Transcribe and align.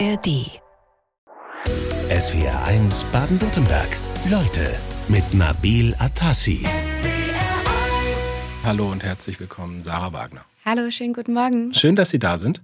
ARD. 0.00 0.50
SWR 2.10 2.64
1 2.66 3.04
Baden-Württemberg. 3.12 3.88
Leute 4.28 4.74
mit 5.08 5.34
Nabil 5.34 5.94
Atassi. 5.98 6.66
Hallo 8.64 8.90
und 8.90 9.04
herzlich 9.04 9.38
willkommen, 9.38 9.82
Sarah 9.84 10.12
Wagner. 10.12 10.44
Hallo, 10.64 10.90
schönen 10.90 11.12
guten 11.12 11.34
Morgen. 11.34 11.72
Schön, 11.74 11.94
dass 11.94 12.10
Sie 12.10 12.18
da 12.18 12.36
sind. 12.38 12.60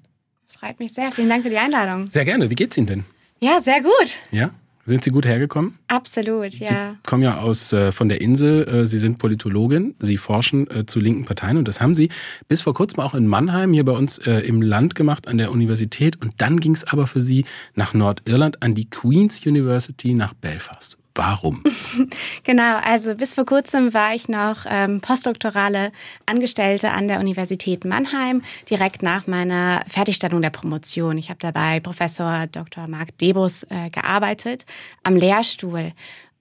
Es 0.46 0.56
freut 0.56 0.80
mich 0.80 0.92
sehr. 0.92 1.12
Vielen 1.12 1.28
Dank 1.28 1.44
für 1.44 1.50
die 1.50 1.58
Einladung. 1.58 2.10
Sehr 2.10 2.24
gerne. 2.24 2.50
Wie 2.50 2.56
geht's 2.56 2.76
Ihnen 2.76 2.86
denn? 2.86 3.04
Ja, 3.40 3.60
sehr 3.60 3.80
gut. 3.80 4.18
Ja? 4.32 4.50
Sind 4.86 5.04
Sie 5.04 5.10
gut 5.10 5.26
hergekommen? 5.26 5.78
Absolut, 5.88 6.54
ja. 6.54 6.68
Sie 6.68 6.98
kommen 7.06 7.22
ja 7.22 7.38
aus 7.38 7.72
äh, 7.72 7.92
von 7.92 8.08
der 8.08 8.20
Insel. 8.20 8.66
Äh, 8.66 8.86
Sie 8.86 8.98
sind 8.98 9.18
Politologin. 9.18 9.94
Sie 9.98 10.16
forschen 10.16 10.70
äh, 10.70 10.86
zu 10.86 11.00
linken 11.00 11.24
Parteien 11.24 11.58
und 11.58 11.68
das 11.68 11.80
haben 11.80 11.94
Sie 11.94 12.08
bis 12.48 12.62
vor 12.62 12.74
kurzem 12.74 13.00
auch 13.00 13.14
in 13.14 13.26
Mannheim 13.26 13.72
hier 13.72 13.84
bei 13.84 13.92
uns 13.92 14.18
äh, 14.18 14.40
im 14.40 14.62
Land 14.62 14.94
gemacht 14.94 15.28
an 15.28 15.38
der 15.38 15.52
Universität. 15.52 16.20
Und 16.20 16.34
dann 16.38 16.60
ging 16.60 16.72
es 16.72 16.84
aber 16.84 17.06
für 17.06 17.20
Sie 17.20 17.44
nach 17.74 17.94
Nordirland 17.94 18.62
an 18.62 18.74
die 18.74 18.88
Queen's 18.88 19.44
University 19.46 20.14
nach 20.14 20.34
Belfast. 20.34 20.99
Warum? 21.14 21.62
genau, 22.44 22.76
also 22.78 23.14
bis 23.14 23.34
vor 23.34 23.44
kurzem 23.44 23.92
war 23.92 24.14
ich 24.14 24.28
noch 24.28 24.64
ähm, 24.68 25.00
postdoktorale 25.00 25.90
Angestellte 26.26 26.90
an 26.90 27.08
der 27.08 27.18
Universität 27.18 27.84
Mannheim, 27.84 28.42
direkt 28.68 29.02
nach 29.02 29.26
meiner 29.26 29.82
Fertigstellung 29.88 30.40
der 30.40 30.50
Promotion. 30.50 31.18
Ich 31.18 31.28
habe 31.28 31.40
dabei 31.40 31.80
Professor 31.80 32.46
Dr. 32.46 32.86
Marc 32.86 33.18
Debus 33.18 33.64
äh, 33.64 33.90
gearbeitet 33.90 34.66
am 35.02 35.16
Lehrstuhl. 35.16 35.92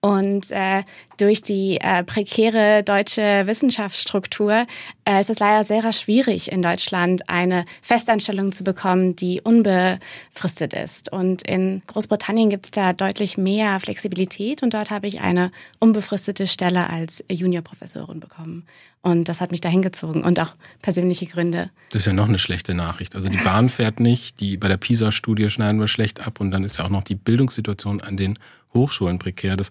Und 0.01 0.49
äh, 0.51 0.83
durch 1.17 1.41
die 1.41 1.77
äh, 1.81 2.05
prekäre 2.05 2.83
deutsche 2.83 3.43
Wissenschaftsstruktur 3.45 4.65
äh, 5.03 5.19
ist 5.19 5.29
es 5.29 5.39
leider 5.39 5.65
sehr 5.65 5.91
schwierig, 5.91 6.53
in 6.53 6.61
Deutschland 6.61 7.27
eine 7.27 7.65
Festanstellung 7.81 8.53
zu 8.53 8.63
bekommen, 8.63 9.17
die 9.17 9.41
unbefristet 9.41 10.73
ist. 10.73 11.11
Und 11.11 11.45
in 11.45 11.81
Großbritannien 11.87 12.49
gibt 12.49 12.65
es 12.65 12.71
da 12.71 12.93
deutlich 12.93 13.37
mehr 13.37 13.77
Flexibilität 13.81 14.63
und 14.63 14.73
dort 14.73 14.89
habe 14.89 15.07
ich 15.07 15.19
eine 15.19 15.51
unbefristete 15.79 16.47
Stelle 16.47 16.89
als 16.89 17.21
Juniorprofessorin 17.29 18.21
bekommen. 18.21 18.65
Und 19.01 19.29
das 19.29 19.39
hat 19.41 19.51
mich 19.51 19.61
dahin 19.61 19.81
gezogen 19.81 20.23
und 20.23 20.39
auch 20.39 20.55
persönliche 20.81 21.25
Gründe. 21.25 21.71
Das 21.91 22.03
ist 22.03 22.05
ja 22.05 22.13
noch 22.13 22.27
eine 22.27 22.37
schlechte 22.37 22.73
Nachricht. 22.73 23.15
Also 23.15 23.29
die 23.29 23.37
Bahn 23.37 23.69
fährt 23.69 23.99
nicht, 23.99 24.39
die 24.41 24.57
bei 24.57 24.67
der 24.67 24.77
PISA-Studie 24.77 25.49
schneiden 25.49 25.79
wir 25.79 25.87
schlecht 25.87 26.25
ab 26.25 26.41
und 26.41 26.51
dann 26.51 26.63
ist 26.63 26.77
ja 26.77 26.85
auch 26.85 26.89
noch 26.89 27.03
die 27.03 27.15
Bildungssituation 27.15 28.01
an 28.01 28.17
den 28.17 28.37
Hochschulen 28.73 29.19
prekär. 29.19 29.57
Das 29.57 29.69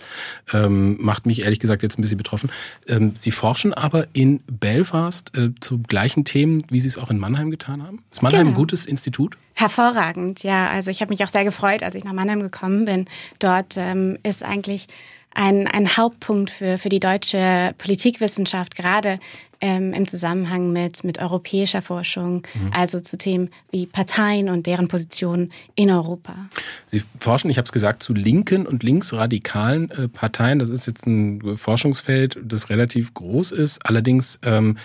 ähm, 0.53 0.97
macht 1.01 1.27
mich 1.27 1.43
ehrlich 1.43 1.61
gesagt 1.61 1.83
jetzt 1.83 1.99
ein 1.99 2.03
bisschen 2.03 2.19
betroffen. 2.19 2.51
Ähm, 2.87 3.15
Sie 3.17 3.31
forschen 3.31 3.73
aber 3.73 4.09
in 4.13 4.41
Belfast 4.47 5.37
äh, 5.37 5.51
zu 5.61 5.79
gleichen 5.79 6.25
Themen, 6.25 6.65
wie 6.71 6.81
Sie 6.81 6.89
es 6.89 6.99
auch 6.99 7.11
in 7.11 7.19
Mannheim 7.19 7.51
getan 7.51 7.83
haben. 7.83 8.03
Ist 8.11 8.23
Mannheim 8.23 8.41
genau. 8.41 8.51
ein 8.53 8.57
gutes 8.57 8.87
Institut? 8.87 9.39
Hervorragend, 9.55 10.43
ja. 10.43 10.69
Also 10.69 10.91
ich 10.91 11.01
habe 11.01 11.11
mich 11.11 11.25
auch 11.25 11.29
sehr 11.29 11.45
gefreut, 11.45 11.83
als 11.83 11.95
ich 11.95 12.05
nach 12.05 12.13
Mannheim 12.13 12.41
gekommen 12.41 12.85
bin. 12.85 13.07
Dort 13.39 13.77
ähm, 13.77 14.19
ist 14.23 14.43
eigentlich 14.43 14.89
ein, 15.35 15.67
ein 15.67 15.97
Hauptpunkt 15.97 16.51
für, 16.51 16.79
für 16.79 16.89
die 16.89 17.01
deutsche 17.01 17.73
Politikwissenschaft, 17.79 18.75
gerade 18.75 19.19
ähm, 19.61 19.93
im 19.93 20.07
Zusammenhang 20.07 20.73
mit, 20.73 21.05
mit 21.05 21.21
europäischer 21.21 21.83
Forschung, 21.83 22.47
mhm. 22.55 22.71
also 22.73 23.01
zu 23.01 23.19
Themen 23.19 23.51
wie 23.71 23.87
Parteien 23.87 24.49
und 24.49 24.67
deren 24.67 24.89
Positionen 24.89 25.53
in 25.75 25.91
Europa. 25.91 26.35
Sie 26.87 27.03
forschen, 27.21 27.51
ich 27.51 27.59
habe 27.59 27.65
es 27.65 27.73
gesagt, 27.73 28.03
zu 28.03 28.15
linken 28.15 28.67
und 28.67 28.83
linksradikalen 28.83 29.91
äh, 29.91 30.09
Parteien. 30.09 30.59
Das 30.59 30.69
ist 30.69 30.87
jetzt 30.87 31.07
ein 31.07 31.57
Forschungsfeld, 31.57 32.39
das 32.43 32.71
relativ 32.71 33.15
groß 33.15 33.53
ist. 33.53 33.85
Allerdings 33.85 34.41
ähm, 34.43 34.77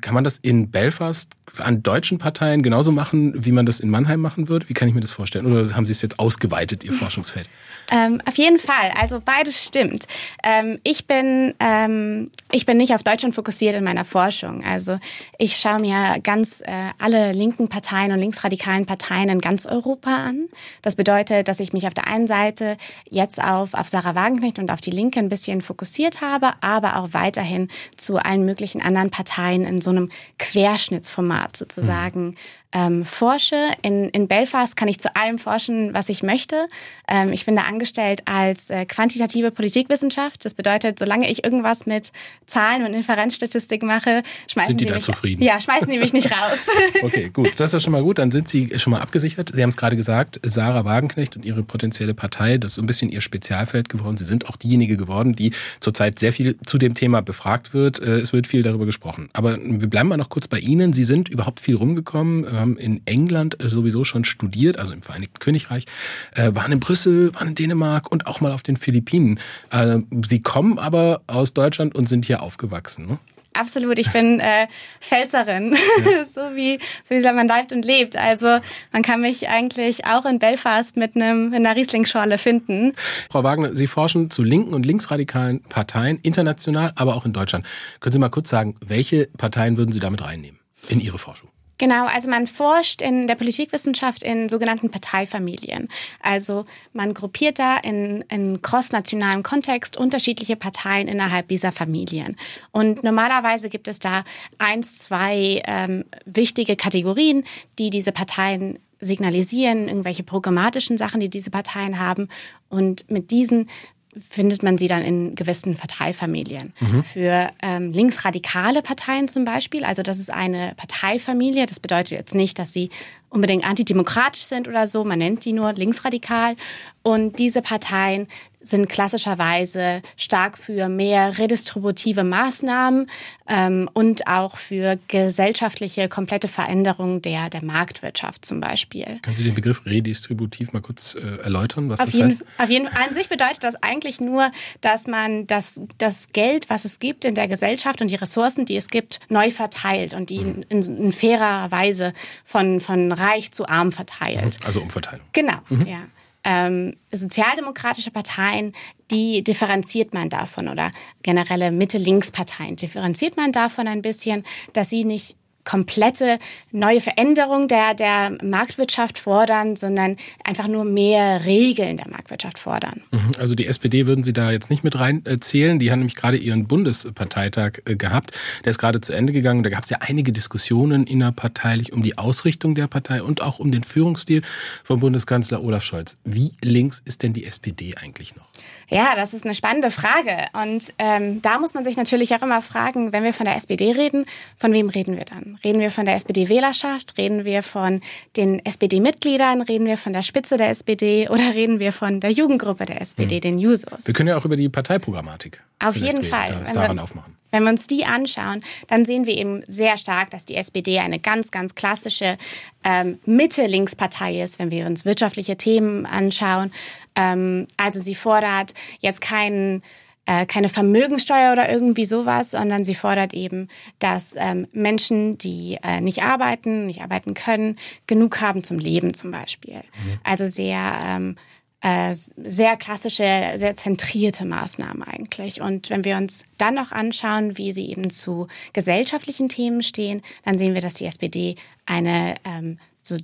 kann 0.00 0.14
man 0.14 0.24
das 0.24 0.38
in 0.38 0.70
Belfast 0.70 1.32
an 1.58 1.82
deutschen 1.82 2.18
Parteien 2.18 2.62
genauso 2.62 2.92
machen, 2.92 3.44
wie 3.44 3.52
man 3.52 3.66
das 3.66 3.80
in 3.80 3.90
Mannheim 3.90 4.20
machen 4.20 4.48
würde? 4.48 4.68
Wie 4.68 4.74
kann 4.74 4.88
ich 4.88 4.94
mir 4.94 5.00
das 5.00 5.10
vorstellen? 5.10 5.46
Oder 5.46 5.68
haben 5.74 5.86
Sie 5.86 5.92
es 5.92 6.02
jetzt 6.02 6.18
ausgeweitet, 6.18 6.84
Ihr 6.84 6.92
Forschungsfeld? 6.92 7.48
Ähm, 7.90 8.20
auf 8.26 8.36
jeden 8.36 8.58
Fall. 8.58 8.92
Also 8.96 9.20
beides 9.20 9.66
stimmt. 9.66 10.06
Ähm, 10.44 10.78
ich 10.84 11.06
bin 11.06 11.54
ähm, 11.58 12.30
ich 12.52 12.66
bin 12.66 12.76
nicht 12.76 12.94
auf 12.94 13.02
Deutschland 13.02 13.34
fokussiert 13.34 13.74
in 13.74 13.84
meiner 13.84 14.04
Forschung. 14.04 14.64
Also 14.64 14.98
ich 15.38 15.56
schaue 15.56 15.80
mir 15.80 16.20
ganz 16.22 16.60
äh, 16.60 16.90
alle 16.98 17.32
linken 17.32 17.68
Parteien 17.68 18.12
und 18.12 18.20
linksradikalen 18.20 18.86
Parteien 18.86 19.28
in 19.28 19.40
ganz 19.40 19.66
Europa 19.66 20.14
an. 20.14 20.46
Das 20.82 20.96
bedeutet, 20.96 21.48
dass 21.48 21.60
ich 21.60 21.72
mich 21.72 21.86
auf 21.86 21.94
der 21.94 22.06
einen 22.06 22.26
Seite 22.26 22.76
jetzt 23.08 23.42
auf 23.42 23.74
auf 23.74 23.88
Sarah 23.88 24.14
Wagenknecht 24.14 24.58
und 24.58 24.70
auf 24.70 24.80
die 24.80 24.90
Linke 24.90 25.18
ein 25.18 25.28
bisschen 25.28 25.60
fokussiert 25.60 26.20
habe, 26.20 26.52
aber 26.60 26.96
auch 26.96 27.08
weiterhin 27.12 27.68
zu 27.96 28.18
allen 28.18 28.44
möglichen 28.44 28.82
anderen 28.82 29.10
Parteien 29.10 29.62
in 29.62 29.80
so 29.80 29.90
einem 29.90 30.10
Querschnittsformat 30.38 31.56
sozusagen 31.56 32.26
mhm 32.26 32.34
ähm, 32.72 33.04
forsche. 33.04 33.56
In, 33.82 34.08
in 34.10 34.28
Belfast 34.28 34.76
kann 34.76 34.88
ich 34.88 35.00
zu 35.00 35.14
allem 35.16 35.38
forschen, 35.38 35.92
was 35.92 36.08
ich 36.08 36.22
möchte. 36.22 36.68
Ähm, 37.08 37.32
ich 37.32 37.44
bin 37.44 37.56
da 37.56 37.62
angestellt 37.62 38.22
als 38.26 38.70
äh, 38.70 38.84
quantitative 38.86 39.50
Politikwissenschaft. 39.50 40.44
Das 40.44 40.54
bedeutet, 40.54 40.98
solange 40.98 41.30
ich 41.30 41.42
irgendwas 41.44 41.86
mit 41.86 42.12
Zahlen 42.46 42.84
und 42.84 42.94
Inferenzstatistik 42.94 43.82
mache, 43.82 44.22
schmeißen 44.48 44.70
sind 44.70 44.80
die, 44.80 44.84
die 44.84 44.90
da 44.90 44.96
mich, 44.96 45.04
zufrieden? 45.04 45.42
Ja, 45.42 45.60
schmeißen 45.60 45.88
die 45.88 45.98
mich 45.98 46.12
nicht 46.12 46.30
raus. 46.30 46.68
okay, 47.02 47.30
gut. 47.30 47.52
Das 47.56 47.70
ist 47.70 47.74
ja 47.74 47.80
schon 47.80 47.92
mal 47.92 48.02
gut. 48.02 48.18
Dann 48.18 48.30
sind 48.30 48.48
Sie 48.48 48.78
schon 48.78 48.92
mal 48.92 49.00
abgesichert. 49.00 49.52
Sie 49.54 49.62
haben 49.62 49.70
es 49.70 49.76
gerade 49.76 49.96
gesagt, 49.96 50.40
Sarah 50.44 50.84
Wagenknecht 50.84 51.36
und 51.36 51.44
ihre 51.44 51.62
potenzielle 51.62 52.14
Partei, 52.14 52.58
das 52.58 52.72
ist 52.72 52.74
so 52.76 52.82
ein 52.82 52.86
bisschen 52.86 53.10
ihr 53.10 53.20
Spezialfeld 53.20 53.88
geworden. 53.88 54.16
Sie 54.16 54.24
sind 54.24 54.48
auch 54.48 54.56
diejenige 54.56 54.96
geworden, 54.96 55.34
die 55.34 55.52
zurzeit 55.80 56.18
sehr 56.18 56.32
viel 56.32 56.56
zu 56.64 56.78
dem 56.78 56.94
Thema 56.94 57.20
befragt 57.20 57.74
wird. 57.74 58.00
Äh, 58.00 58.20
es 58.20 58.32
wird 58.32 58.46
viel 58.46 58.62
darüber 58.62 58.86
gesprochen. 58.86 59.28
Aber 59.32 59.58
wir 59.60 59.88
bleiben 59.88 60.08
mal 60.08 60.16
noch 60.16 60.28
kurz 60.28 60.46
bei 60.46 60.58
Ihnen. 60.58 60.92
Sie 60.92 61.04
sind 61.04 61.28
überhaupt 61.28 61.60
viel 61.60 61.74
rumgekommen 61.74 62.44
haben 62.60 62.76
in 62.76 63.02
England 63.06 63.62
äh, 63.62 63.68
sowieso 63.68 64.04
schon 64.04 64.24
studiert, 64.24 64.78
also 64.78 64.92
im 64.92 65.02
Vereinigten 65.02 65.38
Königreich, 65.38 65.86
äh, 66.34 66.54
waren 66.54 66.72
in 66.72 66.80
Brüssel, 66.80 67.34
waren 67.34 67.48
in 67.48 67.54
Dänemark 67.54 68.10
und 68.10 68.26
auch 68.26 68.40
mal 68.40 68.52
auf 68.52 68.62
den 68.62 68.76
Philippinen. 68.76 69.40
Äh, 69.70 69.98
sie 70.26 70.40
kommen 70.40 70.78
aber 70.78 71.22
aus 71.26 71.54
Deutschland 71.54 71.94
und 71.94 72.08
sind 72.08 72.26
hier 72.26 72.42
aufgewachsen. 72.42 73.06
Ne? 73.06 73.18
Absolut, 73.54 73.98
ich 73.98 74.12
bin 74.12 74.38
äh, 74.38 74.68
Pfälzerin, 75.00 75.74
ja. 75.74 76.24
so, 76.32 76.40
wie, 76.54 76.78
so 77.02 77.14
wie 77.14 77.22
man 77.22 77.48
lebt 77.48 77.72
und 77.72 77.84
lebt. 77.84 78.16
Also 78.16 78.58
man 78.92 79.02
kann 79.02 79.20
mich 79.20 79.48
eigentlich 79.48 80.06
auch 80.06 80.24
in 80.24 80.38
Belfast 80.38 80.96
mit, 80.96 81.16
einem, 81.16 81.50
mit 81.50 81.56
einer 81.58 81.74
Rieslingschorle 81.74 82.38
finden. 82.38 82.94
Frau 83.28 83.42
Wagner, 83.42 83.74
Sie 83.74 83.88
forschen 83.88 84.30
zu 84.30 84.44
linken 84.44 84.72
und 84.72 84.86
linksradikalen 84.86 85.62
Parteien, 85.62 86.20
international, 86.22 86.92
aber 86.94 87.16
auch 87.16 87.26
in 87.26 87.32
Deutschland. 87.32 87.66
Können 87.98 88.12
Sie 88.12 88.18
mal 88.20 88.28
kurz 88.28 88.50
sagen, 88.50 88.76
welche 88.86 89.26
Parteien 89.26 89.76
würden 89.76 89.90
Sie 89.90 90.00
damit 90.00 90.22
reinnehmen 90.22 90.60
in 90.88 91.00
Ihre 91.00 91.18
Forschung? 91.18 91.50
Genau, 91.80 92.04
also 92.04 92.28
man 92.28 92.46
forscht 92.46 93.00
in 93.00 93.26
der 93.26 93.36
Politikwissenschaft 93.36 94.22
in 94.22 94.50
sogenannten 94.50 94.90
Parteifamilien. 94.90 95.88
Also 96.20 96.66
man 96.92 97.14
gruppiert 97.14 97.58
da 97.58 97.78
in, 97.78 98.22
in 98.28 98.60
crossnationalem 98.60 99.42
Kontext 99.42 99.96
unterschiedliche 99.96 100.56
Parteien 100.56 101.08
innerhalb 101.08 101.48
dieser 101.48 101.72
Familien. 101.72 102.36
Und 102.70 103.02
normalerweise 103.02 103.70
gibt 103.70 103.88
es 103.88 103.98
da 103.98 104.24
eins, 104.58 104.98
zwei 104.98 105.62
ähm, 105.64 106.04
wichtige 106.26 106.76
Kategorien, 106.76 107.44
die 107.78 107.88
diese 107.88 108.12
Parteien 108.12 108.78
signalisieren, 109.00 109.88
irgendwelche 109.88 110.22
programmatischen 110.22 110.98
Sachen, 110.98 111.20
die 111.20 111.30
diese 111.30 111.50
Parteien 111.50 111.98
haben. 111.98 112.28
Und 112.68 113.10
mit 113.10 113.30
diesen 113.30 113.70
findet 114.18 114.62
man 114.62 114.76
sie 114.76 114.88
dann 114.88 115.02
in 115.02 115.34
gewissen 115.34 115.76
Parteifamilien. 115.76 116.72
Mhm. 116.80 117.02
Für 117.02 117.48
ähm, 117.62 117.92
linksradikale 117.92 118.82
Parteien 118.82 119.28
zum 119.28 119.44
Beispiel, 119.44 119.84
also 119.84 120.02
das 120.02 120.18
ist 120.18 120.30
eine 120.30 120.72
Parteifamilie, 120.76 121.66
das 121.66 121.80
bedeutet 121.80 122.18
jetzt 122.18 122.34
nicht, 122.34 122.58
dass 122.58 122.72
sie 122.72 122.90
unbedingt 123.30 123.64
antidemokratisch 123.64 124.42
sind 124.42 124.68
oder 124.68 124.86
so, 124.86 125.04
man 125.04 125.18
nennt 125.18 125.44
die 125.44 125.52
nur 125.52 125.72
linksradikal. 125.72 126.56
Und 127.02 127.38
diese 127.38 127.62
Parteien 127.62 128.26
sind 128.60 128.88
klassischerweise 128.88 130.02
stark 130.16 130.58
für 130.58 130.88
mehr 130.88 131.38
redistributive 131.38 132.24
Maßnahmen 132.24 133.06
ähm, 133.48 133.88
und 133.94 134.26
auch 134.26 134.56
für 134.58 134.98
gesellschaftliche 135.08 136.08
komplette 136.08 136.46
Veränderung 136.46 137.22
der, 137.22 137.48
der 137.48 137.64
Marktwirtschaft 137.64 138.44
zum 138.44 138.60
Beispiel. 138.60 139.18
Können 139.22 139.36
Sie 139.36 139.44
den 139.44 139.54
Begriff 139.54 139.86
redistributiv 139.86 140.72
mal 140.72 140.82
kurz 140.82 141.14
äh, 141.14 141.42
erläutern, 141.42 141.88
was 141.88 142.00
auf 142.00 142.06
das 142.06 142.14
jeden, 142.14 142.30
heißt? 142.30 142.44
Auf 142.58 142.70
jeden 142.70 142.88
Fall. 142.88 143.02
An 143.08 143.14
sich 143.14 143.28
bedeutet 143.28 143.64
das 143.64 143.82
eigentlich 143.82 144.20
nur, 144.20 144.50
dass 144.82 145.06
man 145.06 145.46
das, 145.46 145.80
das 145.96 146.28
Geld, 146.32 146.68
was 146.68 146.84
es 146.84 146.98
gibt 146.98 147.24
in 147.24 147.34
der 147.34 147.48
Gesellschaft 147.48 148.02
und 148.02 148.10
die 148.10 148.16
Ressourcen, 148.16 148.66
die 148.66 148.76
es 148.76 148.88
gibt, 148.88 149.20
neu 149.30 149.50
verteilt 149.50 150.12
und 150.12 150.28
die 150.28 150.40
mhm. 150.40 150.64
in, 150.68 150.82
in, 150.82 151.12
fairer 151.12 151.70
Weise 151.70 152.12
von, 152.44 152.80
von 152.80 153.10
reich 153.20 153.52
zu 153.52 153.68
arm 153.68 153.92
verteilt. 153.92 154.58
Also 154.64 154.80
Umverteilung. 154.80 155.26
Genau, 155.32 155.58
mhm. 155.68 155.86
ja. 155.86 156.00
Ähm, 156.42 156.96
sozialdemokratische 157.12 158.10
Parteien, 158.10 158.72
die 159.10 159.44
differenziert 159.44 160.14
man 160.14 160.30
davon 160.30 160.68
oder 160.68 160.90
generelle 161.22 161.70
Mitte-Links-Parteien 161.70 162.76
differenziert 162.76 163.36
man 163.36 163.52
davon 163.52 163.86
ein 163.86 164.00
bisschen, 164.00 164.44
dass 164.72 164.88
sie 164.88 165.04
nicht 165.04 165.36
komplette 165.70 166.40
neue 166.72 167.00
Veränderung 167.00 167.68
der, 167.68 167.94
der 167.94 168.36
Marktwirtschaft 168.42 169.18
fordern, 169.18 169.76
sondern 169.76 170.16
einfach 170.42 170.66
nur 170.66 170.84
mehr 170.84 171.44
Regeln 171.44 171.96
der 171.96 172.08
Marktwirtschaft 172.08 172.58
fordern. 172.58 173.02
Mhm. 173.12 173.30
Also 173.38 173.54
die 173.54 173.66
SPD 173.66 174.08
würden 174.08 174.24
Sie 174.24 174.32
da 174.32 174.50
jetzt 174.50 174.68
nicht 174.68 174.82
mit 174.82 174.98
reinzählen. 174.98 175.78
Die 175.78 175.92
haben 175.92 176.00
nämlich 176.00 176.16
gerade 176.16 176.38
ihren 176.38 176.66
Bundesparteitag 176.66 177.82
äh, 177.84 177.94
gehabt. 177.94 178.32
Der 178.64 178.70
ist 178.70 178.78
gerade 178.78 179.00
zu 179.00 179.12
Ende 179.12 179.32
gegangen. 179.32 179.62
Da 179.62 179.70
gab 179.70 179.84
es 179.84 179.90
ja 179.90 179.98
einige 180.00 180.32
Diskussionen 180.32 181.04
innerparteilich 181.04 181.92
um 181.92 182.02
die 182.02 182.18
Ausrichtung 182.18 182.74
der 182.74 182.88
Partei 182.88 183.22
und 183.22 183.40
auch 183.40 183.60
um 183.60 183.70
den 183.70 183.84
Führungsstil 183.84 184.42
von 184.82 184.98
Bundeskanzler 184.98 185.62
Olaf 185.62 185.84
Scholz. 185.84 186.18
Wie 186.24 186.50
links 186.62 187.00
ist 187.04 187.22
denn 187.22 187.32
die 187.32 187.44
SPD 187.44 187.94
eigentlich 187.94 188.34
noch? 188.34 188.48
Ja, 188.90 189.14
das 189.14 189.34
ist 189.34 189.44
eine 189.44 189.54
spannende 189.54 189.90
Frage. 189.90 190.46
Und 190.52 190.92
ähm, 190.98 191.40
da 191.42 191.58
muss 191.58 191.74
man 191.74 191.84
sich 191.84 191.96
natürlich 191.96 192.34
auch 192.34 192.42
immer 192.42 192.60
fragen, 192.60 193.12
wenn 193.12 193.24
wir 193.24 193.32
von 193.32 193.46
der 193.46 193.56
SPD 193.56 193.92
reden, 193.92 194.26
von 194.56 194.72
wem 194.72 194.88
reden 194.88 195.16
wir 195.16 195.24
dann? 195.24 195.58
Reden 195.64 195.78
wir 195.78 195.90
von 195.90 196.04
der 196.04 196.16
SPD-Wählerschaft? 196.16 197.16
Reden 197.16 197.44
wir 197.44 197.62
von 197.62 198.00
den 198.36 198.64
SPD-Mitgliedern? 198.64 199.62
Reden 199.62 199.86
wir 199.86 199.96
von 199.96 200.12
der 200.12 200.22
Spitze 200.22 200.56
der 200.56 200.70
SPD? 200.70 201.28
Oder 201.30 201.54
reden 201.54 201.78
wir 201.78 201.92
von 201.92 202.20
der 202.20 202.32
Jugendgruppe 202.32 202.84
der 202.84 203.00
SPD, 203.00 203.36
hm. 203.36 203.40
den 203.40 203.58
Jusos? 203.58 204.06
Wir 204.06 204.14
können 204.14 204.28
ja 204.28 204.36
auch 204.36 204.44
über 204.44 204.56
die 204.56 204.68
Parteiprogrammatik 204.68 205.62
auf 205.82 205.96
jeden 205.96 206.22
Fall. 206.22 206.56
Das 206.58 206.72
daran 206.72 206.96
wir, 206.96 207.02
aufmachen. 207.02 207.36
Wenn 207.50 207.62
wir 207.64 207.70
uns 207.70 207.86
die 207.86 208.04
anschauen, 208.04 208.62
dann 208.88 209.04
sehen 209.04 209.26
wir 209.26 209.34
eben 209.34 209.62
sehr 209.66 209.96
stark, 209.96 210.30
dass 210.30 210.44
die 210.44 210.56
SPD 210.56 210.98
eine 210.98 211.18
ganz, 211.18 211.50
ganz 211.50 211.74
klassische 211.74 212.36
ähm, 212.84 213.18
Mitte-Links-Partei 213.26 214.42
ist, 214.42 214.58
wenn 214.58 214.70
wir 214.70 214.86
uns 214.86 215.04
wirtschaftliche 215.04 215.56
Themen 215.56 216.06
anschauen. 216.06 216.72
Ähm, 217.16 217.66
also 217.76 218.00
sie 218.00 218.14
fordert 218.14 218.74
jetzt 219.00 219.20
keinen 219.20 219.82
äh, 220.26 220.46
keine 220.46 220.68
Vermögenssteuer 220.68 221.52
oder 221.52 221.70
irgendwie 221.70 222.04
sowas, 222.04 222.52
sondern 222.52 222.84
sie 222.84 222.94
fordert 222.94 223.34
eben, 223.34 223.68
dass 223.98 224.36
ähm, 224.36 224.68
Menschen, 224.72 225.38
die 225.38 225.78
äh, 225.82 226.00
nicht 226.00 226.22
arbeiten, 226.22 226.86
nicht 226.86 227.02
arbeiten 227.02 227.34
können, 227.34 227.76
genug 228.06 228.40
haben 228.40 228.62
zum 228.62 228.78
Leben 228.78 229.14
zum 229.14 229.30
Beispiel. 229.30 229.76
Mhm. 229.76 230.20
Also 230.22 230.46
sehr 230.46 231.00
ähm, 231.04 231.36
äh, 231.82 232.12
sehr 232.12 232.76
klassische, 232.76 233.52
sehr 233.56 233.74
zentrierte 233.76 234.44
Maßnahmen 234.44 235.02
eigentlich. 235.02 235.60
Und 235.60 235.90
wenn 235.90 236.04
wir 236.04 236.16
uns 236.16 236.44
dann 236.58 236.74
noch 236.74 236.92
anschauen, 236.92 237.56
wie 237.56 237.72
sie 237.72 237.90
eben 237.90 238.10
zu 238.10 238.48
gesellschaftlichen 238.72 239.48
Themen 239.48 239.82
stehen, 239.82 240.22
dann 240.44 240.58
sehen 240.58 240.74
wir, 240.74 240.82
dass 240.82 240.94
die 240.94 241.06
SPD 241.06 241.56
eine 241.86 242.34
ähm, 242.44 242.78
so 243.00 243.16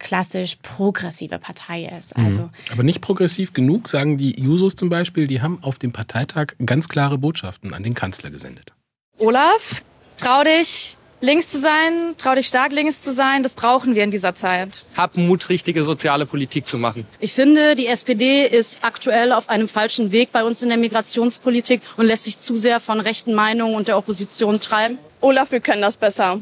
klassisch 0.00 0.56
progressive 0.62 1.38
Partei 1.38 1.84
ist. 1.84 2.16
Mhm. 2.16 2.24
Also 2.24 2.50
Aber 2.72 2.82
nicht 2.82 3.00
progressiv 3.00 3.52
genug, 3.52 3.88
sagen 3.88 4.18
die 4.18 4.40
Jusos 4.40 4.74
zum 4.74 4.88
Beispiel, 4.88 5.28
die 5.28 5.40
haben 5.40 5.58
auf 5.62 5.78
dem 5.78 5.92
Parteitag 5.92 6.54
ganz 6.64 6.88
klare 6.88 7.18
Botschaften 7.18 7.72
an 7.72 7.84
den 7.84 7.94
Kanzler 7.94 8.30
gesendet. 8.30 8.72
Olaf, 9.18 9.82
trau 10.16 10.42
dich, 10.42 10.96
links 11.20 11.50
zu 11.50 11.58
sein, 11.58 12.14
trau 12.18 12.34
dich 12.34 12.46
stark 12.46 12.72
links 12.72 13.02
zu 13.02 13.12
sein, 13.12 13.42
das 13.42 13.54
brauchen 13.54 13.94
wir 13.94 14.04
in 14.04 14.10
dieser 14.10 14.34
Zeit. 14.34 14.84
Hab 14.96 15.16
Mut, 15.16 15.48
richtige 15.48 15.84
soziale 15.84 16.26
Politik 16.26 16.66
zu 16.66 16.78
machen. 16.78 17.06
Ich 17.18 17.32
finde, 17.32 17.76
die 17.76 17.86
SPD 17.86 18.46
ist 18.46 18.82
aktuell 18.82 19.32
auf 19.32 19.48
einem 19.48 19.68
falschen 19.68 20.12
Weg 20.12 20.32
bei 20.32 20.44
uns 20.44 20.62
in 20.62 20.68
der 20.68 20.78
Migrationspolitik 20.78 21.82
und 21.96 22.06
lässt 22.06 22.24
sich 22.24 22.38
zu 22.38 22.56
sehr 22.56 22.80
von 22.80 23.00
rechten 23.00 23.34
Meinungen 23.34 23.74
und 23.74 23.88
der 23.88 23.98
Opposition 23.98 24.60
treiben. 24.60 24.98
Olaf, 25.20 25.52
wir 25.52 25.60
können 25.60 25.82
das 25.82 25.96
besser. 25.96 26.40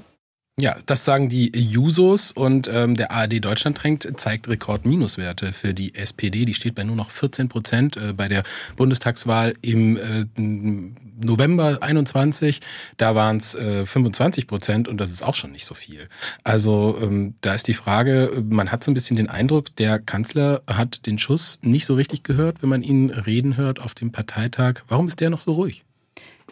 Ja, 0.61 0.77
das 0.87 1.05
sagen 1.05 1.29
die 1.29 1.53
Jusos 1.57 2.33
und 2.33 2.69
ähm, 2.73 2.97
der 2.97 3.13
ARD 3.13 3.45
Deutschland 3.45 3.81
drängt, 3.81 4.09
zeigt 4.21 4.49
Rekordminuswerte 4.49 5.53
für 5.53 5.73
die 5.73 5.95
SPD. 5.95 6.45
Die 6.45 6.55
steht 6.55 6.75
bei 6.75 6.83
nur 6.83 6.97
noch 6.97 7.11
14 7.11 7.49
Prozent 7.49 7.97
äh, 7.97 8.13
bei 8.13 8.27
der 8.27 8.43
Bundestagswahl 8.75 9.55
im 9.63 9.97
äh, 9.97 10.25
November 10.37 11.79
21. 11.81 12.61
Da 12.97 13.15
waren 13.15 13.37
es 13.37 13.55
äh, 13.55 13.87
25 13.87 14.49
Prozent 14.49 14.89
und 14.89 15.01
das 15.01 15.11
ist 15.11 15.23
auch 15.23 15.37
schon 15.37 15.53
nicht 15.53 15.65
so 15.65 15.75
viel. 15.75 16.09
Also 16.43 16.99
ähm, 17.01 17.35
da 17.41 17.55
ist 17.55 17.69
die 17.69 17.75
Frage, 17.75 18.43
man 18.49 18.73
hat 18.73 18.83
so 18.83 18.91
ein 18.91 18.95
bisschen 18.95 19.17
den 19.17 19.29
Eindruck, 19.29 19.77
der 19.77 20.01
Kanzler 20.01 20.63
hat 20.67 21.07
den 21.07 21.19
Schuss 21.19 21.61
nicht 21.63 21.87
so 21.87 21.95
richtig 21.95 22.25
gehört, 22.25 22.63
wenn 22.63 22.69
man 22.69 22.83
ihn 22.83 23.11
reden 23.11 23.57
hört 23.57 23.81
auf 23.81 23.95
dem 23.95 24.11
Parteitag. 24.11 24.83
Warum 24.89 25.07
ist 25.07 25.21
der 25.21 25.31
noch 25.31 25.41
so 25.41 25.53
ruhig? 25.53 25.85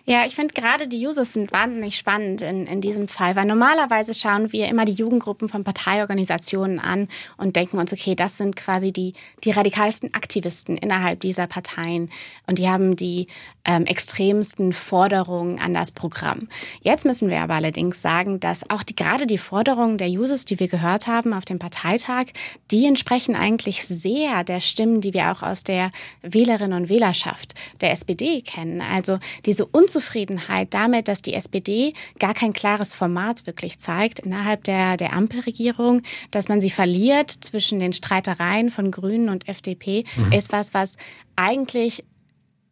Ja, 0.09 0.25
ich 0.25 0.37
finde 0.37 0.55
gerade 0.55 0.87
die 0.87 1.05
Users 1.05 1.33
sind 1.33 1.51
wahnsinnig 1.51 1.97
spannend 1.97 2.41
in, 2.41 2.69
in 2.69 2.81
diesem 2.81 3.09
Fall, 3.09 3.35
weil 3.35 3.45
normalerweise 3.45 4.15
schauen 4.15 4.53
wir 4.53 4.69
immer 4.69 4.85
die 4.85 4.93
Jugendgruppen 4.93 5.49
von 5.49 5.65
Parteiorganisationen 5.65 6.79
an 6.79 7.09
und 7.39 7.57
denken 7.57 7.77
uns, 7.77 7.93
okay, 7.93 8.15
das 8.15 8.39
sind 8.39 8.55
quasi 8.55 8.93
die, 8.93 9.15
die 9.43 9.51
radikalsten 9.51 10.15
Aktivisten 10.15 10.77
innerhalb 10.77 11.19
dieser 11.19 11.49
Parteien 11.49 12.09
und 12.47 12.61
die 12.61 12.69
haben 12.69 12.95
die 12.95 13.27
ähm, 13.65 13.85
extremsten 13.85 14.73
Forderungen 14.73 15.59
an 15.59 15.75
das 15.75 15.91
Programm. 15.91 16.47
Jetzt 16.83 17.05
müssen 17.05 17.29
wir 17.29 17.41
aber 17.41 17.55
allerdings 17.55 18.01
sagen, 18.01 18.39
dass 18.39 18.71
auch 18.71 18.85
die, 18.85 18.95
gerade 18.95 19.27
die 19.27 19.39
Forderungen 19.39 19.99
der 19.99 20.09
Users, 20.09 20.45
die 20.45 20.61
wir 20.61 20.69
gehört 20.69 21.09
haben 21.09 21.33
auf 21.33 21.45
dem 21.45 21.59
Parteitag, 21.59 22.27
die 22.71 22.87
entsprechen 22.87 23.35
eigentlich 23.35 23.85
sehr 23.85 24.45
der 24.45 24.61
Stimmen, 24.61 25.01
die 25.01 25.15
wir 25.15 25.33
auch 25.33 25.43
aus 25.43 25.65
der 25.65 25.91
Wählerinnen 26.23 26.81
und 26.81 26.89
Wählerschaft 26.89 27.55
der 27.81 27.91
SPD 27.91 28.41
kennen. 28.43 28.81
Also 28.81 29.19
diese 29.47 29.67
Unzufriedenheit 29.67 29.96
damit, 30.75 31.09
dass 31.09 31.23
die 31.23 31.35
SPD 31.35 31.93
gar 32.19 32.35
kein 32.35 32.53
klares 32.53 32.95
Format 32.95 33.47
wirklich 33.47 33.79
zeigt 33.79 34.21
innerhalb 34.21 34.65
der, 34.65 34.97
der 34.97 35.13
Ampelregierung, 35.13 36.03
dass 36.31 36.49
man 36.49 36.61
sie 36.61 36.71
verliert 36.71 37.31
zwischen 37.31 37.81
den 37.81 37.93
Streitereien 37.93 38.71
von 38.71 38.91
Grünen 38.91 39.29
und 39.29 39.49
FDP, 39.49 40.05
mhm. 40.17 40.33
ist 40.33 40.53
was, 40.53 40.75
was 40.75 40.97
eigentlich 41.37 42.05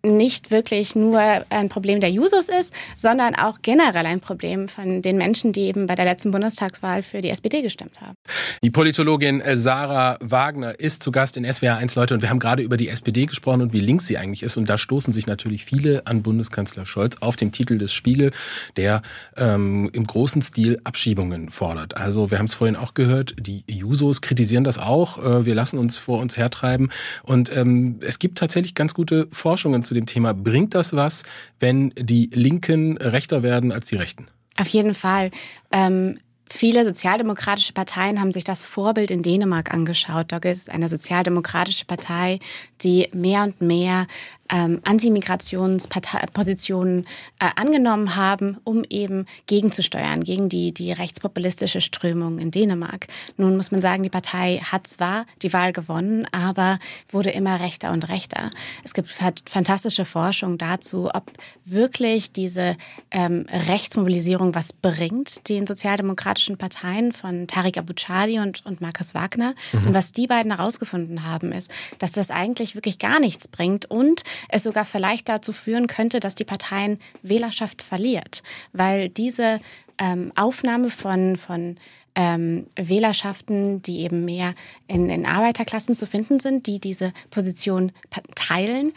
nicht 0.05 0.51
wirklich 0.51 0.95
nur 0.95 1.21
ein 1.51 1.69
Problem 1.69 2.01
der 2.01 2.11
Jusos 2.11 2.49
ist, 2.49 2.73
sondern 2.97 3.35
auch 3.35 3.59
generell 3.63 4.07
ein 4.07 4.21
Problem 4.21 4.69
von 4.69 5.03
den 5.03 5.17
Menschen, 5.17 5.53
die 5.53 5.63
eben 5.63 5.87
bei 5.87 5.95
der 5.95 6.05
letzten 6.05 6.31
Bundestagswahl 6.31 7.03
für 7.03 7.21
die 7.21 7.31
SPD 7.31 7.63
gestimmt 7.63 8.01
haben. 8.01 8.17
Die 8.63 8.71
Politologin 8.71 9.41
äh, 9.41 9.57
Sarah 9.57 10.19
Wagner 10.21 10.79
ist 10.79 11.03
zu 11.03 11.11
Gast 11.11 11.37
in 11.37 11.51
SWR 11.51 11.77
1 11.77 11.95
Leute 11.95 12.15
und 12.15 12.23
wir 12.23 12.31
haben 12.31 12.39
gerade 12.39 12.63
über 12.63 12.77
die 12.77 12.89
SPD 12.89 13.27
gesprochen 13.27 13.63
und 13.63 13.73
wie 13.73 13.81
links 13.81 14.07
sie 14.07 14.19
eigentlich 14.19 14.43
ist 14.43 14.57
und 14.57 14.69
da 14.69 14.79
stoßen 14.79 15.13
sich 15.13 15.27
natürlich 15.27 15.65
viele 15.65 16.07
an 16.07 16.23
Bundeskanzler 16.23 16.87
Scholz 16.87 17.17
auf 17.21 17.37
dem 17.37 17.53
Titel 17.53 17.79
des 17.79 17.95
Spiegel, 17.95 18.31
der 18.77 19.03
ähm, 19.37 19.91
im 19.93 20.07
großen 20.07 20.43
Stil 20.43 20.81
Abschiebungen 20.85 21.51
fordert. 21.51 21.97
Also 21.97 22.31
wir 22.31 22.39
haben 22.39 22.47
es 22.47 22.55
vorhin 22.55 22.77
auch 22.77 22.95
gehört, 22.95 23.35
die 23.39 23.65
Jusos 23.69 24.21
kritisieren 24.21 24.65
das 24.65 24.79
auch, 24.79 25.19
äh, 25.25 25.47
wir 25.47 25.55
lassen 25.55 25.79
uns 25.79 25.97
vor 25.97 26.21
uns 26.21 26.37
hertreiben 26.37 26.91
und 27.23 27.55
ähm, 27.57 28.01
es 28.01 28.19
gibt 28.19 28.39
tatsächlich 28.39 28.75
ganz 28.75 28.95
gute 28.95 29.29
Forschungen 29.31 29.83
zu 29.83 29.94
dem 29.95 30.07
Thema. 30.07 30.35
Bringt 30.35 30.75
das 30.75 30.95
was, 30.95 31.23
wenn 31.59 31.91
die 31.97 32.31
Linken 32.33 32.99
rechter 32.99 33.43
werden 33.43 33.73
als 33.73 33.87
die 33.87 33.97
Rechten? 33.97 34.27
Auf 34.59 34.69
jeden 34.69 34.95
Fall. 34.95 35.31
Ähm 35.73 36.19
Viele 36.57 36.85
sozialdemokratische 36.85 37.73
Parteien 37.73 38.21
haben 38.21 38.31
sich 38.31 38.45
das 38.45 38.65
Vorbild 38.65 39.11
in 39.11 39.23
Dänemark 39.23 39.75
angeschaut. 39.75 40.27
Da 40.31 40.39
gibt 40.39 40.57
es 40.57 40.69
eine 40.69 40.89
sozialdemokratische 40.89 41.85
Partei, 41.85 42.39
die 42.81 43.09
mehr 43.13 43.43
und 43.43 43.61
mehr 43.61 44.07
ähm, 44.51 44.81
Antimigrationspositionen 44.85 47.07
äh, 47.41 47.51
angenommen 47.57 48.17
haben, 48.17 48.59
um 48.65 48.85
eben 48.91 49.27
gegenzusteuern 49.47 50.25
gegen 50.25 50.49
die, 50.49 50.73
die 50.73 50.93
rechtspopulistische 50.93 51.81
Strömung 51.81 52.39
in 52.39 52.51
Dänemark. 52.51 53.07
Nun 53.37 53.57
muss 53.57 53.71
man 53.71 53.81
sagen, 53.81 54.03
die 54.03 54.11
Partei 54.11 54.59
hat 54.59 54.87
zwar 54.87 55.27
die 55.43 55.53
Wahl 55.53 55.73
gewonnen, 55.73 56.27
aber 56.33 56.79
wurde 57.11 57.31
immer 57.31 57.61
rechter 57.61 57.93
und 57.93 58.09
rechter. 58.09 58.51
Es 58.85 58.95
gibt 58.95 59.11
fantastische 59.11 60.05
Forschung 60.05 60.59
dazu, 60.59 61.11
ob 61.13 61.33
wirklich 61.65 62.33
diese 62.33 62.77
ähm, 63.11 63.47
Rechtsmobilisierung 63.51 64.55
was 64.55 64.73
bringt, 64.73 65.49
den 65.49 65.67
sozialdemokratischen 65.67 66.59
Parteien 66.59 67.13
von 67.13 67.47
Tariq 67.47 67.79
Abouchadi 67.79 68.41
und, 68.41 68.65
und 68.67 68.81
Markus 68.81 69.15
Wagner. 69.15 69.55
Mhm. 69.73 69.89
Und 69.89 69.95
was 69.95 70.13
die 70.13 70.27
beiden 70.27 70.55
herausgefunden 70.55 71.25
haben, 71.25 71.53
ist, 71.53 71.71
dass 71.99 72.13
das 72.13 72.31
eigentlich 72.31 72.75
wirklich 72.75 72.99
gar 72.99 73.21
nichts 73.21 73.49
bringt 73.49 73.91
und 73.91 74.23
es 74.49 74.63
sogar 74.65 74.85
vielleicht 74.85 75.29
dazu 75.29 75.53
führen 75.53 75.87
könnte, 75.87 76.21
dass 76.21 76.35
die 76.35 76.45
Parteien 76.45 76.99
Wählerschaft 77.23 77.83
verliert, 77.83 78.43
weil 78.73 79.09
diese 79.09 79.61
ähm, 79.99 80.33
Aufnahme 80.37 80.91
von, 80.91 81.37
von 81.37 81.77
ähm, 82.15 82.67
Wählerschaften, 82.77 83.83
die 83.83 84.01
eben 84.01 84.25
mehr 84.25 84.55
in, 84.87 85.11
in 85.11 85.27
Arbeiterklassen 85.27 85.95
zu 85.95 86.07
finden 86.07 86.41
sind, 86.41 86.67
die 86.67 86.79
diese 86.79 87.13
Position 87.31 87.93
teilen, 88.35 88.93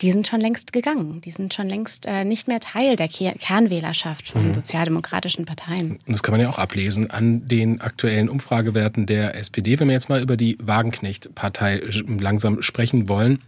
die 0.00 0.12
sind 0.12 0.28
schon 0.28 0.40
längst 0.40 0.72
gegangen. 0.72 1.20
Die 1.22 1.30
sind 1.32 1.52
schon 1.54 1.68
längst 1.68 2.06
äh, 2.06 2.24
nicht 2.24 2.46
mehr 2.46 2.60
Teil 2.60 2.94
der 2.94 3.08
Kernwählerschaft 3.08 4.28
von 4.28 4.48
mhm. 4.48 4.54
sozialdemokratischen 4.54 5.44
Parteien. 5.44 5.92
Und 6.06 6.08
das 6.08 6.22
kann 6.22 6.32
man 6.32 6.40
ja 6.40 6.48
auch 6.48 6.58
ablesen 6.58 7.10
an 7.10 7.48
den 7.48 7.80
aktuellen 7.80 8.28
Umfragewerten 8.28 9.06
der 9.06 9.34
SPD. 9.34 9.80
Wenn 9.80 9.88
wir 9.88 9.94
jetzt 9.94 10.08
mal 10.08 10.22
über 10.22 10.36
die 10.36 10.56
Wagenknecht-Partei 10.62 11.82
langsam 12.06 12.62
sprechen 12.62 13.08
wollen, 13.08 13.42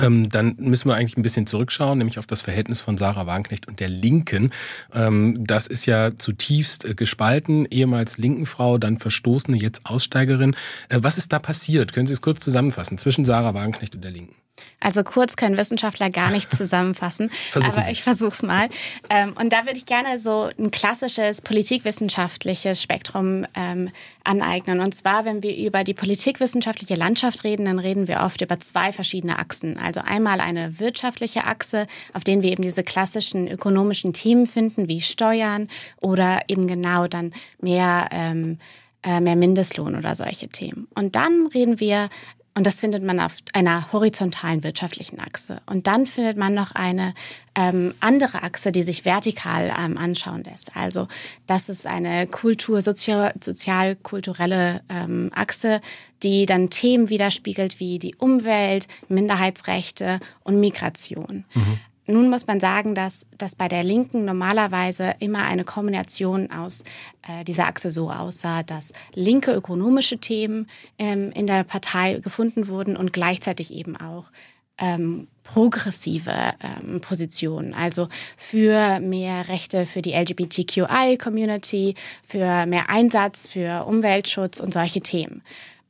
ähm, 0.00 0.28
dann 0.28 0.56
müssen 0.58 0.88
wir 0.88 0.94
eigentlich 0.94 1.16
ein 1.16 1.22
bisschen 1.22 1.46
zurückschauen, 1.46 1.98
nämlich 1.98 2.18
auf 2.18 2.26
das 2.26 2.40
Verhältnis 2.40 2.80
von 2.80 2.96
Sarah 2.96 3.26
Wagenknecht 3.26 3.68
und 3.68 3.80
der 3.80 3.88
Linken. 3.88 4.50
Ähm, 4.94 5.44
das 5.46 5.66
ist 5.66 5.86
ja 5.86 6.16
zutiefst 6.16 6.84
äh, 6.84 6.94
gespalten, 6.94 7.66
ehemals 7.70 8.18
Linkenfrau, 8.18 8.78
dann 8.78 8.98
Verstoßene, 8.98 9.56
jetzt 9.56 9.84
Aussteigerin. 9.84 10.56
Äh, 10.88 11.00
was 11.02 11.18
ist 11.18 11.32
da 11.32 11.38
passiert? 11.38 11.92
Können 11.92 12.06
Sie 12.06 12.14
es 12.14 12.22
kurz 12.22 12.40
zusammenfassen 12.40 12.98
zwischen 12.98 13.24
Sarah 13.24 13.54
Wagenknecht 13.54 13.94
und 13.94 14.04
der 14.04 14.10
Linken? 14.10 14.34
Also 14.80 15.04
kurz 15.04 15.36
können 15.36 15.56
Wissenschaftler 15.56 16.10
gar 16.10 16.30
nicht 16.30 16.50
zusammenfassen, 16.56 17.30
aber 17.54 17.88
ich 17.88 18.02
versuche 18.02 18.30
es 18.30 18.42
mal. 18.42 18.68
Ähm, 19.10 19.34
und 19.40 19.52
da 19.52 19.64
würde 19.64 19.76
ich 19.76 19.86
gerne 19.86 20.18
so 20.18 20.50
ein 20.58 20.70
klassisches 20.70 21.42
politikwissenschaftliches 21.42 22.82
Spektrum 22.82 23.46
ähm, 23.54 23.90
aneignen. 24.24 24.80
Und 24.80 24.94
zwar, 24.94 25.24
wenn 25.24 25.42
wir 25.42 25.56
über 25.56 25.84
die 25.84 25.94
politikwissenschaftliche 25.94 26.94
Landschaft 26.94 27.44
reden, 27.44 27.66
dann 27.66 27.78
reden 27.78 28.08
wir 28.08 28.20
oft 28.20 28.40
über 28.40 28.58
zwei 28.60 28.92
verschiedene 28.92 29.38
Achsen. 29.38 29.78
Also 29.78 30.00
einmal 30.00 30.40
eine 30.40 30.78
wirtschaftliche 30.80 31.44
Achse, 31.44 31.86
auf 32.12 32.24
denen 32.24 32.42
wir 32.42 32.50
eben 32.50 32.62
diese 32.62 32.82
klassischen 32.82 33.48
ökonomischen 33.48 34.12
Themen 34.12 34.46
finden, 34.46 34.88
wie 34.88 35.00
Steuern 35.00 35.68
oder 36.00 36.40
eben 36.48 36.66
genau 36.66 37.06
dann 37.06 37.32
mehr 37.60 38.08
ähm, 38.12 38.58
äh, 39.04 39.20
mehr 39.20 39.34
Mindestlohn 39.36 39.96
oder 39.96 40.14
solche 40.14 40.48
Themen. 40.48 40.86
Und 40.94 41.16
dann 41.16 41.48
reden 41.48 41.80
wir 41.80 42.08
und 42.54 42.66
das 42.66 42.80
findet 42.80 43.02
man 43.02 43.18
auf 43.18 43.36
einer 43.54 43.92
horizontalen 43.92 44.62
wirtschaftlichen 44.62 45.20
Achse. 45.20 45.62
Und 45.64 45.86
dann 45.86 46.04
findet 46.04 46.36
man 46.36 46.52
noch 46.52 46.72
eine 46.72 47.14
ähm, 47.54 47.94
andere 48.00 48.42
Achse, 48.42 48.72
die 48.72 48.82
sich 48.82 49.06
vertikal 49.06 49.72
ähm, 49.78 49.96
anschauen 49.96 50.44
lässt. 50.44 50.76
Also 50.76 51.08
das 51.46 51.70
ist 51.70 51.86
eine 51.86 52.26
Kultur, 52.26 52.82
sozial, 52.82 53.32
sozial-kulturelle 53.40 54.82
ähm, 54.90 55.30
Achse, 55.34 55.80
die 56.22 56.44
dann 56.44 56.68
Themen 56.68 57.08
widerspiegelt 57.08 57.80
wie 57.80 57.98
die 57.98 58.14
Umwelt, 58.16 58.86
Minderheitsrechte 59.08 60.20
und 60.44 60.60
Migration. 60.60 61.44
Mhm. 61.54 61.80
Nun 62.06 62.30
muss 62.30 62.46
man 62.46 62.58
sagen, 62.58 62.94
dass, 62.94 63.26
dass 63.38 63.54
bei 63.54 63.68
der 63.68 63.84
Linken 63.84 64.24
normalerweise 64.24 65.14
immer 65.20 65.44
eine 65.44 65.64
Kombination 65.64 66.50
aus 66.50 66.82
äh, 67.28 67.44
dieser 67.44 67.68
Achse 67.68 67.90
so 67.90 68.10
aussah, 68.10 68.64
dass 68.64 68.92
linke 69.14 69.52
ökonomische 69.52 70.18
Themen 70.18 70.68
ähm, 70.98 71.30
in 71.32 71.46
der 71.46 71.62
Partei 71.62 72.14
gefunden 72.14 72.66
wurden 72.66 72.96
und 72.96 73.12
gleichzeitig 73.12 73.72
eben 73.72 73.96
auch 73.96 74.30
ähm, 74.78 75.28
progressive 75.44 76.54
ähm, 76.60 77.00
Positionen, 77.00 77.72
also 77.72 78.08
für 78.36 78.98
mehr 79.00 79.48
Rechte 79.48 79.86
für 79.86 80.02
die 80.02 80.12
LGBTQI-Community, 80.12 81.94
für 82.26 82.66
mehr 82.66 82.88
Einsatz 82.88 83.48
für 83.48 83.84
Umweltschutz 83.86 84.58
und 84.60 84.72
solche 84.72 85.00
Themen. 85.00 85.42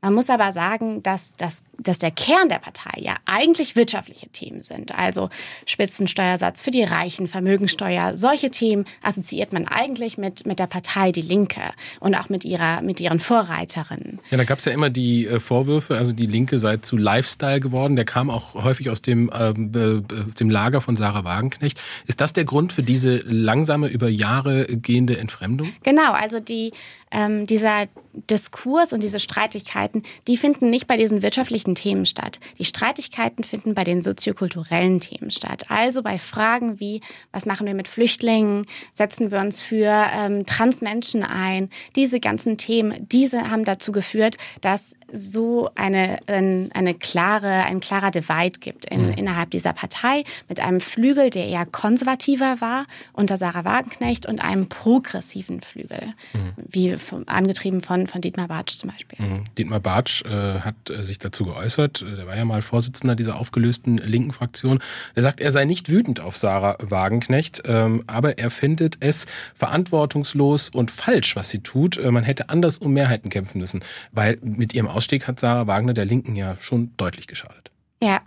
Man 0.04 0.14
muss 0.14 0.30
aber 0.30 0.50
sagen, 0.50 1.00
dass, 1.04 1.36
dass, 1.36 1.62
dass 1.78 1.98
der 2.00 2.10
Kern 2.10 2.48
der 2.48 2.58
Partei 2.58 3.00
ja 3.00 3.14
eigentlich 3.24 3.76
wirtschaftliche 3.76 4.28
Themen 4.28 4.60
sind. 4.60 4.98
Also 4.98 5.28
Spitzensteuersatz 5.64 6.60
für 6.60 6.72
die 6.72 6.82
Reichen, 6.82 7.28
Vermögensteuer, 7.28 8.16
solche 8.16 8.50
Themen 8.50 8.84
assoziiert 9.04 9.52
man 9.52 9.68
eigentlich 9.68 10.18
mit, 10.18 10.44
mit 10.44 10.58
der 10.58 10.66
Partei 10.66 11.12
Die 11.12 11.22
Linke 11.22 11.60
und 12.00 12.16
auch 12.16 12.28
mit, 12.28 12.44
ihrer, 12.44 12.82
mit 12.82 13.00
ihren 13.00 13.20
Vorreiterinnen. 13.20 14.18
Ja, 14.32 14.38
da 14.38 14.44
gab 14.44 14.58
es 14.58 14.64
ja 14.64 14.72
immer 14.72 14.90
die 14.90 15.28
äh, 15.28 15.38
Vorwürfe, 15.38 15.96
also 15.96 16.12
die 16.12 16.26
Linke 16.26 16.58
sei 16.58 16.78
zu 16.78 16.96
Lifestyle 16.96 17.60
geworden. 17.60 17.94
Der 17.94 18.04
kam 18.04 18.28
auch 18.28 18.54
häufig 18.54 18.90
aus 18.90 19.02
dem, 19.02 19.30
ähm, 19.32 19.70
äh, 19.72 20.24
aus 20.24 20.34
dem 20.34 20.50
Lager 20.50 20.80
von 20.80 20.96
Sarah 20.96 21.22
Wagenknecht. 21.22 21.80
Ist 22.08 22.20
das 22.20 22.32
der 22.32 22.44
Grund 22.44 22.72
für 22.72 22.82
diese 22.82 23.18
langsame, 23.18 23.86
über 23.86 24.08
Jahre 24.08 24.66
gehende 24.66 25.16
Entfremdung? 25.16 25.70
Genau, 25.84 26.10
also 26.10 26.40
die, 26.40 26.72
ähm, 27.12 27.46
dieser 27.46 27.86
Diskurs 28.30 28.92
und 28.92 29.02
diese 29.02 29.18
Streitigkeiten, 29.18 30.02
die 30.28 30.36
finden 30.36 30.70
nicht 30.70 30.86
bei 30.86 30.96
diesen 30.96 31.22
wirtschaftlichen 31.22 31.74
Themen 31.74 32.04
statt. 32.04 32.40
Die 32.58 32.64
Streitigkeiten 32.64 33.44
finden 33.44 33.74
bei 33.74 33.84
den 33.84 34.02
soziokulturellen 34.02 35.00
Themen 35.00 35.30
statt. 35.30 35.66
Also 35.70 36.02
bei 36.02 36.18
Fragen 36.18 36.80
wie, 36.80 37.00
was 37.32 37.46
machen 37.46 37.66
wir 37.66 37.74
mit 37.74 37.88
Flüchtlingen? 37.88 38.66
Setzen 38.92 39.30
wir 39.30 39.40
uns 39.40 39.60
für 39.60 39.90
ähm, 40.14 40.44
Transmenschen 40.44 41.22
ein? 41.22 41.70
Diese 41.96 42.20
ganzen 42.20 42.58
Themen, 42.58 43.06
diese 43.08 43.50
haben 43.50 43.64
dazu 43.64 43.92
geführt, 43.92 44.36
dass 44.60 44.94
so 45.12 45.70
eine, 45.74 46.18
eine 46.26 46.94
klare, 46.94 47.64
ein 47.64 47.80
klarer 47.80 48.10
Divide 48.10 48.58
gibt 48.60 48.86
in, 48.86 49.08
mhm. 49.08 49.12
innerhalb 49.12 49.50
dieser 49.50 49.72
Partei 49.72 50.24
mit 50.48 50.60
einem 50.60 50.80
Flügel, 50.80 51.30
der 51.30 51.46
eher 51.46 51.66
konservativer 51.66 52.60
war 52.60 52.86
unter 53.12 53.36
Sarah 53.36 53.64
Wagenknecht 53.64 54.26
und 54.26 54.42
einem 54.42 54.68
progressiven 54.68 55.60
Flügel, 55.60 56.14
mhm. 56.32 56.52
wie 56.56 56.96
vom, 56.96 57.24
angetrieben 57.26 57.82
von, 57.82 58.06
von 58.06 58.20
Dietmar 58.20 58.48
Bartsch 58.48 58.76
zum 58.76 58.90
Beispiel. 58.90 59.24
Mhm. 59.24 59.44
Dietmar 59.58 59.80
Bartsch 59.80 60.24
äh, 60.24 60.60
hat 60.60 60.90
äh, 60.90 61.02
sich 61.02 61.18
dazu 61.18 61.44
geäußert, 61.44 62.04
der 62.16 62.26
war 62.26 62.36
ja 62.36 62.44
mal 62.44 62.62
Vorsitzender 62.62 63.14
dieser 63.14 63.36
aufgelösten 63.36 63.98
linken 63.98 64.32
Fraktion. 64.32 64.80
Er 65.14 65.22
sagt, 65.22 65.40
er 65.40 65.50
sei 65.50 65.64
nicht 65.64 65.90
wütend 65.90 66.20
auf 66.20 66.36
Sarah 66.36 66.76
Wagenknecht, 66.80 67.62
ähm, 67.66 68.04
aber 68.06 68.38
er 68.38 68.50
findet 68.50 68.96
es 69.00 69.26
verantwortungslos 69.54 70.70
und 70.70 70.90
falsch, 70.90 71.36
was 71.36 71.50
sie 71.50 71.60
tut. 71.60 71.98
Äh, 71.98 72.10
man 72.10 72.24
hätte 72.24 72.48
anders 72.48 72.78
um 72.78 72.92
Mehrheiten 72.92 73.30
kämpfen 73.30 73.60
müssen, 73.60 73.84
weil 74.12 74.38
mit 74.42 74.74
ihrem 74.74 74.88
Ausstieg 75.02 75.26
hat 75.26 75.40
Sarah 75.40 75.66
Wagner 75.66 75.94
der 75.94 76.04
Linken 76.04 76.36
ja 76.36 76.56
schon 76.60 76.92
deutlich 76.96 77.26
geschadet. 77.26 77.72
Ja, 78.00 78.20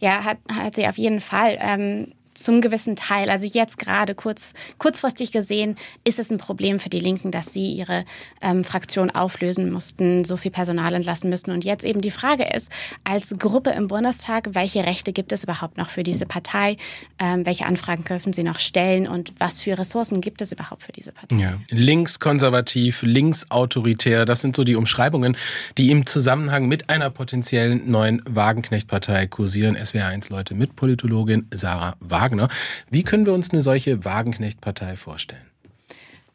ja, 0.00 0.24
hat, 0.24 0.38
hat 0.52 0.74
sie 0.74 0.88
auf 0.88 0.98
jeden 0.98 1.20
Fall. 1.20 1.56
Ähm, 1.60 2.14
zum 2.36 2.60
gewissen 2.60 2.96
Teil, 2.96 3.30
also 3.30 3.46
jetzt 3.46 3.78
gerade 3.78 4.14
kurz, 4.14 4.52
kurzfristig 4.78 5.32
gesehen, 5.32 5.76
ist 6.04 6.18
es 6.18 6.30
ein 6.30 6.38
Problem 6.38 6.78
für 6.78 6.88
die 6.88 7.00
Linken, 7.00 7.30
dass 7.30 7.52
sie 7.52 7.72
ihre 7.72 8.04
ähm, 8.40 8.64
Fraktion 8.64 9.10
auflösen 9.10 9.70
mussten, 9.70 10.24
so 10.24 10.36
viel 10.36 10.50
Personal 10.50 10.94
entlassen 10.94 11.30
müssen. 11.30 11.50
Und 11.50 11.64
jetzt 11.64 11.84
eben 11.84 12.00
die 12.00 12.10
Frage 12.10 12.44
ist, 12.54 12.70
als 13.04 13.34
Gruppe 13.38 13.70
im 13.70 13.88
Bundestag, 13.88 14.50
welche 14.52 14.84
Rechte 14.84 15.12
gibt 15.12 15.32
es 15.32 15.44
überhaupt 15.44 15.78
noch 15.78 15.88
für 15.88 16.02
diese 16.02 16.26
Partei? 16.26 16.76
Ähm, 17.18 17.46
welche 17.46 17.66
Anfragen 17.66 18.04
dürfen 18.04 18.32
sie 18.32 18.42
noch 18.42 18.58
stellen? 18.58 19.08
Und 19.08 19.32
was 19.38 19.60
für 19.60 19.78
Ressourcen 19.78 20.20
gibt 20.20 20.42
es 20.42 20.52
überhaupt 20.52 20.82
für 20.82 20.92
diese 20.92 21.12
Partei? 21.12 21.36
Ja. 21.36 21.58
Linkskonservativ, 21.68 23.02
linksautoritär, 23.02 24.24
das 24.24 24.40
sind 24.40 24.56
so 24.56 24.64
die 24.64 24.76
Umschreibungen, 24.76 25.36
die 25.78 25.90
im 25.90 26.06
Zusammenhang 26.06 26.68
mit 26.68 26.90
einer 26.90 27.10
potenziellen 27.10 27.90
neuen 27.90 28.22
Wagenknecht-Partei 28.26 29.26
kursieren. 29.26 29.76
SWR1-Leute 29.76 30.54
mit 30.54 30.76
Politologin 30.76 31.46
Sarah 31.52 31.96
Wagner. 32.00 32.25
Wagner. 32.26 32.48
Wie 32.90 33.02
können 33.02 33.26
wir 33.26 33.34
uns 33.34 33.50
eine 33.50 33.60
solche 33.60 34.04
Wagenknecht-Partei 34.04 34.96
vorstellen? 34.96 35.46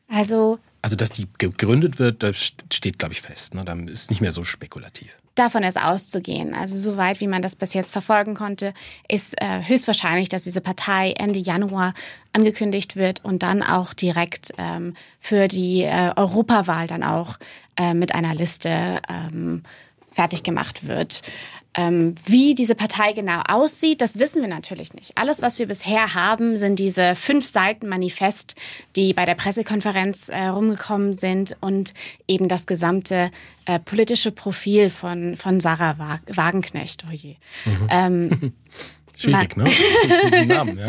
Also 0.07 0.59
also, 0.83 0.95
dass 0.95 1.11
die 1.11 1.27
gegründet 1.37 1.99
wird, 1.99 2.23
das 2.23 2.53
steht, 2.73 2.97
glaube 2.97 3.13
ich, 3.13 3.21
fest. 3.21 3.53
Ne? 3.53 3.63
Da 3.63 3.73
ist 3.73 4.09
nicht 4.09 4.19
mehr 4.19 4.31
so 4.31 4.43
spekulativ. 4.43 5.19
Davon 5.35 5.61
ist 5.61 5.79
auszugehen. 5.79 6.55
Also, 6.55 6.75
soweit 6.77 7.21
wie 7.21 7.27
man 7.27 7.43
das 7.43 7.55
bis 7.55 7.75
jetzt 7.75 7.91
verfolgen 7.91 8.33
konnte, 8.33 8.73
ist 9.07 9.39
äh, 9.39 9.61
höchstwahrscheinlich, 9.63 10.27
dass 10.27 10.43
diese 10.43 10.59
Partei 10.59 11.13
Ende 11.19 11.37
Januar 11.37 11.93
angekündigt 12.33 12.95
wird 12.95 13.23
und 13.23 13.43
dann 13.43 13.61
auch 13.61 13.93
direkt 13.93 14.53
ähm, 14.57 14.95
für 15.19 15.47
die 15.47 15.83
äh, 15.83 16.13
Europawahl 16.15 16.87
dann 16.87 17.03
auch 17.03 17.37
äh, 17.77 17.93
mit 17.93 18.15
einer 18.15 18.33
Liste 18.33 18.99
ähm, 19.07 19.61
fertig 20.11 20.41
gemacht 20.41 20.87
wird. 20.87 21.21
Ähm, 21.73 22.15
wie 22.25 22.53
diese 22.53 22.75
Partei 22.75 23.13
genau 23.13 23.41
aussieht, 23.47 24.01
das 24.01 24.19
wissen 24.19 24.41
wir 24.41 24.49
natürlich 24.49 24.93
nicht. 24.93 25.17
Alles, 25.17 25.41
was 25.41 25.57
wir 25.57 25.67
bisher 25.67 26.13
haben, 26.13 26.57
sind 26.57 26.79
diese 26.79 27.15
fünf 27.15 27.45
Seiten 27.45 27.87
Manifest, 27.87 28.55
die 28.97 29.13
bei 29.13 29.25
der 29.25 29.35
Pressekonferenz 29.35 30.27
äh, 30.27 30.47
rumgekommen 30.47 31.13
sind 31.13 31.55
und 31.61 31.93
eben 32.27 32.49
das 32.49 32.65
gesamte 32.65 33.31
äh, 33.65 33.79
politische 33.79 34.33
Profil 34.33 34.89
von, 34.89 35.37
von 35.37 35.61
Sarah 35.61 36.19
Wagenknecht. 36.27 37.05
Oh 37.09 37.13
je. 37.13 37.35
Mhm. 37.63 37.87
Ähm, 37.89 38.53
Schwierig, 39.15 39.55
ne? 39.55 39.65
Namen, 40.47 40.79
ja. 40.79 40.87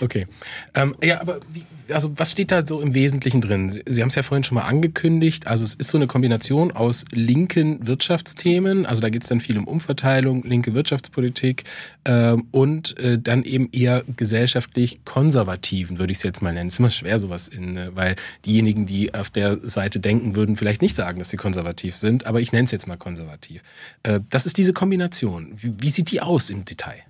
Okay. 0.00 0.26
Ähm, 0.74 0.94
ja, 1.02 1.20
aber 1.20 1.40
wie, 1.48 1.64
also 1.92 2.12
was 2.16 2.30
steht 2.30 2.50
da 2.52 2.66
so 2.66 2.80
im 2.80 2.94
Wesentlichen 2.94 3.40
drin? 3.40 3.70
Sie, 3.70 3.82
Sie 3.86 4.02
haben 4.02 4.08
es 4.08 4.14
ja 4.14 4.22
vorhin 4.22 4.44
schon 4.44 4.56
mal 4.56 4.64
angekündigt. 4.64 5.46
Also 5.46 5.64
es 5.64 5.74
ist 5.74 5.90
so 5.90 5.98
eine 5.98 6.06
Kombination 6.06 6.72
aus 6.72 7.04
linken 7.12 7.86
Wirtschaftsthemen. 7.86 8.86
Also 8.86 9.00
da 9.00 9.08
geht 9.08 9.22
es 9.22 9.28
dann 9.28 9.40
viel 9.40 9.58
um 9.58 9.66
Umverteilung, 9.66 10.42
linke 10.44 10.74
Wirtschaftspolitik 10.74 11.64
ähm, 12.04 12.46
und 12.50 12.98
äh, 12.98 13.18
dann 13.18 13.44
eben 13.44 13.68
eher 13.72 14.04
gesellschaftlich 14.16 15.04
konservativen, 15.04 15.98
würde 15.98 16.12
ich 16.12 16.18
es 16.18 16.24
jetzt 16.24 16.42
mal 16.42 16.52
nennen. 16.52 16.68
Es 16.68 16.74
ist 16.74 16.80
immer 16.80 16.90
schwer 16.90 17.18
sowas 17.18 17.48
in, 17.48 17.76
äh, 17.76 17.94
weil 17.94 18.16
diejenigen, 18.46 18.86
die 18.86 19.14
auf 19.14 19.30
der 19.30 19.58
Seite 19.66 20.00
denken, 20.00 20.34
würden 20.36 20.56
vielleicht 20.56 20.82
nicht 20.82 20.96
sagen, 20.96 21.18
dass 21.18 21.30
sie 21.30 21.36
konservativ 21.36 21.96
sind. 21.96 22.26
Aber 22.26 22.40
ich 22.40 22.52
nenne 22.52 22.64
es 22.64 22.70
jetzt 22.70 22.86
mal 22.86 22.96
konservativ. 22.96 23.62
Äh, 24.02 24.20
das 24.30 24.46
ist 24.46 24.58
diese 24.58 24.72
Kombination. 24.72 25.52
Wie, 25.56 25.74
wie 25.78 25.90
sieht 25.90 26.10
die 26.10 26.20
aus 26.20 26.50
im 26.50 26.64
Detail? 26.64 27.02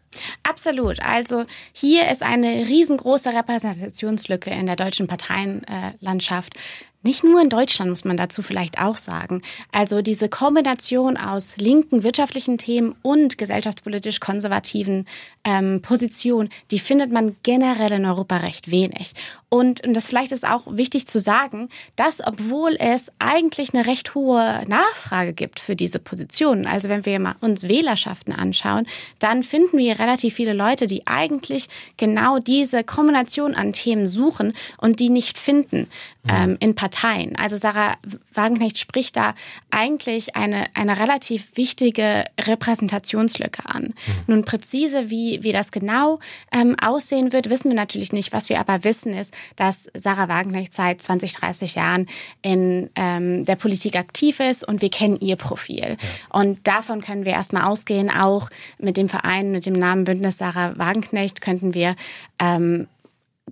Absolut. 0.43 1.01
Also 1.01 1.45
hier 1.73 2.11
ist 2.11 2.23
eine 2.23 2.67
riesengroße 2.69 3.33
Repräsentationslücke 3.33 4.51
in 4.51 4.67
der 4.67 4.77
deutschen 4.77 5.07
Parteienlandschaft. 5.07 6.55
Nicht 7.03 7.25
nur 7.25 7.41
in 7.41 7.49
Deutschland 7.49 7.91
muss 7.91 8.05
man 8.05 8.19
dazu 8.19 8.43
vielleicht 8.43 8.79
auch 8.79 8.99
sagen. 8.99 9.41
Also 9.73 10.03
diese 10.03 10.29
Kombination 10.29 11.17
aus 11.17 11.57
linken 11.57 12.03
wirtschaftlichen 12.03 12.59
Themen 12.59 12.95
und 13.01 13.39
gesellschaftspolitisch 13.39 14.21
konservativen 14.21 15.07
ähm, 15.43 15.81
Positionen, 15.81 16.51
die 16.71 16.79
findet 16.79 17.11
man 17.11 17.37
generell 17.43 17.93
in 17.93 18.05
Europa 18.05 18.37
recht 18.37 18.71
wenig. 18.71 19.15
Und, 19.49 19.85
und 19.85 19.95
das 19.95 20.09
vielleicht 20.09 20.31
ist 20.31 20.47
auch 20.47 20.67
wichtig 20.69 21.07
zu 21.07 21.19
sagen, 21.19 21.71
dass 21.97 22.25
obwohl 22.25 22.77
es 22.79 23.11
eigentlich 23.19 23.73
eine 23.73 23.87
recht 23.87 24.15
hohe 24.15 24.63
Nachfrage 24.69 25.33
gibt 25.33 25.59
für 25.59 25.75
diese 25.75 25.99
Positionen, 25.99 26.67
also 26.67 26.91
wenn 26.91 27.07
wir 27.07 27.19
mal 27.19 27.35
uns 27.41 27.67
Wählerschaften 27.67 28.33
anschauen, 28.35 28.87
dann 29.19 29.43
finden 29.43 29.79
wir 29.79 29.99
relativ 29.99 30.35
viele 30.35 30.53
Leute, 30.53 30.87
die 30.87 31.07
eigentlich 31.07 31.69
genau 31.97 32.39
diese 32.39 32.85
Kombination 32.85 33.55
an 33.55 33.73
Themen 33.73 34.07
suchen 34.07 34.53
und 34.77 35.01
die 35.01 35.09
nicht 35.09 35.39
finden 35.39 35.89
mhm. 36.25 36.31
ähm, 36.31 36.57
in 36.61 36.75
Parteien 36.75 36.90
Parteien. 36.91 37.37
Also 37.37 37.57
Sarah 37.57 37.95
Wagenknecht 38.35 38.79
spricht 38.79 39.17
da 39.17 39.35
eigentlich 39.71 40.37
eine, 40.37 40.67
eine 40.75 40.99
relativ 40.99 41.57
wichtige 41.57 42.25
Repräsentationslücke 42.41 43.65
an. 43.67 43.83
Mhm. 43.83 43.95
Nun 44.27 44.45
präzise, 44.45 45.09
wie, 45.09 45.43
wie 45.43 45.53
das 45.53 45.71
genau 45.71 46.19
ähm, 46.53 46.77
aussehen 46.83 47.33
wird, 47.33 47.49
wissen 47.49 47.71
wir 47.71 47.77
natürlich 47.77 48.13
nicht. 48.13 48.33
Was 48.33 48.49
wir 48.49 48.59
aber 48.59 48.83
wissen, 48.85 49.13
ist, 49.13 49.33
dass 49.57 49.89
Sarah 49.95 50.29
Wagenknecht 50.29 50.73
seit 50.73 51.01
20, 51.01 51.33
30 51.35 51.75
Jahren 51.77 52.07
in 52.43 52.91
ähm, 52.97 53.45
der 53.45 53.57
Politik 53.57 53.97
aktiv 53.97 54.41
ist 54.41 54.67
und 54.67 54.83
wir 54.83 54.91
kennen 54.91 55.19
ihr 55.21 55.37
Profil. 55.37 55.97
Ja. 56.01 56.41
Und 56.41 56.67
davon 56.67 57.03
können 57.03 57.25
wir 57.25 57.33
erstmal 57.33 57.65
ausgehen. 57.65 58.11
Auch 58.11 58.51
mit 58.79 58.97
dem 58.97 59.09
Verein, 59.09 59.53
mit 59.53 59.67
dem 59.67 59.75
Namen 59.75 60.05
Bündnis 60.05 60.39
Sarah 60.39 60.77
Wagenknecht 60.77 61.41
könnten 61.41 61.75
wir 61.75 61.95
ähm, 62.41 62.89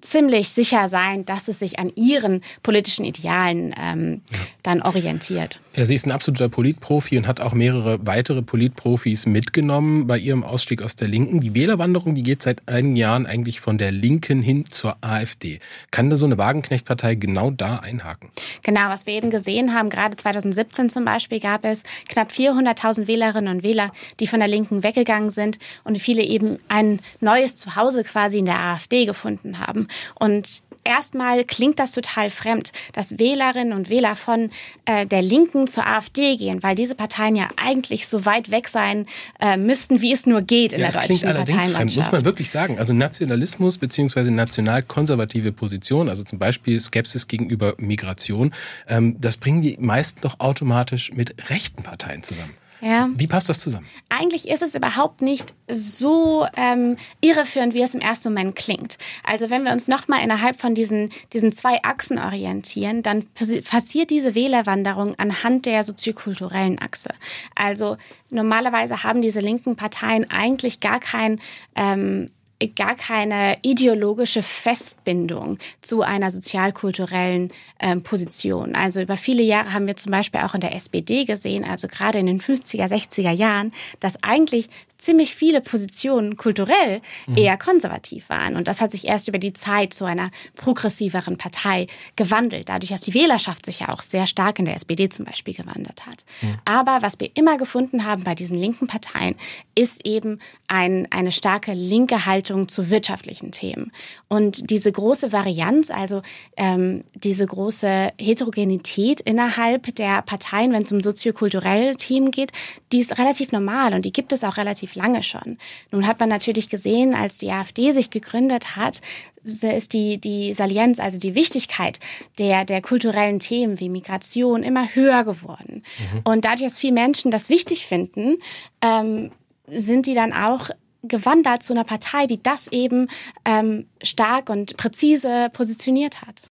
ziemlich 0.00 0.50
sicher 0.50 0.88
sein, 0.88 1.24
dass 1.24 1.48
es 1.48 1.58
sich 1.58 1.78
an 1.78 1.92
ihren 1.94 2.42
politischen 2.62 3.04
Idealen 3.04 3.74
ähm, 3.80 4.22
ja. 4.30 4.38
dann 4.62 4.82
orientiert. 4.82 5.60
Ja, 5.74 5.84
sie 5.84 5.94
ist 5.94 6.06
ein 6.06 6.12
absoluter 6.12 6.48
Politprofi 6.48 7.18
und 7.18 7.26
hat 7.26 7.40
auch 7.40 7.52
mehrere 7.52 8.04
weitere 8.06 8.42
Politprofis 8.42 9.26
mitgenommen 9.26 10.06
bei 10.06 10.18
ihrem 10.18 10.42
Ausstieg 10.42 10.82
aus 10.82 10.96
der 10.96 11.08
Linken. 11.08 11.40
Die 11.40 11.54
Wählerwanderung, 11.54 12.14
die 12.14 12.22
geht 12.22 12.42
seit 12.42 12.66
einigen 12.68 12.96
Jahren 12.96 13.26
eigentlich 13.26 13.60
von 13.60 13.78
der 13.78 13.92
Linken 13.92 14.42
hin 14.42 14.64
zur 14.70 14.96
AfD. 15.00 15.60
Kann 15.90 16.10
da 16.10 16.16
so 16.16 16.26
eine 16.26 16.38
Wagenknecht-Partei 16.38 17.14
genau 17.14 17.50
da 17.50 17.76
einhaken? 17.76 18.30
Genau, 18.62 18.88
was 18.88 19.06
wir 19.06 19.14
eben 19.14 19.30
gesehen 19.30 19.74
haben, 19.74 19.88
gerade 19.88 20.16
2017 20.16 20.88
zum 20.88 21.04
Beispiel 21.04 21.40
gab 21.40 21.64
es 21.64 21.82
knapp 22.08 22.30
400.000 22.30 23.06
Wählerinnen 23.06 23.56
und 23.56 23.62
Wähler, 23.62 23.92
die 24.20 24.26
von 24.26 24.40
der 24.40 24.48
Linken 24.48 24.82
weggegangen 24.82 25.30
sind 25.30 25.58
und 25.84 25.98
viele 25.98 26.22
eben 26.22 26.58
ein 26.68 27.00
neues 27.20 27.56
Zuhause 27.56 28.04
quasi 28.04 28.38
in 28.38 28.44
der 28.44 28.58
AfD 28.58 29.06
gefunden 29.06 29.58
haben. 29.58 29.87
Und 30.14 30.62
erstmal 30.88 31.44
klingt 31.44 31.78
das 31.78 31.92
total 31.92 32.30
fremd, 32.30 32.72
dass 32.92 33.18
Wählerinnen 33.18 33.72
und 33.72 33.90
Wähler 33.90 34.16
von 34.16 34.50
äh, 34.86 35.06
der 35.06 35.22
Linken 35.22 35.66
zur 35.66 35.86
AfD 35.86 36.36
gehen, 36.36 36.62
weil 36.62 36.74
diese 36.74 36.94
Parteien 36.94 37.36
ja 37.36 37.48
eigentlich 37.56 38.08
so 38.08 38.24
weit 38.24 38.50
weg 38.50 38.68
sein 38.68 39.06
äh, 39.40 39.56
müssten, 39.56 40.00
wie 40.00 40.12
es 40.12 40.26
nur 40.26 40.42
geht 40.42 40.72
in 40.72 40.80
ja, 40.80 40.88
der 40.88 41.00
deutschen 41.00 41.18
klingt 41.18 41.24
allerdings 41.36 41.70
fremd, 41.70 41.96
muss 41.96 42.12
man 42.12 42.24
wirklich 42.24 42.50
sagen. 42.50 42.78
Also 42.78 42.92
Nationalismus 42.92 43.78
bzw. 43.78 44.30
national-konservative 44.30 45.52
Position, 45.52 46.08
also 46.08 46.24
zum 46.24 46.38
Beispiel 46.38 46.80
Skepsis 46.80 47.28
gegenüber 47.28 47.74
Migration, 47.78 48.52
ähm, 48.88 49.16
das 49.20 49.36
bringen 49.36 49.60
die 49.60 49.76
meisten 49.78 50.20
doch 50.22 50.40
automatisch 50.40 51.12
mit 51.12 51.50
rechten 51.50 51.82
Parteien 51.82 52.22
zusammen. 52.22 52.54
Ja. 52.80 53.08
Wie 53.14 53.26
passt 53.26 53.48
das 53.48 53.60
zusammen? 53.60 53.86
Eigentlich 54.08 54.48
ist 54.48 54.62
es 54.62 54.74
überhaupt 54.74 55.22
nicht 55.22 55.54
so 55.68 56.46
ähm, 56.56 56.96
irreführend, 57.20 57.74
wie 57.74 57.82
es 57.82 57.94
im 57.94 58.00
ersten 58.00 58.28
Moment 58.28 58.56
klingt. 58.56 58.98
Also 59.24 59.50
wenn 59.50 59.64
wir 59.64 59.72
uns 59.72 59.88
nochmal 59.88 60.22
innerhalb 60.22 60.60
von 60.60 60.74
diesen, 60.74 61.10
diesen 61.32 61.52
zwei 61.52 61.82
Achsen 61.82 62.18
orientieren, 62.18 63.02
dann 63.02 63.26
passiert 63.34 64.10
diese 64.10 64.34
Wählerwanderung 64.34 65.14
anhand 65.18 65.66
der 65.66 65.84
soziokulturellen 65.84 66.78
Achse. 66.80 67.10
Also 67.54 67.96
normalerweise 68.30 69.02
haben 69.02 69.22
diese 69.22 69.40
linken 69.40 69.76
Parteien 69.76 70.30
eigentlich 70.30 70.80
gar 70.80 71.00
kein 71.00 71.40
ähm, 71.74 72.30
gar 72.66 72.96
keine 72.96 73.56
ideologische 73.62 74.42
Festbindung 74.42 75.58
zu 75.80 76.02
einer 76.02 76.32
sozialkulturellen 76.32 77.52
äh, 77.78 77.96
Position. 77.96 78.74
Also 78.74 79.00
über 79.00 79.16
viele 79.16 79.42
Jahre 79.42 79.72
haben 79.72 79.86
wir 79.86 79.96
zum 79.96 80.10
Beispiel 80.10 80.40
auch 80.40 80.54
in 80.54 80.60
der 80.60 80.74
SPD 80.74 81.24
gesehen, 81.24 81.64
also 81.64 81.86
gerade 81.86 82.18
in 82.18 82.26
den 82.26 82.40
50er, 82.40 82.88
60er 82.88 83.30
Jahren, 83.30 83.72
dass 84.00 84.22
eigentlich 84.22 84.68
ziemlich 84.98 85.34
viele 85.34 85.60
Positionen 85.60 86.36
kulturell 86.36 87.00
mhm. 87.26 87.36
eher 87.36 87.56
konservativ 87.56 88.28
waren. 88.28 88.56
Und 88.56 88.68
das 88.68 88.80
hat 88.80 88.92
sich 88.92 89.06
erst 89.06 89.28
über 89.28 89.38
die 89.38 89.52
Zeit 89.52 89.94
zu 89.94 90.04
einer 90.04 90.30
progressiveren 90.56 91.38
Partei 91.38 91.86
gewandelt, 92.16 92.68
dadurch, 92.68 92.90
dass 92.90 93.00
die 93.00 93.14
Wählerschaft 93.14 93.64
sich 93.64 93.80
ja 93.80 93.90
auch 93.90 94.02
sehr 94.02 94.26
stark 94.26 94.58
in 94.58 94.64
der 94.64 94.74
SPD 94.74 95.08
zum 95.08 95.24
Beispiel 95.24 95.54
gewandert 95.54 96.06
hat. 96.06 96.24
Mhm. 96.42 96.58
Aber 96.64 96.98
was 97.00 97.20
wir 97.20 97.30
immer 97.34 97.56
gefunden 97.56 98.04
haben 98.04 98.24
bei 98.24 98.34
diesen 98.34 98.58
linken 98.58 98.88
Parteien, 98.88 99.36
ist 99.76 100.04
eben 100.04 100.40
ein, 100.66 101.06
eine 101.10 101.30
starke 101.30 101.72
linke 101.72 102.26
Haltung 102.26 102.68
zu 102.68 102.90
wirtschaftlichen 102.90 103.52
Themen. 103.52 103.92
Und 104.26 104.70
diese 104.70 104.90
große 104.90 105.32
Varianz, 105.32 105.90
also 105.90 106.22
ähm, 106.56 107.04
diese 107.14 107.46
große 107.46 108.10
Heterogenität 108.18 109.20
innerhalb 109.20 109.94
der 109.94 110.22
Parteien, 110.22 110.72
wenn 110.72 110.82
es 110.82 110.92
um 110.92 111.00
soziokulturelle 111.00 111.94
Themen 111.96 112.32
geht, 112.32 112.50
die 112.92 112.98
ist 112.98 113.18
relativ 113.18 113.52
normal 113.52 113.94
und 113.94 114.04
die 114.04 114.12
gibt 114.12 114.32
es 114.32 114.42
auch 114.42 114.56
relativ 114.56 114.87
lange 114.94 115.22
schon. 115.22 115.58
Nun 115.90 116.06
hat 116.06 116.20
man 116.20 116.28
natürlich 116.28 116.68
gesehen, 116.68 117.14
als 117.14 117.38
die 117.38 117.50
AfD 117.50 117.92
sich 117.92 118.10
gegründet 118.10 118.76
hat, 118.76 119.00
ist 119.42 119.92
die, 119.92 120.18
die 120.18 120.52
Salienz, 120.52 121.00
also 121.00 121.18
die 121.18 121.34
Wichtigkeit 121.34 122.00
der, 122.38 122.64
der 122.64 122.82
kulturellen 122.82 123.38
Themen 123.38 123.80
wie 123.80 123.88
Migration 123.88 124.62
immer 124.62 124.94
höher 124.94 125.24
geworden. 125.24 125.82
Mhm. 125.98 126.20
Und 126.24 126.44
dadurch, 126.44 126.62
dass 126.62 126.78
viele 126.78 126.94
Menschen 126.94 127.30
das 127.30 127.48
wichtig 127.48 127.86
finden, 127.86 128.36
ähm, 128.82 129.30
sind 129.66 130.06
die 130.06 130.14
dann 130.14 130.32
auch 130.32 130.70
gewandert 131.02 131.62
zu 131.62 131.72
einer 131.72 131.84
Partei, 131.84 132.26
die 132.26 132.42
das 132.42 132.68
eben 132.68 133.08
ähm, 133.44 133.86
stark 134.02 134.50
und 134.50 134.76
präzise 134.76 135.48
positioniert 135.52 136.22
hat. 136.22 136.50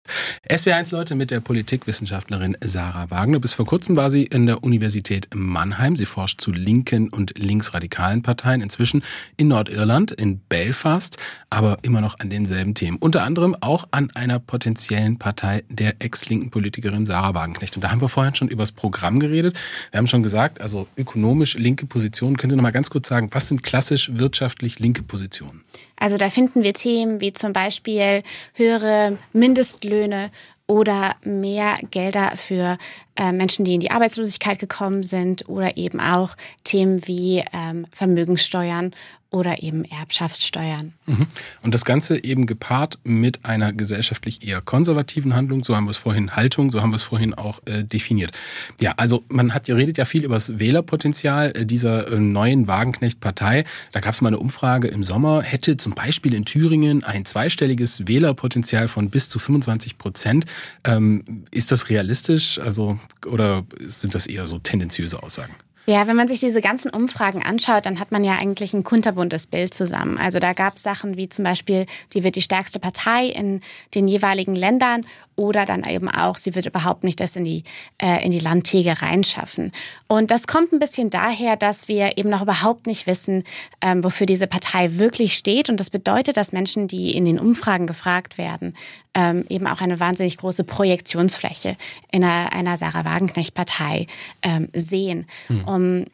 SW1 0.48 0.92
Leute 0.92 1.14
mit 1.14 1.30
der 1.30 1.40
Politikwissenschaftlerin 1.40 2.56
Sarah 2.62 3.10
Wagner. 3.10 3.40
Bis 3.40 3.52
vor 3.52 3.66
kurzem 3.66 3.96
war 3.96 4.10
sie 4.10 4.24
in 4.24 4.46
der 4.46 4.62
Universität 4.62 5.28
Mannheim. 5.34 5.96
Sie 5.96 6.06
forscht 6.06 6.40
zu 6.40 6.52
linken 6.52 7.08
und 7.08 7.38
linksradikalen 7.38 8.22
Parteien. 8.22 8.60
Inzwischen 8.60 9.02
in 9.36 9.48
Nordirland, 9.48 10.12
in 10.12 10.38
Belfast, 10.38 11.18
aber 11.50 11.78
immer 11.82 12.00
noch 12.00 12.18
an 12.18 12.30
denselben 12.30 12.74
Themen. 12.74 12.96
Unter 12.98 13.22
anderem 13.22 13.56
auch 13.60 13.86
an 13.90 14.10
einer 14.14 14.38
potenziellen 14.38 15.18
Partei 15.18 15.64
der 15.68 15.94
ex-linken 16.00 16.50
Politikerin 16.50 17.06
Sarah 17.06 17.34
Wagenknecht. 17.34 17.76
Und 17.76 17.82
da 17.82 17.90
haben 17.90 18.00
wir 18.00 18.08
vorhin 18.08 18.34
schon 18.34 18.48
über 18.48 18.62
das 18.62 18.72
Programm 18.72 19.20
geredet. 19.20 19.56
Wir 19.90 19.98
haben 19.98 20.08
schon 20.08 20.22
gesagt, 20.22 20.60
also 20.60 20.88
ökonomisch 20.96 21.56
linke 21.56 21.86
Positionen. 21.86 22.36
Können 22.36 22.50
Sie 22.50 22.56
noch 22.56 22.62
mal 22.62 22.72
ganz 22.72 22.90
kurz 22.90 23.08
sagen, 23.08 23.28
was 23.32 23.48
sind 23.48 23.62
klassisch 23.62 24.10
wirtschaftlich 24.14 24.78
linke 24.78 25.02
Positionen? 25.02 25.62
Also 25.96 26.18
da 26.18 26.30
finden 26.30 26.62
wir 26.62 26.74
Themen 26.74 27.20
wie 27.20 27.32
zum 27.32 27.52
Beispiel 27.52 28.22
höhere 28.54 29.16
Mindestlöhne 29.32 30.30
oder 30.66 31.14
mehr 31.22 31.78
Gelder 31.90 32.32
für 32.34 32.76
äh, 33.16 33.32
Menschen, 33.32 33.64
die 33.64 33.74
in 33.74 33.80
die 33.80 33.90
Arbeitslosigkeit 33.90 34.58
gekommen 34.58 35.04
sind 35.04 35.48
oder 35.48 35.76
eben 35.76 36.00
auch 36.00 36.34
Themen 36.64 37.06
wie 37.06 37.44
ähm, 37.52 37.86
Vermögenssteuern 37.92 38.92
oder 39.36 39.62
eben 39.62 39.84
Erbschaftssteuern. 39.84 40.94
Mhm. 41.04 41.26
Und 41.62 41.74
das 41.74 41.84
Ganze 41.84 42.24
eben 42.24 42.46
gepaart 42.46 42.98
mit 43.04 43.44
einer 43.44 43.74
gesellschaftlich 43.74 44.46
eher 44.46 44.62
konservativen 44.62 45.34
Handlung, 45.34 45.62
so 45.62 45.76
haben 45.76 45.84
wir 45.84 45.90
es 45.90 45.98
vorhin 45.98 46.34
Haltung, 46.34 46.72
so 46.72 46.80
haben 46.80 46.90
wir 46.90 46.96
es 46.96 47.02
vorhin 47.02 47.34
auch 47.34 47.60
äh, 47.66 47.84
definiert. 47.84 48.32
Ja, 48.80 48.94
also 48.96 49.24
man 49.28 49.52
hat 49.52 49.68
redet 49.68 49.98
ja 49.98 50.06
viel 50.06 50.24
über 50.24 50.34
das 50.34 50.58
Wählerpotenzial 50.58 51.52
äh, 51.54 51.66
dieser 51.66 52.10
äh, 52.10 52.18
neuen 52.18 52.66
Wagenknecht-Partei. 52.66 53.64
Da 53.92 54.00
gab 54.00 54.14
es 54.14 54.22
mal 54.22 54.28
eine 54.28 54.38
Umfrage 54.38 54.88
im 54.88 55.04
Sommer, 55.04 55.42
hätte 55.42 55.76
zum 55.76 55.94
Beispiel 55.94 56.32
in 56.32 56.46
Thüringen 56.46 57.04
ein 57.04 57.26
zweistelliges 57.26 58.08
Wählerpotenzial 58.08 58.88
von 58.88 59.10
bis 59.10 59.28
zu 59.28 59.38
25 59.38 59.98
Prozent. 59.98 60.46
Ähm, 60.84 61.44
ist 61.50 61.72
das 61.72 61.90
realistisch? 61.90 62.58
Also 62.58 62.98
oder 63.26 63.64
sind 63.84 64.14
das 64.14 64.26
eher 64.26 64.46
so 64.46 64.58
tendenziöse 64.58 65.22
Aussagen? 65.22 65.54
Ja, 65.88 66.08
wenn 66.08 66.16
man 66.16 66.26
sich 66.26 66.40
diese 66.40 66.60
ganzen 66.60 66.90
Umfragen 66.90 67.44
anschaut, 67.44 67.86
dann 67.86 68.00
hat 68.00 68.10
man 68.10 68.24
ja 68.24 68.32
eigentlich 68.32 68.74
ein 68.74 68.82
kunterbuntes 68.82 69.46
Bild 69.46 69.72
zusammen. 69.72 70.18
Also 70.18 70.40
da 70.40 70.52
gab 70.52 70.76
es 70.76 70.82
Sachen 70.82 71.16
wie 71.16 71.28
zum 71.28 71.44
Beispiel, 71.44 71.86
die 72.12 72.24
wird 72.24 72.34
die 72.34 72.42
stärkste 72.42 72.80
Partei 72.80 73.26
in 73.26 73.60
den 73.94 74.08
jeweiligen 74.08 74.56
Ländern 74.56 75.02
oder 75.36 75.66
dann 75.66 75.84
eben 75.84 76.08
auch, 76.08 76.36
sie 76.36 76.54
wird 76.54 76.66
überhaupt 76.66 77.04
nicht 77.04 77.20
das 77.20 77.36
in 77.36 77.44
die, 77.44 77.62
äh, 78.02 78.24
in 78.24 78.30
die 78.30 78.38
Landtäge 78.38 79.00
reinschaffen. 79.00 79.72
Und 80.08 80.30
das 80.30 80.46
kommt 80.46 80.72
ein 80.72 80.78
bisschen 80.78 81.10
daher, 81.10 81.56
dass 81.56 81.88
wir 81.88 82.18
eben 82.18 82.30
noch 82.30 82.42
überhaupt 82.42 82.86
nicht 82.86 83.06
wissen, 83.06 83.44
ähm, 83.82 84.02
wofür 84.02 84.26
diese 84.26 84.46
Partei 84.46 84.96
wirklich 84.96 85.34
steht. 85.34 85.68
Und 85.68 85.78
das 85.78 85.90
bedeutet, 85.90 86.36
dass 86.36 86.52
Menschen, 86.52 86.88
die 86.88 87.14
in 87.14 87.24
den 87.24 87.38
Umfragen 87.38 87.86
gefragt 87.86 88.38
werden, 88.38 88.74
ähm, 89.14 89.44
eben 89.48 89.66
auch 89.66 89.80
eine 89.80 90.00
wahnsinnig 90.00 90.38
große 90.38 90.64
Projektionsfläche 90.64 91.76
in 92.10 92.24
einer, 92.24 92.52
einer 92.52 92.76
Sarah 92.76 93.04
Wagenknecht-Partei 93.04 94.06
ähm, 94.42 94.68
sehen. 94.72 95.26
Hm. 95.48 95.64
Um 95.64 96.04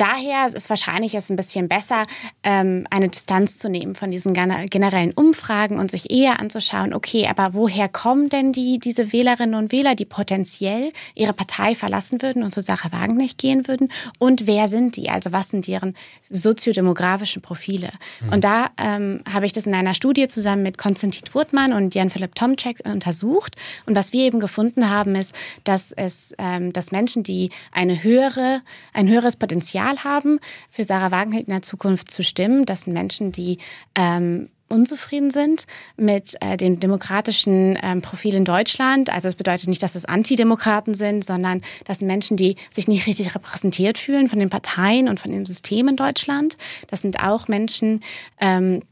daher 0.00 0.46
ist 0.46 0.56
es 0.56 0.70
wahrscheinlich 0.70 1.12
jetzt 1.12 1.30
ein 1.30 1.36
bisschen 1.36 1.68
besser, 1.68 2.04
ähm, 2.42 2.86
eine 2.90 3.08
Distanz 3.08 3.58
zu 3.58 3.68
nehmen 3.68 3.94
von 3.94 4.10
diesen 4.10 4.32
generellen 4.32 5.12
Umfragen 5.12 5.78
und 5.78 5.90
sich 5.90 6.10
eher 6.10 6.40
anzuschauen, 6.40 6.94
okay, 6.94 7.26
aber 7.28 7.54
woher 7.54 7.88
kommen 7.88 8.28
denn 8.28 8.52
die, 8.52 8.78
diese 8.78 9.12
Wählerinnen 9.12 9.54
und 9.54 9.72
Wähler, 9.72 9.94
die 9.94 10.06
potenziell 10.06 10.92
ihre 11.14 11.32
Partei 11.32 11.74
verlassen 11.74 12.22
würden 12.22 12.42
und 12.42 12.52
zur 12.52 12.62
Sache 12.62 12.92
Wagenknecht 12.92 13.38
gehen 13.38 13.68
würden? 13.68 13.90
Und 14.18 14.46
wer 14.46 14.68
sind 14.68 14.96
die? 14.96 15.10
Also 15.10 15.32
was 15.32 15.50
sind 15.50 15.66
deren 15.66 15.94
soziodemografischen 16.28 17.42
Profile? 17.42 17.90
Mhm. 18.20 18.32
Und 18.32 18.44
da 18.44 18.70
ähm, 18.78 19.22
habe 19.30 19.46
ich 19.46 19.52
das 19.52 19.66
in 19.66 19.74
einer 19.74 19.94
Studie 19.94 20.28
zusammen 20.28 20.62
mit 20.62 20.78
Konstantin 20.78 21.28
Wurtmann 21.32 21.72
und 21.72 21.94
Jan-Philipp 21.94 22.34
Tomczek 22.34 22.80
untersucht. 22.84 23.56
Und 23.86 23.94
was 23.96 24.12
wir 24.12 24.24
eben 24.24 24.40
gefunden 24.40 24.88
haben, 24.88 25.14
ist, 25.14 25.34
dass 25.64 25.92
es, 25.92 26.34
ähm, 26.38 26.72
dass 26.72 26.92
Menschen, 26.92 27.22
die 27.22 27.50
eine 27.72 28.02
höhere, 28.02 28.62
ein 28.94 29.08
höheres 29.08 29.36
Potenzial 29.36 29.89
Potenzial 29.90 30.04
haben, 30.04 30.40
für 30.68 30.84
Sarah 30.84 31.10
Wagenknecht 31.10 31.48
in 31.48 31.52
der 31.52 31.62
Zukunft 31.62 32.10
zu 32.10 32.22
stimmen. 32.22 32.66
Das 32.66 32.82
sind 32.82 32.92
Menschen, 32.92 33.32
die 33.32 33.58
ähm, 33.94 34.48
unzufrieden 34.68 35.32
sind 35.32 35.66
mit 35.96 36.36
äh, 36.40 36.56
dem 36.56 36.78
demokratischen 36.78 37.76
ähm, 37.82 38.02
Profil 38.02 38.34
in 38.34 38.44
Deutschland. 38.44 39.10
Also 39.10 39.26
es 39.26 39.34
bedeutet 39.34 39.68
nicht, 39.68 39.82
dass 39.82 39.96
es 39.96 40.04
Antidemokraten 40.04 40.94
sind, 40.94 41.24
sondern 41.24 41.62
das 41.86 41.98
sind 41.98 42.06
Menschen, 42.06 42.36
die 42.36 42.56
sich 42.70 42.86
nicht 42.86 43.06
richtig 43.06 43.34
repräsentiert 43.34 43.98
fühlen 43.98 44.28
von 44.28 44.38
den 44.38 44.48
Parteien 44.48 45.08
und 45.08 45.18
von 45.18 45.32
dem 45.32 45.44
System 45.44 45.88
in 45.88 45.96
Deutschland. 45.96 46.56
Das 46.86 47.00
sind 47.00 47.20
auch 47.20 47.48
Menschen, 47.48 48.00
ähm, 48.40 48.82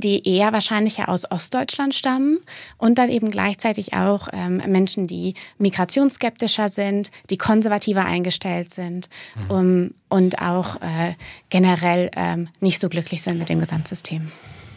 die 0.00 0.28
eher 0.28 0.52
wahrscheinlich 0.52 0.98
ja 0.98 1.08
aus 1.08 1.30
Ostdeutschland 1.30 1.94
stammen 1.94 2.38
und 2.78 2.98
dann 2.98 3.10
eben 3.10 3.28
gleichzeitig 3.28 3.94
auch 3.94 4.28
ähm, 4.32 4.62
Menschen, 4.66 5.06
die 5.06 5.34
migrationsskeptischer 5.58 6.68
sind, 6.68 7.10
die 7.30 7.36
konservativer 7.36 8.04
eingestellt 8.04 8.72
sind 8.72 9.08
mhm. 9.34 9.50
um, 9.50 9.94
und 10.08 10.40
auch 10.40 10.76
äh, 10.76 11.14
generell 11.50 12.10
ähm, 12.16 12.48
nicht 12.60 12.78
so 12.78 12.88
glücklich 12.88 13.22
sind 13.22 13.38
mit 13.38 13.48
dem 13.48 13.60
Gesamtsystem. 13.60 14.30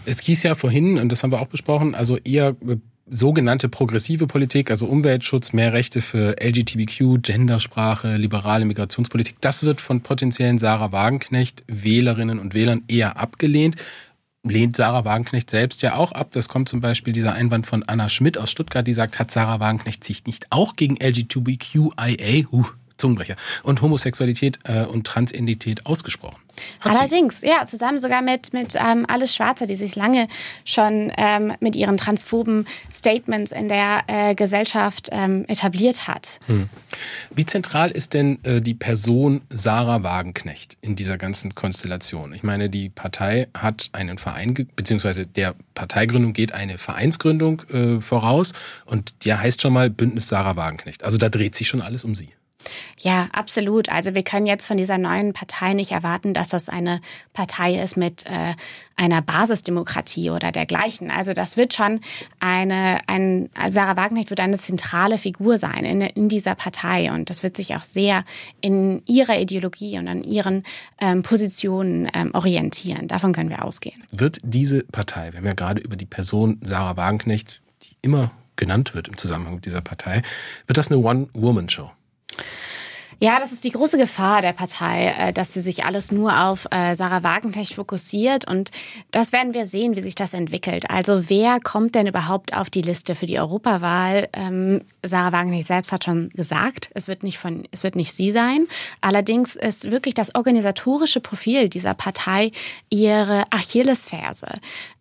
Es 0.06 0.22
hieß 0.22 0.44
ja 0.44 0.56
vorhin, 0.56 0.98
und 0.98 1.12
das 1.12 1.24
haben 1.24 1.32
wir 1.32 1.42
auch 1.42 1.48
besprochen, 1.48 1.94
also 1.94 2.18
eher 2.18 2.56
sogenannte 3.10 3.70
progressive 3.70 4.28
Politik, 4.28 4.70
also 4.70 4.88
Umweltschutz, 4.88 5.54
mehr 5.54 5.74
Rechte 5.74 6.02
für 6.02 6.36
LGBTQ, 6.42 7.22
Gendersprache, 7.22 8.18
liberale 8.18 8.66
Migrationspolitik, 8.66 9.38
das 9.42 9.64
wird 9.64 9.82
von 9.82 10.02
potenziellen 10.02 10.60
Sarah 10.60 10.92
Wagenknecht 10.92 11.64
Wählerinnen 11.68 12.40
und 12.40 12.54
Wählern 12.54 12.84
eher 12.88 13.18
abgelehnt 13.18 13.76
lehnt 14.50 14.76
Sarah 14.76 15.06
Wagenknecht 15.06 15.50
selbst 15.50 15.82
ja 15.82 15.96
auch 15.96 16.12
ab. 16.12 16.30
Das 16.32 16.50
kommt 16.50 16.70
zum 16.70 16.82
Beispiel 16.82 17.14
dieser 17.14 17.34
Einwand 17.34 17.68
von 17.68 17.84
Anna 17.84 18.10
Schmidt 18.10 18.38
aus 18.38 18.52
Stuttgart, 18.52 18.86
die 18.86 18.94
sagt, 18.94 19.20
hat 19.20 19.32
Sarah 19.32 19.60
Wagenknecht 19.60 20.04
sich 20.04 20.26
nicht 20.26 20.48
auch 20.52 20.76
gegen 20.76 20.98
LGBTQIA, 20.98 22.46
huh, 22.52 22.66
Zungenbrecher, 22.98 23.36
und 23.64 23.82
Homosexualität 23.82 24.60
äh, 24.64 24.84
und 24.84 25.06
Transidentität 25.06 25.86
ausgesprochen? 25.86 26.38
Allerdings, 26.82 27.42
ja, 27.42 27.66
zusammen 27.66 27.98
sogar 27.98 28.22
mit, 28.22 28.54
mit 28.54 28.76
ähm, 28.76 29.06
Alles 29.08 29.36
Schwarze, 29.36 29.68
die 29.68 29.76
sich 29.76 29.96
lange 29.96 30.28
schon 30.66 31.12
ähm, 31.18 31.54
mit 31.60 31.76
ihren 31.76 31.98
transphoben 31.98 32.66
Statements 32.92 33.52
in 33.52 33.68
der 33.70 34.04
äh, 34.08 34.36
Gesellschaft 34.36 35.10
ähm, 35.12 35.46
etabliert 35.48 36.08
hat. 36.08 36.40
Hm. 36.48 36.70
Wie 37.34 37.46
zentral 37.46 37.92
ist 37.92 38.14
denn 38.14 38.44
äh, 38.44 38.62
die 38.62 38.74
Person 38.74 39.42
Sarah 39.50 40.04
Wagenknecht 40.04 40.78
in 40.82 40.96
dieser 40.96 41.18
ganzen 41.18 41.56
Konstellation? 41.56 42.34
Ich 42.34 42.44
meine, 42.44 42.70
die 42.70 42.90
Partei 42.90 43.48
hat 43.54 43.90
einen 43.94 44.18
Verein, 44.18 44.54
beziehungsweise 44.76 45.26
der 45.26 45.56
Parteigründung 45.74 46.34
geht 46.34 46.54
eine 46.54 46.78
Vereinsgründung 46.78 47.62
äh, 47.70 48.02
voraus 48.02 48.54
und 48.86 49.26
der 49.26 49.42
heißt 49.42 49.62
schon 49.62 49.74
mal 49.74 49.90
Bündnis 49.90 50.28
Sarah 50.28 50.56
Wagenknecht. 50.56 51.04
Also 51.04 51.18
da 51.18 51.30
dreht 51.30 51.56
sich 51.56 51.68
schon 51.68 51.82
alles 51.82 52.04
um 52.04 52.16
sie. 52.16 52.30
Ja, 53.00 53.30
absolut. 53.32 53.90
Also 53.90 54.16
wir 54.16 54.24
können 54.24 54.46
jetzt 54.46 54.66
von 54.66 54.78
dieser 54.78 54.98
neuen 54.98 55.34
Partei 55.34 55.74
nicht 55.74 55.92
erwarten, 55.92 56.34
dass 56.34 56.50
das 56.50 56.70
eine 56.70 57.02
Partei 57.34 57.82
ist 57.82 57.98
mit 57.98 58.26
äh, 58.26 58.54
einer 58.96 59.22
Basisdemokratie 59.22 60.32
oder 60.32 60.52
dergleichen. 60.52 61.12
Also 61.12 61.34
das 61.34 61.56
wird 61.56 61.74
schon 61.74 62.00
eine, 62.40 63.00
ein, 63.08 63.50
Sarah 63.70 63.96
Wagenknecht 63.96 64.32
wird 64.32 64.40
eine 64.40 64.58
zentrale 64.58 65.18
Figur 65.18 65.58
sein 65.60 65.86
in, 65.86 66.02
in 66.02 66.30
dieser 66.30 66.56
Partei 66.56 67.12
und 67.12 67.30
das 67.30 67.44
wird 67.44 67.56
sich 67.56 67.76
auch 67.76 67.84
sehr 67.84 68.24
in 68.60 69.04
ihrer 69.06 69.40
Ideologie 69.40 70.00
und 70.00 70.08
an 70.08 70.24
ihren 70.24 70.64
ähm, 71.00 71.22
Positionen 71.22 72.10
ähm, 72.14 72.32
orientieren. 72.34 73.08
Davon 73.08 73.34
können 73.34 73.50
wir 73.50 73.64
ausgehen. 73.64 74.04
Wird 74.12 74.40
diese 74.44 74.84
Partei, 74.84 75.32
wir 75.32 75.38
haben 75.38 75.46
ja 75.46 75.54
gerade 75.54 75.82
über 75.82 75.96
die 75.96 76.06
Person 76.06 76.60
Sarah 76.64 76.98
Wagenknecht, 76.98 77.62
die 77.84 77.96
immer 78.02 78.32
genannt 78.56 78.96
wird 78.96 79.08
im 79.08 79.18
Zusammenhang 79.18 79.56
mit 79.56 79.66
dieser 79.66 79.82
Partei, 79.82 80.24
wird 80.66 80.78
das 80.78 80.92
eine 80.92 81.00
One-Woman-Show? 81.00 81.92
Ja, 83.20 83.40
das 83.40 83.52
ist 83.52 83.64
die 83.64 83.72
große 83.72 83.98
Gefahr 83.98 84.44
der 84.44 84.54
Partei, 84.54 85.08
äh, 85.18 85.34
dass 85.34 85.52
sie 85.52 85.62
sich 85.62 85.86
alles 85.86 86.12
nur 86.12 86.40
auf 86.46 86.68
äh, 86.70 86.94
Sarah 86.94 87.24
Wagenknecht 87.24 87.74
fokussiert. 87.74 88.48
Und 88.48 88.70
das 89.10 89.32
werden 89.32 89.56
wir 89.56 89.66
sehen, 89.66 89.96
wie 89.96 90.04
sich 90.04 90.14
das 90.14 90.36
entwickelt. 90.36 90.92
Also 90.92 91.28
wer 91.28 91.58
kommt 91.60 91.96
denn 91.96 92.06
überhaupt 92.06 92.56
auf 92.56 92.70
die 92.70 92.84
Liste 92.84 93.16
für 93.16 93.26
die 93.26 93.40
Europawahl? 93.40 94.30
Ähm, 94.34 94.82
Sarah 95.04 95.32
Wagenknecht 95.32 95.66
selbst 95.66 95.92
hat 95.92 96.04
schon 96.04 96.30
gesagt, 96.30 96.92
es 96.94 97.08
wird 97.08 97.24
nicht 97.24 97.40
von, 97.40 97.68
es 97.72 97.84
wird 97.84 97.96
nicht 97.96 98.14
sie 98.14 98.30
sein. 98.30 98.68
Allerdings 99.02 99.56
ist 99.56 99.90
wirklich 99.90 100.14
das 100.14 100.36
organisatorische 100.36 101.20
Profil 101.20 101.70
dieser 101.70 101.96
Partei 101.96 102.52
ihre 102.92 103.46
Achillesferse. 103.50 104.50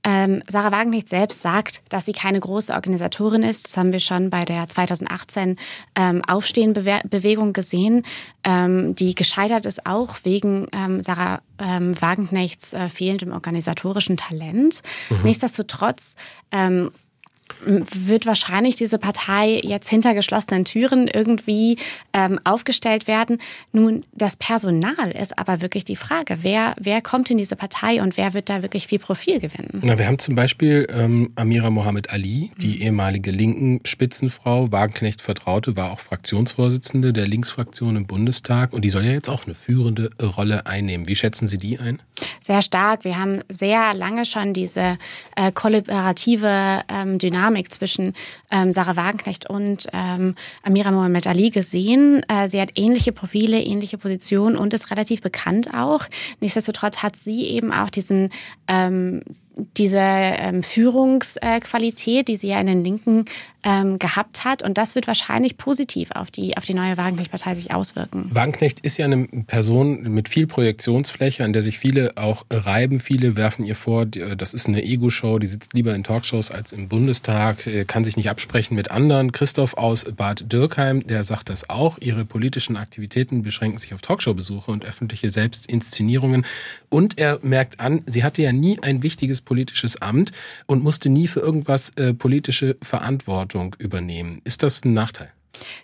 Ähm, 0.07 0.41
Sarah 0.47 0.71
Wagenknecht 0.71 1.09
selbst 1.09 1.43
sagt, 1.43 1.83
dass 1.89 2.07
sie 2.07 2.13
keine 2.13 2.39
große 2.39 2.73
Organisatorin 2.73 3.43
ist. 3.43 3.67
Das 3.67 3.77
haben 3.77 3.93
wir 3.93 3.99
schon 3.99 4.31
bei 4.31 4.45
der 4.45 4.69
2018 4.69 5.57
ähm, 5.97 6.23
Aufstehenbewegung 6.25 7.53
gesehen, 7.53 8.05
ähm, 8.45 8.95
die 8.95 9.17
gescheitert 9.17 9.67
ist 9.67 9.85
auch 9.85 10.19
wegen 10.23 10.69
ähm, 10.73 11.03
Sarah 11.03 11.41
ähm, 11.59 12.01
Wagenknechts 12.01 12.73
äh, 12.73 12.89
fehlendem 12.89 13.33
organisatorischen 13.33 14.17
Talent. 14.17 14.83
Mhm. 15.11 15.23
Nichtsdestotrotz 15.25 16.15
ähm, 16.53 16.93
wird 17.65 18.27
wahrscheinlich 18.27 18.77
diese 18.77 18.99
Partei 18.99 19.61
jetzt 19.63 19.89
hinter 19.89 20.15
geschlossenen 20.15 20.65
Türen 20.65 21.09
irgendwie 21.09 21.79
ähm, 22.13 22.39
aufgestellt 22.45 23.07
werden. 23.07 23.39
Nun, 23.73 24.05
das 24.13 24.37
Personal 24.37 25.11
ist 25.11 25.39
aber 25.39 25.61
wirklich 25.63 25.85
die 25.85 25.97
Frage. 25.97 26.39
Wer, 26.43 26.75
wer 26.79 27.01
kommt 27.01 27.31
in 27.31 27.39
diese 27.39 27.57
Partei 27.57 28.03
und 28.03 28.17
wer 28.17 28.35
wird 28.35 28.49
da 28.49 28.63
wirklich 28.63 28.87
viel 28.87 28.99
Profil 28.99 29.41
gewinnen? 29.41 29.81
Na, 29.83 29.99
wir 29.99 30.07
haben 30.07 30.19
zum 30.19 30.35
Beispiel 30.35 30.87
ähm, 30.91 31.33
Amira 31.37 31.71
Mohamed 31.71 32.11
Ali, 32.11 32.51
die 32.59 32.77
mhm. 32.77 32.83
ehemalige 32.83 33.31
linken 33.31 33.81
Spitzenfrau, 33.85 34.71
Wagenknecht 34.71 35.23
Vertraute, 35.23 35.77
war 35.77 35.93
auch 35.93 36.01
Fraktionsvorsitzende 36.01 37.13
der 37.13 37.27
Linksfraktion 37.27 37.97
im 37.97 38.07
Bundestag 38.07 38.73
und 38.73 38.85
die 38.85 38.91
soll 38.91 39.05
ja 39.05 39.13
jetzt 39.13 39.29
auch 39.29 39.47
eine 39.47 39.55
führende 39.55 40.11
Rolle 40.21 40.67
einnehmen. 40.67 41.09
Wie 41.09 41.17
schätzen 41.17 41.47
Sie 41.47 41.59
die 41.59 41.79
ein? 41.79 42.03
Sehr 42.41 42.63
stark. 42.63 43.05
Wir 43.05 43.19
haben 43.19 43.41
sehr 43.49 43.95
lange 43.95 44.25
schon 44.25 44.53
diese 44.53 44.99
äh, 45.37 45.53
kollaborative 45.53 46.83
ähm, 46.89 47.19
Dynamik 47.19 47.36
Dynamik 47.37 47.71
zwischen 47.71 48.15
ähm, 48.51 48.73
Sarah 48.73 48.97
Wagenknecht 48.97 49.49
und 49.49 49.87
ähm, 49.93 50.35
Amira 50.63 50.91
Mohamed 50.91 51.27
Ali 51.27 51.51
gesehen. 51.51 52.23
Äh, 52.29 52.49
sie 52.49 52.61
hat 52.61 52.73
ähnliche 52.77 53.13
Profile, 53.13 53.61
ähnliche 53.61 53.99
Positionen 53.99 54.57
und 54.57 54.73
ist 54.73 54.91
relativ 54.91 55.21
bekannt 55.21 55.75
auch. 55.75 56.07
Nichtsdestotrotz 56.41 57.03
hat 57.03 57.17
sie 57.17 57.45
eben 57.47 57.73
auch 57.73 57.91
diesen 57.91 58.31
ähm, 58.69 59.23
diese 59.57 59.99
ähm, 60.01 60.63
Führungsqualität, 60.63 62.29
die 62.29 62.37
sie 62.37 62.49
ja 62.49 62.61
in 62.61 62.67
den 62.67 62.85
Linken 62.85 63.25
ähm, 63.67 63.99
gehabt 63.99 64.45
hat. 64.45 64.63
Und 64.63 64.79
das 64.79 64.95
wird 64.95 65.07
wahrscheinlich 65.07 65.57
positiv 65.57 66.11
auf 66.13 66.31
die, 66.31 66.57
auf 66.57 66.65
die 66.65 66.75
neue 66.75 66.97
Wagenknecht-Partei 66.97 67.55
sich 67.55 67.75
auswirken. 67.75 68.29
Wagenknecht 68.31 68.81
ist 68.81 68.99
ja 68.99 69.07
eine 69.07 69.27
Person 69.47 70.03
mit 70.03 70.29
viel 70.29 70.47
Projektionsfläche, 70.47 71.43
an 71.43 71.53
der 71.53 71.63
sich 71.63 71.79
viele 71.79 72.13
auch 72.17 72.45
reiben. 72.51 73.01
Viele 73.01 73.37
werfen 73.37 73.65
ihr 73.65 73.75
vor, 73.75 74.05
das 74.07 74.55
ist 74.55 74.69
eine 74.69 74.85
Ego-Show, 74.85 75.39
die 75.39 75.47
sitzt 75.47 75.73
lieber 75.73 75.95
in 75.95 76.05
Talkshows 76.05 76.51
als 76.51 76.73
im 76.73 76.89
Bundestag, 76.89 77.67
äh, 77.67 77.85
kann 77.85 78.05
sich 78.05 78.17
nicht 78.17 78.29
absprechen 78.29 78.77
mit 78.77 78.91
anderen. 78.91 79.33
Christoph 79.33 79.75
aus 79.75 80.05
Bad 80.17 80.53
Dürkheim, 80.53 81.07
der 81.07 81.25
sagt 81.25 81.49
das 81.49 81.71
auch. 81.71 81.99
Ihre 81.99 82.25
politischen 82.27 82.77
Aktivitäten 82.77 83.43
beschränken 83.43 83.79
sich 83.79 83.95
auf 83.95 84.03
Talkshow-Besuche 84.03 84.71
und 84.71 84.85
öffentliche 84.85 85.31
Selbstinszenierungen. 85.31 86.45
Und 86.91 87.19
er 87.19 87.41
merkt 87.43 87.81
an, 87.81 88.03
sie 88.07 88.23
hatte 88.23 88.43
ja 88.43 88.53
nie 88.53 88.79
ein 88.83 89.03
wichtiges 89.03 89.41
politisches 89.47 90.03
Amt 90.03 90.33
und 90.67 90.83
musste 90.83 91.09
nie 91.09 91.27
für 91.27 91.41
irgendwas 91.41 91.91
äh, 91.97 92.13
politische 92.13 92.77
Verantwortung 92.83 93.75
übernehmen. 93.79 94.43
Ist 94.45 94.63
das 94.63 94.85
ein 94.85 94.93
Nachteil? 94.93 95.31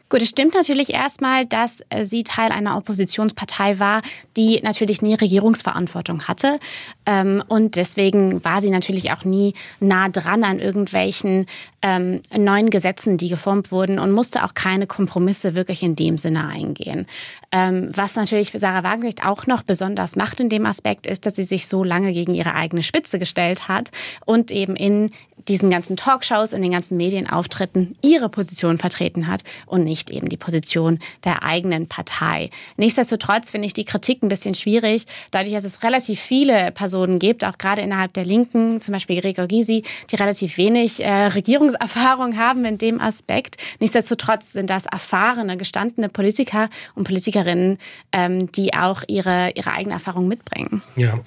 Gut, 0.08 0.20
es 0.20 0.28
stimmt 0.28 0.54
natürlich 0.54 0.92
erstmal, 0.92 1.46
dass 1.46 1.80
äh, 1.88 2.04
sie 2.04 2.22
Teil 2.22 2.52
einer 2.52 2.76
Oppositionspartei 2.76 3.78
war, 3.78 4.02
die 4.36 4.60
natürlich 4.62 5.00
nie 5.00 5.14
Regierungsverantwortung 5.14 6.28
hatte. 6.28 6.58
Ähm, 7.06 7.42
und 7.48 7.76
deswegen 7.76 8.44
war 8.44 8.60
sie 8.60 8.70
natürlich 8.70 9.12
auch 9.12 9.24
nie 9.24 9.54
nah 9.80 10.08
dran 10.10 10.44
an 10.44 10.58
irgendwelchen 10.58 11.46
ähm, 11.82 12.22
neuen 12.36 12.70
Gesetzen, 12.70 13.16
die 13.16 13.28
geformt 13.28 13.72
wurden 13.72 13.98
und 13.98 14.12
musste 14.12 14.44
auch 14.44 14.54
keine 14.54 14.86
Kompromisse 14.86 15.54
wirklich 15.54 15.82
in 15.82 15.96
dem 15.96 16.16
Sinne 16.16 16.48
eingehen. 16.48 17.06
Ähm, 17.50 17.90
was 17.92 18.16
natürlich 18.16 18.52
für 18.52 18.58
Sarah 18.58 18.84
Wagenknecht 18.84 19.24
auch 19.26 19.46
noch 19.46 19.62
besonders 19.62 20.16
macht 20.16 20.40
in 20.40 20.48
dem 20.48 20.64
Aspekt, 20.64 21.06
ist, 21.06 21.26
dass 21.26 21.36
sie 21.36 21.42
sich 21.42 21.66
so 21.66 21.84
lange 21.84 22.12
gegen 22.12 22.34
ihre 22.34 22.54
eigene 22.54 22.82
Spitze 22.82 23.18
gestellt 23.18 23.68
hat 23.68 23.90
und 24.24 24.50
eben 24.50 24.76
in 24.76 25.10
diesen 25.48 25.70
ganzen 25.70 25.96
Talkshows, 25.96 26.52
in 26.52 26.62
den 26.62 26.70
ganzen 26.70 26.96
Medienauftritten 26.96 27.96
ihre 28.02 28.28
Position 28.28 28.78
vertreten 28.78 29.26
hat 29.26 29.42
und 29.66 29.84
nicht 29.84 30.10
eben 30.10 30.28
die 30.28 30.36
Position 30.36 30.98
der 31.24 31.42
eigenen 31.42 31.88
Partei. 31.88 32.50
Nichtsdestotrotz 32.76 33.50
finde 33.50 33.66
ich 33.66 33.74
die 33.74 33.84
Kritik 33.84 34.22
ein 34.22 34.28
bisschen 34.28 34.54
schwierig, 34.54 35.04
dadurch, 35.30 35.54
dass 35.54 35.64
es 35.64 35.82
relativ 35.82 36.20
viele 36.20 36.70
Personen 36.72 37.18
gibt, 37.18 37.44
auch 37.44 37.58
gerade 37.58 37.82
innerhalb 37.82 38.12
der 38.12 38.24
Linken, 38.24 38.80
zum 38.80 38.92
Beispiel 38.92 39.20
Gregor 39.20 39.46
Gysi, 39.46 39.82
die 40.10 40.16
relativ 40.16 40.56
wenig 40.56 41.02
äh, 41.02 41.26
Regierungserfahrung 41.72 42.36
haben 42.36 42.64
in 42.64 42.78
dem 42.78 43.00
Aspekt. 43.00 43.56
Nichtsdestotrotz 43.80 44.52
sind 44.52 44.70
das 44.70 44.86
erfahrene, 44.86 45.56
gestandene 45.56 46.08
Politiker 46.08 46.68
und 46.94 47.04
Politikerinnen, 47.04 47.78
ähm, 48.12 48.50
die 48.52 48.74
auch 48.74 49.02
ihre, 49.06 49.50
ihre 49.54 49.72
eigene 49.72 49.94
Erfahrung 49.94 50.28
mitbringen. 50.28 50.82
Ja. 50.96 51.20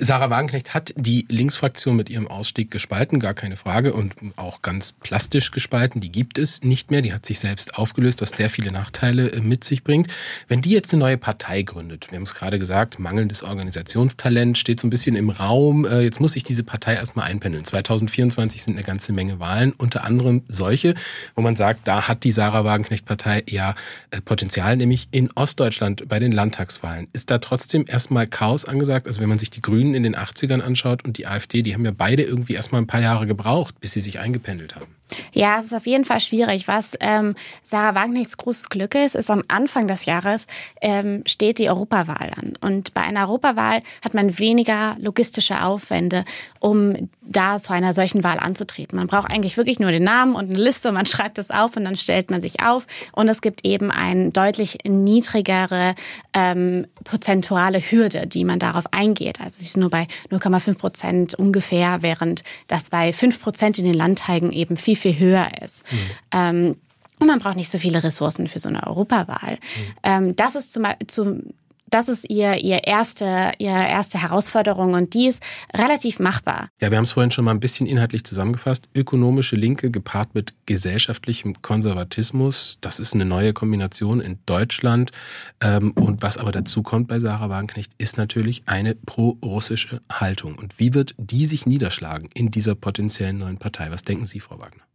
Sarah 0.00 0.30
Wagenknecht 0.30 0.74
hat 0.74 0.94
die 0.96 1.26
Linksfraktion 1.28 1.96
mit 1.96 2.08
ihrem 2.08 2.28
Ausstieg 2.28 2.70
gespalten, 2.70 3.18
gar 3.18 3.34
keine 3.34 3.56
Frage, 3.56 3.92
und 3.92 4.14
auch 4.36 4.62
ganz 4.62 4.92
plastisch 4.92 5.50
gespalten. 5.50 6.00
Die 6.00 6.12
gibt 6.12 6.38
es 6.38 6.62
nicht 6.62 6.92
mehr. 6.92 7.02
Die 7.02 7.12
hat 7.12 7.26
sich 7.26 7.40
selbst 7.40 7.74
aufgelöst, 7.74 8.20
was 8.20 8.30
sehr 8.30 8.48
viele 8.48 8.70
Nachteile 8.70 9.32
äh, 9.32 9.40
mit 9.40 9.64
sich 9.64 9.82
bringt. 9.82 10.06
Wenn 10.46 10.62
die 10.62 10.70
jetzt 10.70 10.92
eine 10.92 11.00
neue 11.00 11.18
Partei 11.18 11.62
gründet, 11.62 12.12
wir 12.12 12.16
haben 12.16 12.22
es 12.22 12.36
gerade 12.36 12.60
gesagt, 12.60 13.00
mangelndes 13.00 13.42
Organisationstalent 13.42 14.56
steht 14.56 14.78
so 14.78 14.86
ein 14.86 14.90
bisschen 14.90 15.16
im 15.16 15.30
Raum. 15.30 15.84
Äh, 15.84 16.02
jetzt 16.02 16.20
muss 16.20 16.34
sich 16.34 16.44
diese 16.44 16.62
Partei 16.62 16.94
erstmal 16.94 17.28
einpendeln. 17.28 17.64
2024 17.64 18.62
sind 18.62 18.74
eine 18.74 18.84
ganze 18.84 19.12
Menge 19.12 19.40
Wahlen, 19.40 19.72
unter 19.72 20.04
anderem 20.04 20.44
solche, 20.46 20.94
wo 21.34 21.42
man 21.42 21.56
sagt, 21.56 21.88
da 21.88 22.06
hat 22.06 22.22
die 22.22 22.30
Sarah 22.30 22.64
Wagenknecht-Partei 22.64 23.42
ja 23.48 23.74
äh, 24.12 24.20
Potenzial, 24.20 24.76
nämlich 24.76 25.08
in 25.10 25.28
Ostdeutschland 25.34 26.08
bei 26.08 26.20
den 26.20 26.30
Landtagswahlen. 26.30 27.08
Ist 27.12 27.32
da 27.32 27.38
trotzdem 27.38 27.84
erstmal 27.88 28.28
Chaos 28.28 28.64
angesagt? 28.64 29.08
Also 29.08 29.20
wenn 29.20 29.28
man 29.28 29.40
sich 29.40 29.50
die 29.50 29.60
Grünen 29.60 29.87
Grünen 29.88 29.94
in 29.94 30.02
den 30.02 30.16
80ern 30.16 30.60
anschaut 30.60 31.04
und 31.04 31.18
die 31.18 31.26
AfD, 31.26 31.62
die 31.62 31.74
haben 31.74 31.84
ja 31.84 31.92
beide 31.96 32.22
irgendwie 32.22 32.54
erstmal 32.54 32.80
ein 32.82 32.86
paar 32.86 33.00
Jahre 33.00 33.26
gebraucht, 33.26 33.80
bis 33.80 33.92
sie 33.92 34.00
sich 34.00 34.18
eingependelt 34.18 34.76
haben. 34.76 34.97
Ja, 35.32 35.58
es 35.58 35.66
ist 35.66 35.74
auf 35.74 35.86
jeden 35.86 36.04
Fall 36.04 36.20
schwierig. 36.20 36.68
Was 36.68 36.96
ähm, 37.00 37.34
Sarah 37.62 37.94
Wagenknechts 37.94 38.36
großes 38.36 38.68
Glück 38.68 38.94
ist, 38.94 39.14
ist 39.14 39.30
am 39.30 39.42
Anfang 39.48 39.86
des 39.86 40.04
Jahres 40.04 40.46
ähm, 40.80 41.22
steht 41.26 41.58
die 41.58 41.68
Europawahl 41.68 42.32
an. 42.36 42.54
Und 42.60 42.94
bei 42.94 43.02
einer 43.02 43.22
Europawahl 43.28 43.80
hat 44.04 44.14
man 44.14 44.38
weniger 44.38 44.96
logistische 44.98 45.62
Aufwände, 45.62 46.24
um 46.60 47.08
da 47.22 47.58
zu 47.58 47.72
einer 47.72 47.92
solchen 47.92 48.24
Wahl 48.24 48.38
anzutreten. 48.38 48.98
Man 48.98 49.06
braucht 49.06 49.30
eigentlich 49.32 49.56
wirklich 49.56 49.78
nur 49.78 49.90
den 49.90 50.04
Namen 50.04 50.34
und 50.34 50.50
eine 50.50 50.58
Liste, 50.58 50.92
man 50.92 51.06
schreibt 51.06 51.38
es 51.38 51.50
auf 51.50 51.76
und 51.76 51.84
dann 51.84 51.96
stellt 51.96 52.30
man 52.30 52.40
sich 52.40 52.60
auf. 52.62 52.86
Und 53.12 53.28
es 53.28 53.40
gibt 53.40 53.64
eben 53.64 53.90
eine 53.90 54.30
deutlich 54.30 54.78
niedrigere 54.86 55.94
ähm, 56.34 56.86
prozentuale 57.04 57.80
Hürde, 57.80 58.26
die 58.26 58.44
man 58.44 58.58
darauf 58.58 58.92
eingeht. 58.92 59.40
Also 59.40 59.56
sie 59.58 59.66
ist 59.66 59.76
nur 59.76 59.90
bei 59.90 60.06
0,5 60.30 60.74
Prozent 60.74 61.34
ungefähr, 61.34 62.02
während 62.02 62.42
das 62.66 62.90
bei 62.90 63.12
5 63.12 63.40
Prozent 63.40 63.78
in 63.78 63.84
den 63.84 63.94
Landtagen 63.94 64.52
eben 64.52 64.76
viel 64.76 64.96
viel 64.98 65.18
höher 65.18 65.48
ist. 65.62 65.84
Mhm. 65.90 65.98
Ähm, 66.32 66.76
und 67.20 67.26
man 67.26 67.38
braucht 67.40 67.56
nicht 67.56 67.70
so 67.70 67.78
viele 67.78 68.02
Ressourcen 68.02 68.46
für 68.46 68.58
so 68.58 68.68
eine 68.68 68.86
Europawahl. 68.86 69.52
Mhm. 69.54 69.94
Ähm, 70.04 70.36
das 70.36 70.54
ist 70.54 70.72
zum, 70.72 70.86
zum 71.06 71.42
das 71.90 72.08
ist 72.08 72.28
ihr, 72.28 72.62
ihr 72.62 72.84
erste, 72.84 73.52
ihre 73.58 73.88
erste 73.88 74.20
Herausforderung 74.20 74.94
und 74.94 75.14
die 75.14 75.26
ist 75.26 75.42
relativ 75.74 76.18
machbar. 76.18 76.68
Ja, 76.80 76.90
wir 76.90 76.98
haben 76.98 77.04
es 77.04 77.12
vorhin 77.12 77.30
schon 77.30 77.44
mal 77.44 77.52
ein 77.52 77.60
bisschen 77.60 77.86
inhaltlich 77.86 78.24
zusammengefasst. 78.24 78.88
Ökonomische 78.94 79.56
Linke 79.56 79.90
gepaart 79.90 80.34
mit 80.34 80.54
gesellschaftlichem 80.66 81.62
Konservatismus, 81.62 82.78
das 82.80 83.00
ist 83.00 83.14
eine 83.14 83.24
neue 83.24 83.52
Kombination 83.52 84.20
in 84.20 84.38
Deutschland. 84.46 85.12
Ähm, 85.60 85.92
und 85.92 86.22
was 86.22 86.38
aber 86.38 86.52
dazu 86.52 86.82
kommt 86.82 87.08
bei 87.08 87.18
Sarah 87.20 87.48
Wagenknecht, 87.48 87.92
ist 87.98 88.16
natürlich 88.16 88.62
eine 88.66 88.94
pro-russische 88.94 90.00
Haltung. 90.10 90.56
Und 90.56 90.78
wie 90.78 90.94
wird 90.94 91.14
die 91.16 91.46
sich 91.46 91.66
niederschlagen 91.66 92.28
in 92.34 92.50
dieser 92.50 92.74
potenziellen 92.74 93.38
neuen 93.38 93.58
Partei? 93.58 93.90
Was 93.90 94.02
denken 94.02 94.24
Sie, 94.24 94.40
Frau 94.40 94.58
Wagner? 94.58 94.87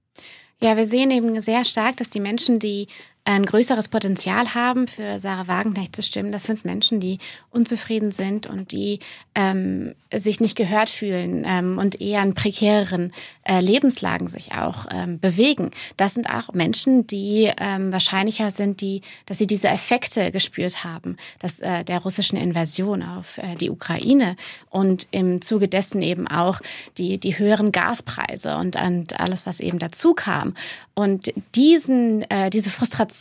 Ja, 0.63 0.77
wir 0.77 0.87
sehen 0.87 1.11
eben 1.11 1.41
sehr 1.41 1.65
stark, 1.65 1.97
dass 1.97 2.09
die 2.09 2.21
Menschen, 2.21 2.57
die 2.57 2.87
ein 3.25 3.45
größeres 3.45 3.87
Potenzial 3.87 4.53
haben, 4.53 4.87
für 4.87 5.17
Sarah 5.17 5.47
Wagenknecht 5.47 5.95
zu 5.95 6.03
stimmen. 6.03 6.33
Das 6.33 6.43
sind 6.43 6.65
Menschen, 6.65 6.99
die 6.99 7.19
unzufrieden 7.51 8.11
sind 8.11 8.47
und 8.47 8.73
die 8.73 8.99
ähm, 9.33 9.95
sich 10.13 10.41
nicht 10.41 10.57
gehört 10.57 10.89
fühlen 10.89 11.45
ähm, 11.47 11.77
und 11.77 12.01
eher 12.01 12.21
in 12.21 12.33
prekäreren 12.33 13.13
äh, 13.43 13.61
Lebenslagen 13.61 14.27
sich 14.27 14.51
auch 14.53 14.87
ähm, 14.91 15.19
bewegen. 15.19 15.71
Das 15.95 16.15
sind 16.15 16.29
auch 16.29 16.53
Menschen, 16.53 17.07
die 17.07 17.49
ähm, 17.57 17.93
wahrscheinlicher 17.93 18.51
sind, 18.51 18.81
die, 18.81 19.01
dass 19.25 19.37
sie 19.37 19.47
diese 19.47 19.69
Effekte 19.69 20.31
gespürt 20.31 20.83
haben, 20.83 21.15
dass 21.39 21.61
äh, 21.61 21.85
der 21.85 21.99
russischen 21.99 22.37
Invasion 22.37 23.03
auf 23.03 23.37
äh, 23.37 23.55
die 23.55 23.69
Ukraine 23.69 24.35
und 24.69 25.07
im 25.11 25.41
Zuge 25.41 25.69
dessen 25.69 26.01
eben 26.01 26.27
auch 26.27 26.59
die, 26.97 27.19
die 27.19 27.39
höheren 27.39 27.71
Gaspreise 27.71 28.57
und, 28.57 28.75
und 28.75 29.17
alles, 29.21 29.45
was 29.45 29.61
eben 29.61 29.79
dazu 29.79 30.13
kam. 30.13 30.55
Und 30.93 31.33
diesen, 31.55 32.23
äh, 32.29 32.49
diese 32.49 32.69
Frustration 32.69 33.12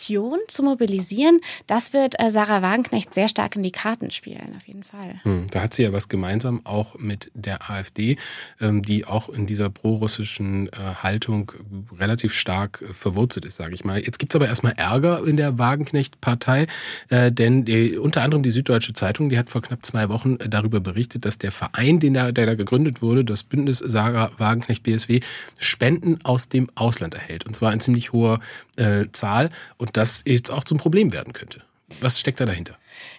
zu 0.49 0.63
mobilisieren, 0.63 1.41
das 1.67 1.93
wird 1.93 2.19
äh, 2.19 2.31
Sarah 2.31 2.63
Wagenknecht 2.63 3.15
sehr 3.15 3.29
stark 3.29 3.57
in 3.57 3.63
die 3.63 3.71
Karten 3.71 4.11
spielen, 4.11 4.55
auf 4.57 4.67
jeden 4.67 4.85
Fall. 4.85 5.21
Hm, 5.23 5.47
da 5.51 5.63
hat 5.63 5.75
sie 5.75 5.83
ja 5.83 5.93
was 5.93 6.09
gemeinsam 6.09 6.65
auch 6.65 6.99
mit 6.99 7.31
der 7.35 7.71
AfD, 7.71 8.17
ähm, 8.61 8.83
die 8.83 9.05
auch 9.05 9.29
in 9.29 9.47
dieser 9.47 9.71
prorussischen 9.71 10.69
äh, 10.69 10.77
Haltung 11.03 11.53
relativ 11.99 12.33
stark 12.33 12.83
äh, 12.83 12.95
verwurzelt 12.95 13.45
ist, 13.45 13.57
sage 13.57 13.75
ich 13.75 13.85
mal. 13.85 14.01
Jetzt 14.01 14.19
gibt's 14.19 14.37
aber 14.37 14.47
erstmal 14.47 14.75
Ärger 14.77 15.27
in 15.27 15.37
der 15.37 15.59
Wagenknecht-Partei, 15.59 16.67
denn 17.11 17.65
die, 17.65 17.97
unter 17.97 18.23
anderem 18.23 18.43
die 18.43 18.51
Süddeutsche 18.51 18.93
Zeitung, 18.95 19.29
die 19.29 19.39
hat 19.39 19.51
vor 19.51 19.63
knapp 19.63 19.85
zwei 19.85 20.09
Wochen 20.09 20.39
darüber 20.39 20.81
berichtet, 20.81 21.25
dass 21.25 21.39
der 21.39 21.53
Verein, 21.53 22.01
den 22.01 22.15
da, 22.15 22.33
der 22.33 22.47
da 22.47 22.55
gegründet 22.55 23.03
wurde, 23.03 23.25
das 23.25 23.43
Bündnis 23.43 23.79
Sarah 23.79 24.31
Wagenknecht 24.39 24.83
BSW, 24.83 25.21
Spenden 25.59 26.19
aus 26.25 26.49
dem 26.49 26.69
Ausland 26.75 27.15
erhält. 27.15 27.47
Und 27.47 27.55
zwar 27.55 27.73
in 27.73 27.81
ziemlich 27.81 28.13
hoher 28.13 28.41
äh, 28.77 29.07
Zahl 29.13 29.51
und 29.83 29.97
das 29.97 30.23
jetzt 30.25 30.53
auch 30.53 30.63
zum 30.63 30.79
Problem 30.79 31.13
werden 31.13 31.33
könnte. 31.33 31.61
Was 32.01 32.21
steckt 32.21 32.41
da 32.41 32.47
dahinter? 32.47 32.79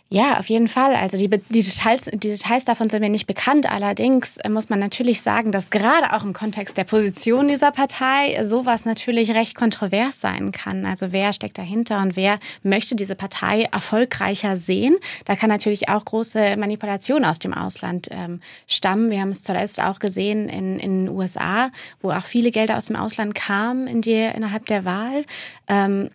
Ja, 0.09 0.37
auf 0.39 0.45
jeden 0.45 0.67
Fall. 0.67 0.95
Also 0.95 1.17
die, 1.17 1.27
die, 1.27 1.61
Details, 1.61 2.05
die 2.05 2.29
Details 2.29 2.65
davon 2.65 2.89
sind 2.89 3.01
mir 3.01 3.09
nicht 3.09 3.27
bekannt. 3.27 3.69
Allerdings 3.69 4.37
äh, 4.37 4.49
muss 4.49 4.69
man 4.69 4.79
natürlich 4.79 5.21
sagen, 5.21 5.51
dass 5.51 5.71
gerade 5.71 6.13
auch 6.13 6.23
im 6.23 6.33
Kontext 6.33 6.77
der 6.77 6.83
Position 6.85 7.47
dieser 7.47 7.71
Partei 7.71 8.41
sowas 8.43 8.85
natürlich 8.85 9.31
recht 9.31 9.55
kontrovers 9.55 10.21
sein 10.21 10.51
kann. 10.51 10.85
Also 10.85 11.11
wer 11.11 11.33
steckt 11.33 11.57
dahinter 11.57 12.01
und 12.01 12.15
wer 12.15 12.39
möchte 12.61 12.95
diese 12.95 13.15
Partei 13.15 13.63
erfolgreicher 13.71 14.55
sehen? 14.55 14.95
Da 15.25 15.35
kann 15.35 15.49
natürlich 15.49 15.89
auch 15.89 16.05
große 16.05 16.55
Manipulation 16.57 17.25
aus 17.25 17.39
dem 17.39 17.53
Ausland 17.53 18.07
ähm, 18.11 18.39
stammen. 18.67 19.09
Wir 19.09 19.19
haben 19.19 19.29
es 19.31 19.43
zuletzt 19.43 19.81
auch 19.81 19.99
gesehen 19.99 20.47
in, 20.47 20.79
in 20.79 21.05
den 21.05 21.09
USA, 21.09 21.71
wo 22.01 22.11
auch 22.11 22.25
viele 22.25 22.51
Gelder 22.51 22.77
aus 22.77 22.85
dem 22.85 22.95
Ausland 22.95 23.35
kamen 23.35 23.87
in 23.87 24.01
die, 24.01 24.29
innerhalb 24.35 24.67
der 24.67 24.85
Wahl. 24.85 25.25
Ähm, 25.67 26.09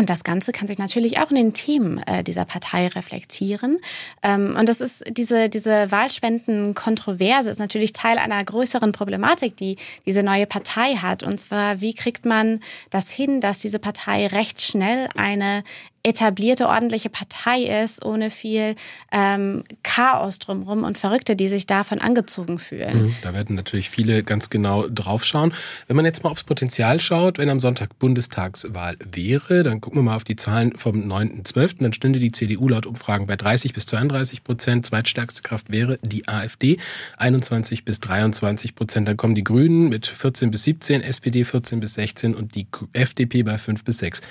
und 0.00 0.08
das 0.08 0.24
Ganze 0.24 0.52
kann 0.52 0.66
sich 0.66 0.78
natürlich 0.78 1.18
auch 1.18 1.28
in 1.28 1.36
den 1.36 1.52
Themen 1.52 1.98
äh, 2.04 2.24
dieser 2.24 2.46
Partei 2.46 2.88
reflektieren. 2.88 3.78
Ähm, 4.22 4.56
und 4.58 4.66
das 4.66 4.80
ist 4.80 5.04
diese, 5.10 5.50
diese 5.50 5.90
Wahlspenden-Kontroverse 5.90 7.50
ist 7.50 7.58
natürlich 7.58 7.92
Teil 7.92 8.16
einer 8.16 8.42
größeren 8.42 8.92
Problematik, 8.92 9.58
die 9.58 9.76
diese 10.06 10.22
neue 10.22 10.46
Partei 10.46 10.94
hat. 10.94 11.22
Und 11.22 11.38
zwar, 11.38 11.82
wie 11.82 11.92
kriegt 11.92 12.24
man 12.24 12.60
das 12.88 13.10
hin, 13.10 13.42
dass 13.42 13.58
diese 13.58 13.78
Partei 13.78 14.26
recht 14.28 14.62
schnell 14.62 15.08
eine 15.18 15.62
etablierte, 16.02 16.68
ordentliche 16.68 17.10
Partei 17.10 17.82
ist, 17.82 18.04
ohne 18.04 18.30
viel 18.30 18.74
ähm, 19.12 19.64
Chaos 19.82 20.38
drumherum 20.38 20.84
und 20.84 20.96
Verrückte, 20.96 21.36
die 21.36 21.48
sich 21.48 21.66
davon 21.66 21.98
angezogen 21.98 22.58
fühlen. 22.58 23.02
Mhm, 23.02 23.16
da 23.22 23.34
werden 23.34 23.54
natürlich 23.56 23.90
viele 23.90 24.22
ganz 24.22 24.48
genau 24.48 24.86
draufschauen. 24.88 25.52
Wenn 25.88 25.96
man 25.96 26.06
jetzt 26.06 26.24
mal 26.24 26.30
aufs 26.30 26.44
Potenzial 26.44 27.00
schaut, 27.00 27.38
wenn 27.38 27.50
am 27.50 27.60
Sonntag 27.60 27.98
Bundestagswahl 27.98 28.96
wäre, 29.12 29.62
dann 29.62 29.80
gucken 29.80 29.98
wir 29.98 30.04
mal 30.04 30.16
auf 30.16 30.24
die 30.24 30.36
Zahlen 30.36 30.76
vom 30.76 30.96
9.12., 30.96 31.80
dann 31.80 31.92
stünde 31.92 32.18
die 32.18 32.32
CDU 32.32 32.68
laut 32.68 32.86
Umfragen 32.86 33.26
bei 33.26 33.36
30 33.36 33.74
bis 33.74 33.84
32 33.86 34.42
Prozent, 34.42 34.86
zweitstärkste 34.86 35.42
Kraft 35.42 35.70
wäre 35.70 35.98
die 36.02 36.28
AfD, 36.28 36.78
21 37.18 37.84
bis 37.84 38.00
23 38.00 38.74
Prozent, 38.74 39.06
dann 39.06 39.18
kommen 39.18 39.34
die 39.34 39.44
Grünen 39.44 39.90
mit 39.90 40.06
14 40.06 40.50
bis 40.50 40.64
17, 40.64 41.02
SPD 41.02 41.44
14 41.44 41.80
bis 41.80 41.94
16 41.94 42.34
und 42.34 42.54
die 42.54 42.66
FDP 42.94 43.42
bei 43.42 43.58
5 43.58 43.84
bis 43.84 43.98
6. 43.98 44.22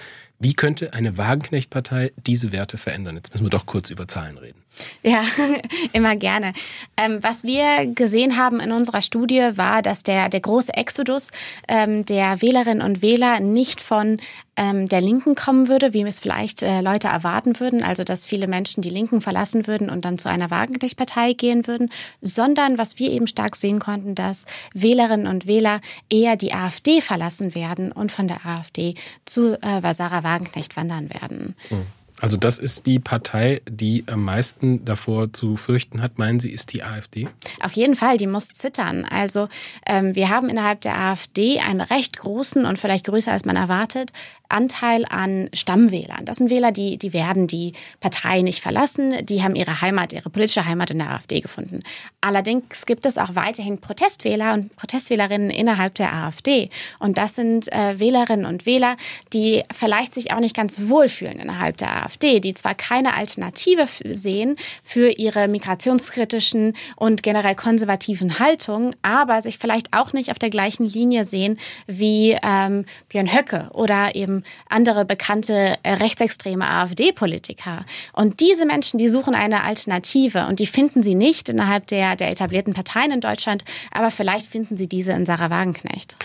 Wie 0.41 0.53
könnte 0.53 0.93
eine 0.93 1.17
Wagenknecht-Partei 1.17 2.13
diese 2.25 2.53
Werte 2.53 2.77
verändern? 2.77 3.17
Jetzt 3.17 3.33
müssen 3.33 3.45
wir 3.45 3.49
doch 3.49 3.65
kurz 3.65 3.89
über 3.89 4.07
Zahlen 4.07 4.37
reden. 4.37 4.63
Ja, 5.03 5.23
immer 5.93 6.15
gerne. 6.15 6.53
Ähm, 6.97 7.19
was 7.21 7.43
wir 7.43 7.87
gesehen 7.93 8.37
haben 8.37 8.59
in 8.59 8.71
unserer 8.71 9.01
Studie 9.01 9.51
war, 9.55 9.81
dass 9.81 10.03
der, 10.03 10.29
der 10.29 10.39
große 10.39 10.73
Exodus 10.73 11.31
ähm, 11.67 12.05
der 12.05 12.41
Wählerinnen 12.41 12.81
und 12.81 13.01
Wähler 13.01 13.39
nicht 13.39 13.81
von 13.81 14.19
ähm, 14.55 14.87
der 14.87 15.01
Linken 15.01 15.35
kommen 15.35 15.67
würde, 15.67 15.93
wie 15.93 16.03
es 16.03 16.19
vielleicht 16.19 16.63
äh, 16.63 16.81
Leute 16.81 17.07
erwarten 17.07 17.59
würden, 17.59 17.83
also 17.83 18.03
dass 18.03 18.25
viele 18.25 18.47
Menschen 18.47 18.81
die 18.81 18.89
Linken 18.89 19.21
verlassen 19.21 19.67
würden 19.67 19.89
und 19.89 20.05
dann 20.05 20.17
zu 20.17 20.29
einer 20.29 20.51
Wagenknecht-Partei 20.51 21.33
gehen 21.33 21.67
würden, 21.67 21.89
sondern 22.21 22.77
was 22.77 22.99
wir 22.99 23.11
eben 23.11 23.27
stark 23.27 23.55
sehen 23.55 23.79
konnten, 23.79 24.15
dass 24.15 24.45
Wählerinnen 24.73 25.27
und 25.27 25.47
Wähler 25.47 25.81
eher 26.09 26.35
die 26.35 26.53
AfD 26.53 27.01
verlassen 27.01 27.55
werden 27.55 27.91
und 27.91 28.11
von 28.11 28.27
der 28.27 28.45
AfD 28.45 28.95
zu 29.25 29.57
äh, 29.61 29.93
Sarah 29.93 30.23
Wagenknecht 30.23 30.75
wandern 30.75 31.09
werden. 31.09 31.55
Mhm. 31.69 31.98
Also 32.21 32.37
das 32.37 32.59
ist 32.59 32.85
die 32.85 32.99
Partei, 32.99 33.61
die 33.69 34.03
am 34.07 34.23
meisten 34.23 34.83
davor 34.85 35.31
zu 35.33 35.57
fürchten 35.57 36.01
hat, 36.01 36.17
meinen 36.17 36.39
Sie, 36.39 36.51
ist 36.51 36.73
die 36.73 36.83
AfD? 36.83 37.27
Auf 37.61 37.73
jeden 37.73 37.95
Fall, 37.95 38.17
die 38.17 38.27
muss 38.27 38.49
zittern. 38.49 39.05
Also 39.05 39.47
ähm, 39.85 40.15
wir 40.15 40.29
haben 40.29 40.49
innerhalb 40.49 40.81
der 40.81 40.97
AfD 40.97 41.59
einen 41.59 41.81
recht 41.81 42.17
großen 42.17 42.65
und 42.65 42.77
vielleicht 42.77 43.05
größer 43.05 43.31
als 43.31 43.45
man 43.45 43.55
erwartet 43.55 44.11
Anteil 44.49 45.05
an 45.07 45.49
Stammwählern. 45.53 46.25
Das 46.25 46.37
sind 46.37 46.49
Wähler, 46.49 46.71
die, 46.71 46.97
die 46.97 47.13
werden 47.13 47.45
die 47.45 47.73
Partei 47.99 48.41
nicht 48.41 48.61
verlassen, 48.61 49.23
die 49.25 49.43
haben 49.43 49.55
ihre 49.55 49.81
Heimat, 49.81 50.11
ihre 50.11 50.31
politische 50.31 50.65
Heimat 50.65 50.89
in 50.89 50.97
der 50.97 51.11
AfD 51.11 51.39
gefunden. 51.39 51.83
Allerdings 52.19 52.87
gibt 52.87 53.05
es 53.05 53.19
auch 53.19 53.35
weiterhin 53.35 53.79
Protestwähler 53.79 54.55
und 54.55 54.75
Protestwählerinnen 54.75 55.51
innerhalb 55.51 55.93
der 55.95 56.11
AfD. 56.13 56.71
Und 56.97 57.19
das 57.19 57.35
sind 57.35 57.71
äh, 57.71 57.99
Wählerinnen 57.99 58.45
und 58.45 58.65
Wähler, 58.65 58.97
die 59.33 59.63
vielleicht 59.71 60.15
sich 60.15 60.33
auch 60.33 60.39
nicht 60.39 60.55
ganz 60.55 60.89
wohlfühlen 60.89 61.39
innerhalb 61.39 61.77
der 61.77 62.03
AfD. 62.03 62.08
AfD, 62.09 62.39
die 62.39 62.53
zwar 62.53 62.73
keine 62.73 63.15
Alternative 63.15 63.85
sehen 64.03 64.55
für 64.83 65.09
ihre 65.09 65.47
migrationskritischen 65.47 66.73
und 66.95 67.23
generell 67.23 67.55
konservativen 67.55 68.39
Haltungen, 68.39 68.95
aber 69.03 69.41
sich 69.41 69.59
vielleicht 69.59 69.93
auch 69.93 70.13
nicht 70.13 70.31
auf 70.31 70.39
der 70.39 70.49
gleichen 70.49 70.85
Linie 70.85 71.23
sehen 71.23 71.59
wie 71.87 72.35
ähm, 72.43 72.85
Björn 73.09 73.33
Höcke 73.33 73.69
oder 73.73 74.15
eben 74.15 74.43
andere 74.69 75.05
bekannte 75.05 75.75
äh, 75.83 75.93
rechtsextreme 75.93 76.67
AfD-Politiker. 76.67 77.85
Und 78.13 78.39
diese 78.39 78.65
Menschen, 78.65 78.97
die 78.97 79.09
suchen 79.09 79.35
eine 79.35 79.63
Alternative 79.63 80.47
und 80.47 80.59
die 80.59 80.65
finden 80.65 81.03
sie 81.03 81.15
nicht 81.15 81.49
innerhalb 81.49 81.87
der, 81.87 82.15
der 82.15 82.31
etablierten 82.31 82.73
Parteien 82.73 83.11
in 83.11 83.21
Deutschland, 83.21 83.63
aber 83.91 84.09
vielleicht 84.09 84.47
finden 84.47 84.77
sie 84.77 84.87
diese 84.87 85.11
in 85.11 85.25
Sarah 85.25 85.49
Wagenknecht. 85.49 86.15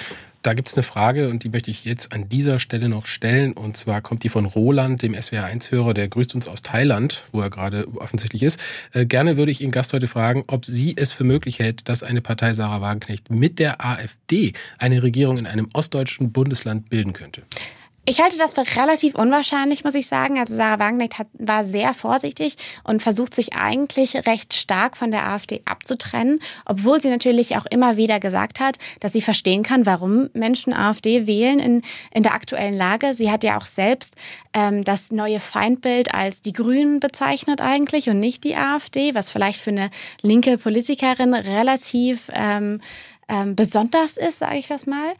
Da 0.45 0.53
gibt 0.53 0.69
es 0.69 0.75
eine 0.75 0.83
Frage 0.83 1.31
und 1.31 1.43
die 1.43 1.49
möchte 1.49 1.71
ich 1.71 1.87
jetzt 1.87 2.13
an 2.13 2.29
dieser 2.29 2.59
Stelle 2.59 2.91
noch 2.91 3.07
stellen. 3.07 3.55
Und 3.55 3.79
zwar 3.79 4.03
kommt 4.03 4.25
die 4.25 4.29
von 4.29 4.45
Roland, 4.45 5.01
dem 5.01 5.15
SWR1-Hörer, 5.15 5.95
der 5.95 6.07
grüßt 6.07 6.35
uns 6.35 6.49
aus 6.49 6.61
Thailand, 6.61 7.25
wo 7.33 7.41
er 7.41 7.49
gerade 7.49 7.89
offensichtlich 7.97 8.43
ist. 8.43 8.61
Äh, 8.93 9.07
gerne 9.07 9.39
würde 9.39 9.51
ich 9.51 9.63
Ihren 9.63 9.71
Gast 9.71 9.95
heute 9.95 10.07
fragen, 10.07 10.45
ob 10.47 10.67
sie 10.67 10.99
es 10.99 11.15
für 11.15 11.25
möglich 11.25 11.61
hält, 11.61 11.89
dass 11.89 12.03
eine 12.03 12.21
Partei 12.21 12.53
Sarah 12.53 12.83
Wagenknecht 12.83 13.31
mit 13.31 13.59
der 13.59 13.83
AfD 13.83 14.53
eine 14.77 15.03
Regierung 15.03 15.39
in 15.39 15.47
einem 15.47 15.71
ostdeutschen 15.73 16.31
Bundesland 16.31 16.91
bilden 16.91 17.15
könnte. 17.15 17.43
Ich 18.07 18.21
halte 18.21 18.37
das 18.37 18.53
für 18.53 18.65
relativ 18.79 19.15
unwahrscheinlich, 19.15 19.83
muss 19.83 19.95
ich 19.95 20.07
sagen. 20.07 20.39
Also 20.39 20.55
Sarah 20.55 20.79
Wagenknecht 20.79 21.19
hat, 21.19 21.29
war 21.33 21.65
sehr 21.65 21.95
vorsichtig 21.95 22.57
und 22.83 23.03
versucht 23.03 23.35
sich 23.35 23.55
eigentlich 23.55 24.27
recht 24.27 24.53
stark 24.53 24.99
von 24.99 25.11
der 25.11 25.27
AfD 25.27 25.63
abzutrennen, 25.65 26.39
obwohl 26.67 27.01
sie 27.01 27.09
natürlich 27.09 27.57
auch 27.57 27.65
immer 27.65 27.97
wieder 27.97 28.21
gesagt 28.21 28.61
hat, 28.61 28.77
dass 29.01 29.15
sie 29.15 29.23
verstehen 29.23 29.63
kann, 29.63 29.87
warum 29.87 30.29
Menschen 30.35 30.75
AfD 30.75 31.27
wählen 31.27 31.59
in, 31.59 31.83
in 32.13 32.23
der 32.23 32.35
aktuellen 32.35 32.77
Lage. 32.77 33.15
Sie 33.15 33.31
hat 33.31 33.43
ja 33.43 33.57
auch 33.57 33.67
selbst 33.67 34.17
ähm, 34.53 34.85
das 34.85 35.11
neue 35.11 35.41
Feindbild 35.41 36.13
als 36.13 36.43
die 36.43 36.53
Grünen 36.53 37.01
bezeichnet 37.01 37.63
eigentlich 37.63 38.11
und 38.11 38.21
nicht 38.21 38.45
die 38.45 38.57
AfD, 38.57 39.15
was 39.15 39.31
vielleicht 39.31 39.61
für 39.61 39.71
eine 39.71 39.89
linke 40.21 40.59
Politikerin 40.59 41.33
relativ 41.33 42.31
ähm, 42.35 42.83
ähm, 43.29 43.57
besonders 43.57 44.19
ist, 44.19 44.41
sage 44.41 44.59
ich 44.59 44.69
das 44.69 44.87
mal. 44.87 45.15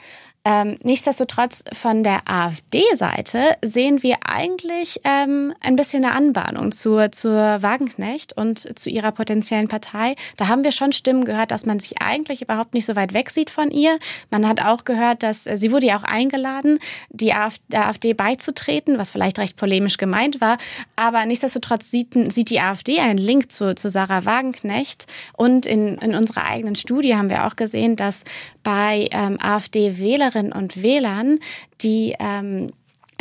Ähm, 0.47 0.77
nichtsdestotrotz 0.83 1.65
von 1.73 2.05
der 2.05 2.21
AfD-Seite 2.27 3.57
sehen 3.65 4.03
wir 4.03 4.17
eigentlich 4.27 5.01
ähm, 5.05 5.55
ein 5.61 5.75
bisschen 5.75 6.05
eine 6.05 6.15
Anbahnung 6.15 6.71
zur, 6.71 7.11
zur 7.13 7.33
Wagenknecht 7.35 8.37
und 8.37 8.79
zu 8.79 8.91
ihrer 8.91 9.11
potenziellen 9.11 9.69
Partei. 9.69 10.17
Da 10.37 10.49
haben 10.49 10.63
wir 10.63 10.73
schon 10.73 10.93
Stimmen 10.93 11.25
gehört, 11.25 11.51
dass 11.51 11.65
man 11.65 11.81
sich 11.81 12.03
eigentlich 12.03 12.43
überhaupt 12.43 12.75
nicht 12.75 12.85
so 12.85 12.95
weit 12.95 13.15
weg 13.15 13.31
sieht 13.31 13.49
von 13.49 13.71
ihr. 13.71 13.99
Man 14.31 14.47
hat 14.47 14.63
auch 14.63 14.85
gehört, 14.85 15.23
dass 15.23 15.47
äh, 15.47 15.57
sie 15.57 15.73
wurde 15.73 15.87
ja 15.87 15.99
auch 15.99 16.05
eingeladen, 16.05 16.79
die 17.09 17.33
AfD, 17.33 17.65
der 17.69 17.87
AfD 17.87 18.13
beizutreten, 18.13 18.99
was 18.99 19.13
vielleicht 19.13 19.39
recht 19.39 19.57
polemisch 19.57 19.97
gemeint 19.97 20.43
war. 20.43 20.59
Aber 20.95 21.25
nichtsdestotrotz 21.25 21.91
sieht, 21.91 22.31
sieht 22.31 22.51
die 22.51 22.61
AfD 22.61 23.01
einen 23.01 23.17
Link 23.17 23.51
zu, 23.51 23.75
zu 23.75 23.89
Sarah 23.89 24.27
Wagenknecht. 24.27 25.07
Und 25.33 25.65
in, 25.65 25.97
in 25.97 26.15
unserer 26.15 26.45
eigenen 26.45 26.75
Studie 26.75 27.17
haben 27.17 27.31
wir 27.31 27.47
auch 27.47 27.57
gesehen, 27.57 27.97
dass 27.97 28.25
bei 28.63 29.09
ähm, 29.11 29.39
AfD-Wählerinnen 29.41 30.34
Wählerinnen 30.35 30.53
und 30.53 30.83
Wählern, 30.83 31.39
die 31.81 32.15
ähm, 32.19 32.73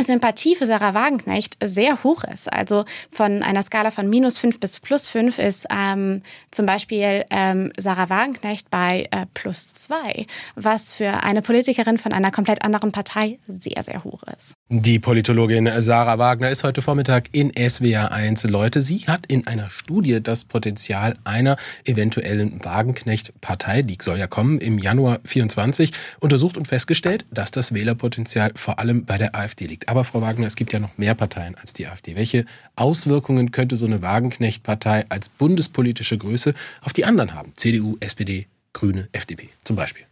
Sympathie 0.03 0.55
für 0.55 0.65
Sarah 0.65 0.93
Wagenknecht 0.93 1.57
sehr 1.63 2.03
hoch 2.03 2.23
ist. 2.23 2.51
Also 2.51 2.85
von 3.11 3.43
einer 3.43 3.63
Skala 3.63 3.91
von 3.91 4.09
minus 4.09 4.37
fünf 4.37 4.59
bis 4.59 4.79
plus 4.79 5.07
fünf 5.07 5.39
ist 5.39 5.65
ähm, 5.69 6.21
zum 6.51 6.65
Beispiel 6.65 7.25
ähm, 7.29 7.71
Sarah 7.77 8.09
Wagenknecht 8.09 8.69
bei 8.69 9.07
äh, 9.11 9.25
plus 9.33 9.73
zwei, 9.73 10.25
was 10.55 10.93
für 10.93 11.23
eine 11.23 11.41
Politikerin 11.41 11.97
von 11.97 12.13
einer 12.13 12.31
komplett 12.31 12.63
anderen 12.63 12.91
Partei 12.91 13.39
sehr, 13.47 13.81
sehr 13.81 14.03
hoch 14.03 14.23
ist. 14.37 14.53
Die 14.69 14.99
Politologin 14.99 15.69
Sarah 15.77 16.17
Wagner 16.17 16.49
ist 16.49 16.63
heute 16.63 16.81
Vormittag 16.81 17.29
in 17.31 17.51
SWR 17.55 18.11
1. 18.11 18.43
Leute, 18.45 18.81
sie 18.81 18.99
hat 19.07 19.25
in 19.27 19.47
einer 19.47 19.69
Studie 19.69 20.21
das 20.21 20.45
Potenzial 20.45 21.17
einer 21.23 21.57
eventuellen 21.85 22.63
Wagenknecht-Partei, 22.63 23.83
die 23.83 23.97
soll 24.01 24.17
ja 24.17 24.27
kommen 24.27 24.59
im 24.59 24.77
Januar 24.77 25.19
24, 25.25 25.91
untersucht 26.19 26.57
und 26.57 26.67
festgestellt, 26.67 27.25
dass 27.31 27.51
das 27.51 27.73
Wählerpotenzial 27.73 28.51
vor 28.55 28.79
allem 28.79 29.05
bei 29.05 29.17
der 29.17 29.35
AfD 29.35 29.65
liegt. 29.65 29.89
Aber 29.93 30.05
Frau 30.05 30.21
Wagner, 30.21 30.47
es 30.47 30.55
gibt 30.55 30.73
ja 30.73 30.79
noch 30.79 30.97
mehr 30.97 31.13
Parteien 31.13 31.53
als 31.53 31.71
die 31.71 31.85
AfD. 31.85 32.15
Welche 32.15 32.45
Auswirkungen 32.75 33.51
könnte 33.51 33.75
so 33.75 33.85
eine 33.85 34.01
Wagenknecht-Partei 34.01 35.05
als 35.09 35.29
bundespolitische 35.29 36.17
Größe 36.17 36.55
auf 36.81 36.93
die 36.93 37.05
anderen 37.05 37.35
haben? 37.35 37.53
CDU, 37.57 37.97
SPD, 37.99 38.47
Grüne, 38.73 39.07
FDP 39.11 39.49
zum 39.63 39.75
Beispiel. 39.75 40.03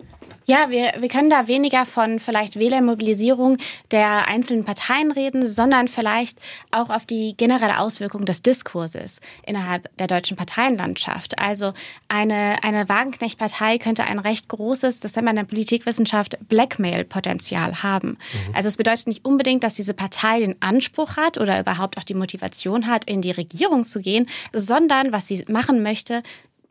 Ja, 0.51 0.69
wir, 0.69 0.91
wir 0.99 1.07
können 1.07 1.29
da 1.29 1.47
weniger 1.47 1.85
von 1.85 2.19
vielleicht 2.19 2.59
Wählermobilisierung 2.59 3.55
der 3.91 4.27
einzelnen 4.27 4.65
Parteien 4.65 5.13
reden, 5.13 5.47
sondern 5.47 5.87
vielleicht 5.87 6.39
auch 6.71 6.89
auf 6.89 7.05
die 7.05 7.37
generelle 7.37 7.79
Auswirkung 7.79 8.25
des 8.25 8.41
Diskurses 8.41 9.21
innerhalb 9.45 9.89
der 9.95 10.07
deutschen 10.07 10.35
Parteienlandschaft. 10.35 11.39
Also 11.39 11.71
eine, 12.09 12.61
eine 12.63 12.89
Wagenknecht-Partei 12.89 13.77
könnte 13.77 14.03
ein 14.03 14.19
recht 14.19 14.49
großes, 14.49 14.99
das 14.99 15.15
nennt 15.15 15.27
man 15.27 15.37
in 15.37 15.45
der 15.45 15.49
Politikwissenschaft, 15.55 16.37
Blackmail-Potenzial 16.49 17.81
haben. 17.81 18.09
Mhm. 18.09 18.53
Also 18.53 18.67
es 18.67 18.75
bedeutet 18.75 19.07
nicht 19.07 19.23
unbedingt, 19.23 19.63
dass 19.63 19.75
diese 19.75 19.93
Partei 19.93 20.41
den 20.41 20.61
Anspruch 20.61 21.15
hat 21.15 21.37
oder 21.37 21.61
überhaupt 21.61 21.97
auch 21.97 22.03
die 22.03 22.13
Motivation 22.13 22.87
hat, 22.87 23.05
in 23.05 23.21
die 23.21 23.31
Regierung 23.31 23.85
zu 23.85 24.01
gehen, 24.01 24.27
sondern 24.51 25.13
was 25.13 25.27
sie 25.27 25.45
machen 25.47 25.81
möchte, 25.81 26.23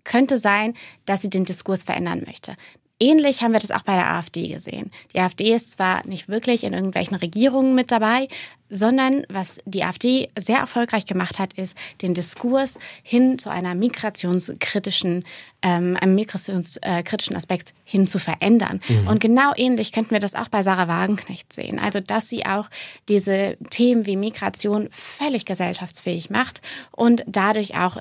könnte 0.04 0.38
sein, 0.38 0.74
dass 1.06 1.22
sie 1.22 1.30
den 1.30 1.44
Diskurs 1.44 1.82
verändern 1.82 2.22
möchte. 2.26 2.56
Ähnlich 3.00 3.42
haben 3.42 3.52
wir 3.52 3.60
das 3.60 3.70
auch 3.70 3.82
bei 3.82 3.94
der 3.94 4.10
AfD 4.10 4.48
gesehen. 4.48 4.90
Die 5.14 5.20
AfD 5.20 5.54
ist 5.54 5.72
zwar 5.72 6.06
nicht 6.06 6.28
wirklich 6.28 6.64
in 6.64 6.74
irgendwelchen 6.74 7.16
Regierungen 7.16 7.74
mit 7.74 7.90
dabei, 7.90 8.28
sondern 8.68 9.24
was 9.28 9.60
die 9.64 9.82
AfD 9.84 10.28
sehr 10.38 10.58
erfolgreich 10.58 11.06
gemacht 11.06 11.38
hat, 11.38 11.54
ist 11.54 11.76
den 12.02 12.14
Diskurs 12.14 12.78
hin 13.02 13.38
zu 13.38 13.50
einer 13.50 13.74
migrationskritischen, 13.74 15.24
ähm, 15.62 15.96
einem 16.00 16.14
migrationskritischen 16.14 17.36
Aspekt 17.36 17.74
hin 17.84 18.06
zu 18.06 18.18
verändern. 18.18 18.80
Mhm. 18.88 19.08
Und 19.08 19.20
genau 19.20 19.52
ähnlich 19.56 19.92
könnten 19.92 20.12
wir 20.12 20.20
das 20.20 20.34
auch 20.34 20.48
bei 20.48 20.62
Sarah 20.62 20.86
Wagenknecht 20.86 21.52
sehen. 21.52 21.78
Also, 21.78 22.00
dass 22.00 22.28
sie 22.28 22.46
auch 22.46 22.68
diese 23.08 23.56
Themen 23.70 24.06
wie 24.06 24.16
Migration 24.16 24.88
völlig 24.92 25.46
gesellschaftsfähig 25.46 26.30
macht 26.30 26.62
und 26.92 27.24
dadurch 27.26 27.76
auch 27.76 27.96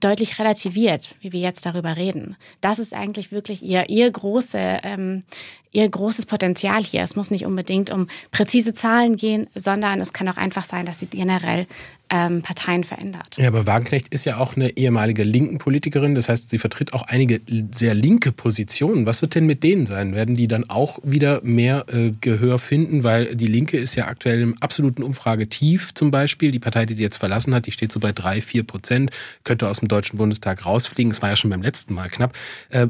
deutlich 0.00 0.38
relativiert, 0.38 1.16
wie 1.20 1.32
wir 1.32 1.40
jetzt 1.40 1.66
darüber 1.66 1.96
reden. 1.96 2.36
Das 2.60 2.78
ist 2.78 2.94
eigentlich 2.94 3.32
wirklich 3.32 3.62
ihr, 3.62 3.88
ihr, 3.88 4.10
große, 4.10 4.58
ähm, 4.82 5.24
ihr 5.72 5.88
großes 5.88 6.26
Potenzial 6.26 6.82
hier. 6.82 7.02
Es 7.02 7.16
muss 7.16 7.30
nicht 7.30 7.46
unbedingt 7.46 7.90
um 7.90 8.08
präzise 8.30 8.74
Zahlen 8.74 9.16
gehen, 9.16 9.48
sondern 9.54 10.00
es 10.00 10.12
kann 10.12 10.28
auch 10.28 10.36
einfach 10.36 10.64
sein, 10.64 10.86
dass 10.86 11.00
sie 11.00 11.06
generell 11.06 11.66
ähm, 12.10 12.42
Parteien 12.42 12.84
verändert. 12.84 13.36
Ja, 13.36 13.48
aber 13.48 13.66
Wagenknecht 13.66 14.08
ist 14.08 14.24
ja 14.24 14.38
auch 14.38 14.56
eine 14.56 14.76
ehemalige 14.76 15.24
linken 15.24 15.58
Politikerin. 15.58 16.14
Das 16.14 16.28
heißt, 16.28 16.50
sie 16.50 16.58
vertritt 16.58 16.94
auch 16.94 17.02
einige 17.02 17.40
sehr 17.74 17.94
linke 17.94 18.32
Positionen. 18.32 19.06
Was 19.06 19.20
wird 19.20 19.34
denn 19.34 19.46
mit 19.46 19.62
denen 19.62 19.86
sein? 19.86 20.14
Werden 20.14 20.36
die 20.36 20.48
dann 20.48 20.68
auch 20.70 20.98
wieder 21.02 21.40
mehr 21.42 21.84
äh, 21.92 22.12
Gehör 22.20 22.58
finden? 22.58 23.04
Weil 23.04 23.36
die 23.36 23.46
Linke 23.46 23.76
ist 23.76 23.94
ja 23.94 24.06
aktuell 24.06 24.40
im 24.40 24.56
absoluten 24.62 25.02
Umfragetief 25.02 25.94
zum 25.94 26.10
Beispiel. 26.10 26.50
Die 26.50 26.58
Partei, 26.58 26.86
die 26.86 26.94
sie 26.94 27.02
jetzt 27.02 27.18
verlassen 27.18 27.54
hat, 27.54 27.66
die 27.66 27.72
steht 27.72 27.92
so 27.92 28.00
bei 28.00 28.12
drei, 28.12 28.40
vier 28.40 28.62
Prozent, 28.62 29.10
könnte 29.44 29.68
aus 29.68 29.80
dem 29.80 29.88
Deutschen 29.88 30.16
Bundestag 30.16 30.64
rausfliegen. 30.64 31.12
Es 31.12 31.20
war 31.20 31.28
ja 31.28 31.36
schon 31.36 31.50
beim 31.50 31.62
letzten 31.62 31.94
Mal 31.94 32.08
knapp. 32.08 32.34
Äh, 32.70 32.86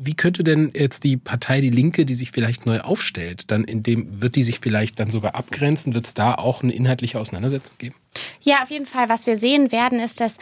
wie 0.00 0.14
könnte 0.14 0.44
denn 0.44 0.70
jetzt 0.74 1.02
die 1.02 1.16
Partei 1.16 1.60
Die 1.60 1.70
Linke, 1.70 2.06
die 2.06 2.14
sich 2.14 2.30
vielleicht 2.30 2.66
neu 2.66 2.80
aufstellt, 2.80 3.50
dann 3.50 3.64
in 3.64 3.82
dem, 3.82 4.22
wird 4.22 4.36
die 4.36 4.44
sich 4.44 4.60
vielleicht 4.60 5.00
dann 5.00 5.10
sogar 5.10 5.34
abgrenzen? 5.34 5.92
Wird 5.92 6.06
es 6.06 6.14
da 6.14 6.34
auch 6.34 6.62
eine 6.62 6.72
inhaltliche 6.72 7.18
Auseinandersetzung 7.18 7.76
geben? 7.78 7.96
Ja, 8.40 8.62
auf 8.62 8.70
jeden 8.70 8.86
Fall. 8.86 9.08
Was 9.08 9.26
wir 9.26 9.36
sehen 9.36 9.72
werden, 9.72 9.98
ist, 9.98 10.20
dass 10.20 10.38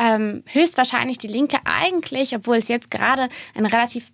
ähm, 0.00 0.44
höchstwahrscheinlich 0.46 1.18
die 1.18 1.26
Linke 1.26 1.58
eigentlich, 1.64 2.36
obwohl 2.36 2.56
es 2.56 2.68
jetzt 2.68 2.90
gerade 2.90 3.28
ein 3.54 3.66
relativ 3.66 4.12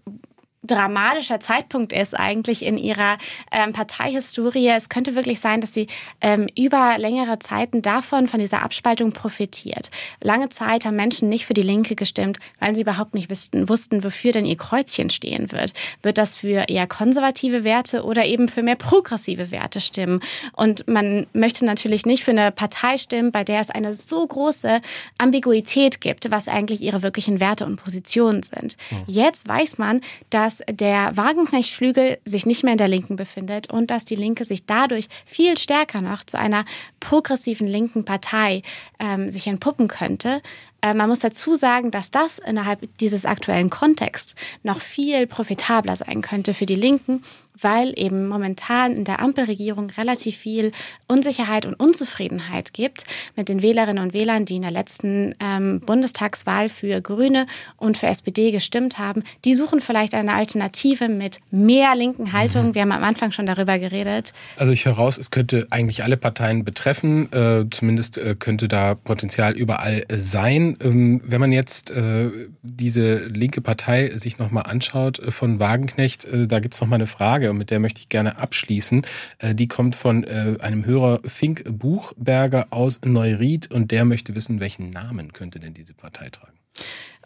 dramatischer 0.66 1.40
Zeitpunkt 1.40 1.92
ist 1.92 2.14
eigentlich 2.14 2.64
in 2.64 2.76
ihrer 2.76 3.18
ähm, 3.52 3.72
Parteihistorie. 3.72 4.68
Es 4.68 4.88
könnte 4.88 5.14
wirklich 5.14 5.40
sein, 5.40 5.60
dass 5.60 5.72
sie 5.72 5.86
ähm, 6.20 6.46
über 6.56 6.96
längere 6.98 7.38
Zeiten 7.38 7.82
davon, 7.82 8.28
von 8.28 8.40
dieser 8.40 8.62
Abspaltung 8.62 9.12
profitiert. 9.12 9.90
Lange 10.22 10.48
Zeit 10.48 10.84
haben 10.84 10.96
Menschen 10.96 11.28
nicht 11.28 11.46
für 11.46 11.54
die 11.54 11.62
Linke 11.62 11.96
gestimmt, 11.96 12.38
weil 12.60 12.74
sie 12.74 12.82
überhaupt 12.82 13.14
nicht 13.14 13.30
wussten, 13.30 13.68
wussten, 13.68 14.04
wofür 14.04 14.32
denn 14.32 14.46
ihr 14.46 14.56
Kreuzchen 14.56 15.10
stehen 15.10 15.52
wird. 15.52 15.72
Wird 16.02 16.18
das 16.18 16.36
für 16.36 16.68
eher 16.68 16.86
konservative 16.86 17.64
Werte 17.64 18.04
oder 18.04 18.24
eben 18.24 18.48
für 18.48 18.62
mehr 18.62 18.76
progressive 18.76 19.50
Werte 19.50 19.80
stimmen? 19.80 20.20
Und 20.52 20.86
man 20.88 21.26
möchte 21.32 21.64
natürlich 21.64 22.06
nicht 22.06 22.24
für 22.24 22.32
eine 22.32 22.52
Partei 22.52 22.98
stimmen, 22.98 23.32
bei 23.32 23.44
der 23.44 23.60
es 23.60 23.70
eine 23.70 23.94
so 23.94 24.26
große 24.26 24.80
Ambiguität 25.18 26.00
gibt, 26.00 26.30
was 26.30 26.48
eigentlich 26.48 26.82
ihre 26.82 27.02
wirklichen 27.02 27.40
Werte 27.40 27.66
und 27.66 27.76
Positionen 27.76 28.42
sind. 28.42 28.76
Mhm. 28.90 29.04
Jetzt 29.06 29.48
weiß 29.48 29.78
man, 29.78 30.00
dass 30.30 30.55
dass 30.56 30.76
der 30.76 31.16
Wagenknecht-Flügel 31.16 32.18
sich 32.24 32.46
nicht 32.46 32.62
mehr 32.62 32.72
in 32.72 32.78
der 32.78 32.88
Linken 32.88 33.16
befindet 33.16 33.70
und 33.70 33.90
dass 33.90 34.04
die 34.04 34.14
Linke 34.14 34.44
sich 34.44 34.66
dadurch 34.66 35.08
viel 35.24 35.58
stärker 35.58 36.00
noch 36.00 36.24
zu 36.24 36.38
einer 36.38 36.64
progressiven 37.00 37.66
linken 37.66 38.04
Partei 38.04 38.62
ähm, 38.98 39.30
sich 39.30 39.46
entpuppen 39.46 39.88
könnte, 39.88 40.40
Äh, 40.86 40.94
man 40.94 41.08
muss 41.08 41.20
dazu 41.20 41.54
sagen, 41.56 41.90
dass 41.90 42.10
das 42.10 42.38
innerhalb 42.38 42.80
dieses 42.98 43.26
aktuellen 43.26 43.70
Kontexts 43.70 44.34
noch 44.62 44.80
viel 44.80 45.26
profitabler 45.26 45.96
sein 45.96 46.20
könnte 46.20 46.54
für 46.54 46.66
die 46.66 46.74
Linken, 46.74 47.22
weil 47.60 47.92
eben 47.96 48.28
momentan 48.28 48.96
in 48.96 49.04
der 49.04 49.20
Ampelregierung 49.20 49.90
relativ 49.90 50.36
viel 50.36 50.72
Unsicherheit 51.08 51.66
und 51.66 51.74
Unzufriedenheit 51.74 52.72
gibt 52.72 53.04
mit 53.36 53.48
den 53.48 53.62
Wählerinnen 53.62 54.02
und 54.02 54.14
Wählern, 54.14 54.44
die 54.44 54.56
in 54.56 54.62
der 54.62 54.70
letzten 54.70 55.34
ähm, 55.40 55.80
Bundestagswahl 55.80 56.68
für 56.68 57.00
Grüne 57.00 57.46
und 57.76 57.96
für 57.96 58.06
SPD 58.06 58.50
gestimmt 58.50 58.98
haben. 58.98 59.22
Die 59.44 59.54
suchen 59.54 59.80
vielleicht 59.80 60.14
eine 60.14 60.34
Alternative 60.34 61.08
mit 61.08 61.40
mehr 61.50 61.94
linken 61.94 62.32
Haltung. 62.32 62.68
Mhm. 62.68 62.74
Wir 62.74 62.82
haben 62.82 62.92
am 62.92 63.04
Anfang 63.04 63.32
schon 63.32 63.46
darüber 63.46 63.78
geredet. 63.78 64.32
Also 64.56 64.72
ich 64.72 64.84
höre 64.84 64.94
raus, 64.94 65.18
es 65.18 65.30
könnte 65.30 65.66
eigentlich 65.70 66.02
alle 66.02 66.16
Parteien 66.16 66.64
betreffen. 66.64 67.32
Äh, 67.32 67.64
zumindest 67.70 68.18
äh, 68.18 68.34
könnte 68.38 68.68
da 68.68 68.94
Potenzial 68.94 69.54
überall 69.54 70.04
äh, 70.08 70.18
sein. 70.18 70.76
Ähm, 70.80 71.20
wenn 71.24 71.40
man 71.40 71.52
jetzt 71.52 71.90
äh, 71.90 72.30
diese 72.62 73.26
linke 73.26 73.60
Partei 73.60 74.12
sich 74.16 74.38
nochmal 74.38 74.64
anschaut 74.64 75.18
äh, 75.18 75.30
von 75.30 75.60
Wagenknecht, 75.60 76.24
äh, 76.24 76.46
da 76.46 76.60
gibt 76.60 76.74
es 76.74 76.80
nochmal 76.80 76.98
eine 76.98 77.06
Frage. 77.06 77.45
Frage 77.46 77.50
und 77.50 77.58
mit 77.58 77.70
der 77.70 77.80
möchte 77.80 78.00
ich 78.00 78.08
gerne 78.08 78.38
abschließen. 78.38 79.02
Äh, 79.38 79.54
die 79.54 79.68
kommt 79.68 79.96
von 79.96 80.24
äh, 80.24 80.56
einem 80.60 80.84
Hörer 80.84 81.20
Fink 81.26 81.64
Buchberger 81.66 82.66
aus 82.70 83.00
Neuried 83.04 83.70
und 83.70 83.90
der 83.90 84.04
möchte 84.04 84.34
wissen, 84.34 84.60
welchen 84.60 84.90
Namen 84.90 85.32
könnte 85.32 85.60
denn 85.60 85.74
diese 85.74 85.94
Partei 85.94 86.28
tragen? 86.30 86.58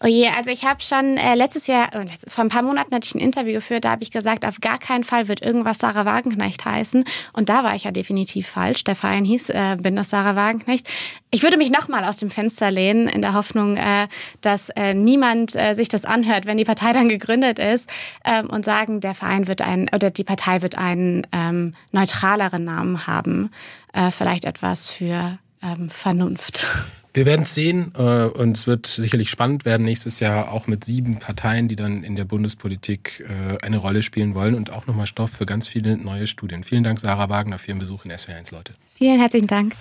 Oh 0.02 0.06
je, 0.06 0.28
also 0.28 0.50
ich 0.50 0.64
habe 0.64 0.82
schon 0.82 1.18
äh, 1.18 1.34
letztes 1.34 1.66
Jahr, 1.66 1.94
äh, 1.94 2.06
vor 2.26 2.42
ein 2.42 2.48
paar 2.48 2.62
Monaten 2.62 2.94
hatte 2.94 3.06
ich 3.06 3.14
ein 3.14 3.20
Interview 3.20 3.52
geführt, 3.52 3.84
da 3.84 3.90
habe 3.90 4.02
ich 4.02 4.10
gesagt, 4.10 4.46
auf 4.46 4.58
gar 4.62 4.78
keinen 4.78 5.04
Fall 5.04 5.28
wird 5.28 5.42
irgendwas 5.42 5.76
Sarah 5.76 6.06
Wagenknecht 6.06 6.64
heißen. 6.64 7.04
Und 7.34 7.50
da 7.50 7.64
war 7.64 7.74
ich 7.74 7.84
ja 7.84 7.90
definitiv 7.90 8.48
falsch. 8.48 8.82
Der 8.84 8.96
Verein 8.96 9.26
hieß 9.26 9.50
äh, 9.50 9.76
Bin 9.78 9.96
das 9.96 10.08
Sarah 10.08 10.36
Wagenknecht. 10.36 10.88
Ich 11.30 11.42
würde 11.42 11.58
mich 11.58 11.70
nochmal 11.70 12.06
aus 12.06 12.16
dem 12.16 12.30
Fenster 12.30 12.70
lehnen, 12.70 13.08
in 13.08 13.20
der 13.20 13.34
Hoffnung, 13.34 13.76
äh, 13.76 14.08
dass 14.40 14.70
äh, 14.70 14.94
niemand 14.94 15.54
äh, 15.54 15.74
sich 15.74 15.90
das 15.90 16.06
anhört, 16.06 16.46
wenn 16.46 16.56
die 16.56 16.64
Partei 16.64 16.94
dann 16.94 17.10
gegründet 17.10 17.58
ist, 17.58 17.90
ähm, 18.24 18.48
und 18.48 18.64
sagen, 18.64 19.00
der 19.00 19.12
Verein 19.12 19.48
wird 19.48 19.60
ein, 19.60 19.90
oder 19.94 20.08
die 20.10 20.24
Partei 20.24 20.62
wird 20.62 20.78
einen 20.78 21.26
ähm, 21.32 21.74
neutraleren 21.92 22.64
Namen 22.64 23.06
haben. 23.06 23.50
Äh, 23.92 24.10
vielleicht 24.10 24.46
etwas 24.46 24.88
für 24.88 25.38
ähm, 25.62 25.90
Vernunft. 25.90 26.66
Wir 27.12 27.26
werden 27.26 27.42
es 27.42 27.54
sehen 27.54 27.92
äh, 27.98 28.26
und 28.26 28.56
es 28.56 28.66
wird 28.66 28.86
sicherlich 28.86 29.30
spannend 29.30 29.64
werden 29.64 29.84
nächstes 29.84 30.20
Jahr 30.20 30.52
auch 30.52 30.66
mit 30.66 30.84
sieben 30.84 31.18
Parteien, 31.18 31.66
die 31.66 31.76
dann 31.76 32.04
in 32.04 32.14
der 32.14 32.24
Bundespolitik 32.24 33.24
äh, 33.28 33.58
eine 33.64 33.78
Rolle 33.78 34.02
spielen 34.02 34.34
wollen 34.34 34.54
und 34.54 34.70
auch 34.70 34.86
nochmal 34.86 35.06
Stoff 35.06 35.30
für 35.30 35.46
ganz 35.46 35.66
viele 35.66 35.96
neue 35.96 36.26
Studien. 36.26 36.62
Vielen 36.62 36.84
Dank, 36.84 37.00
Sarah 37.00 37.28
Wagner, 37.28 37.58
für 37.58 37.72
Ihren 37.72 37.80
Besuch 37.80 38.04
in 38.04 38.12
SWR1, 38.12 38.54
Leute. 38.54 38.74
Vielen 38.94 39.18
herzlichen 39.18 39.48
Dank. 39.48 39.74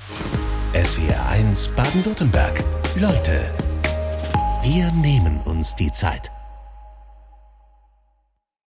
SWR1 0.74 1.72
Baden-Württemberg. 1.76 2.64
Leute, 2.96 3.52
wir 4.64 4.92
nehmen 4.94 5.40
uns 5.46 5.76
die 5.76 5.92
Zeit. 5.92 6.32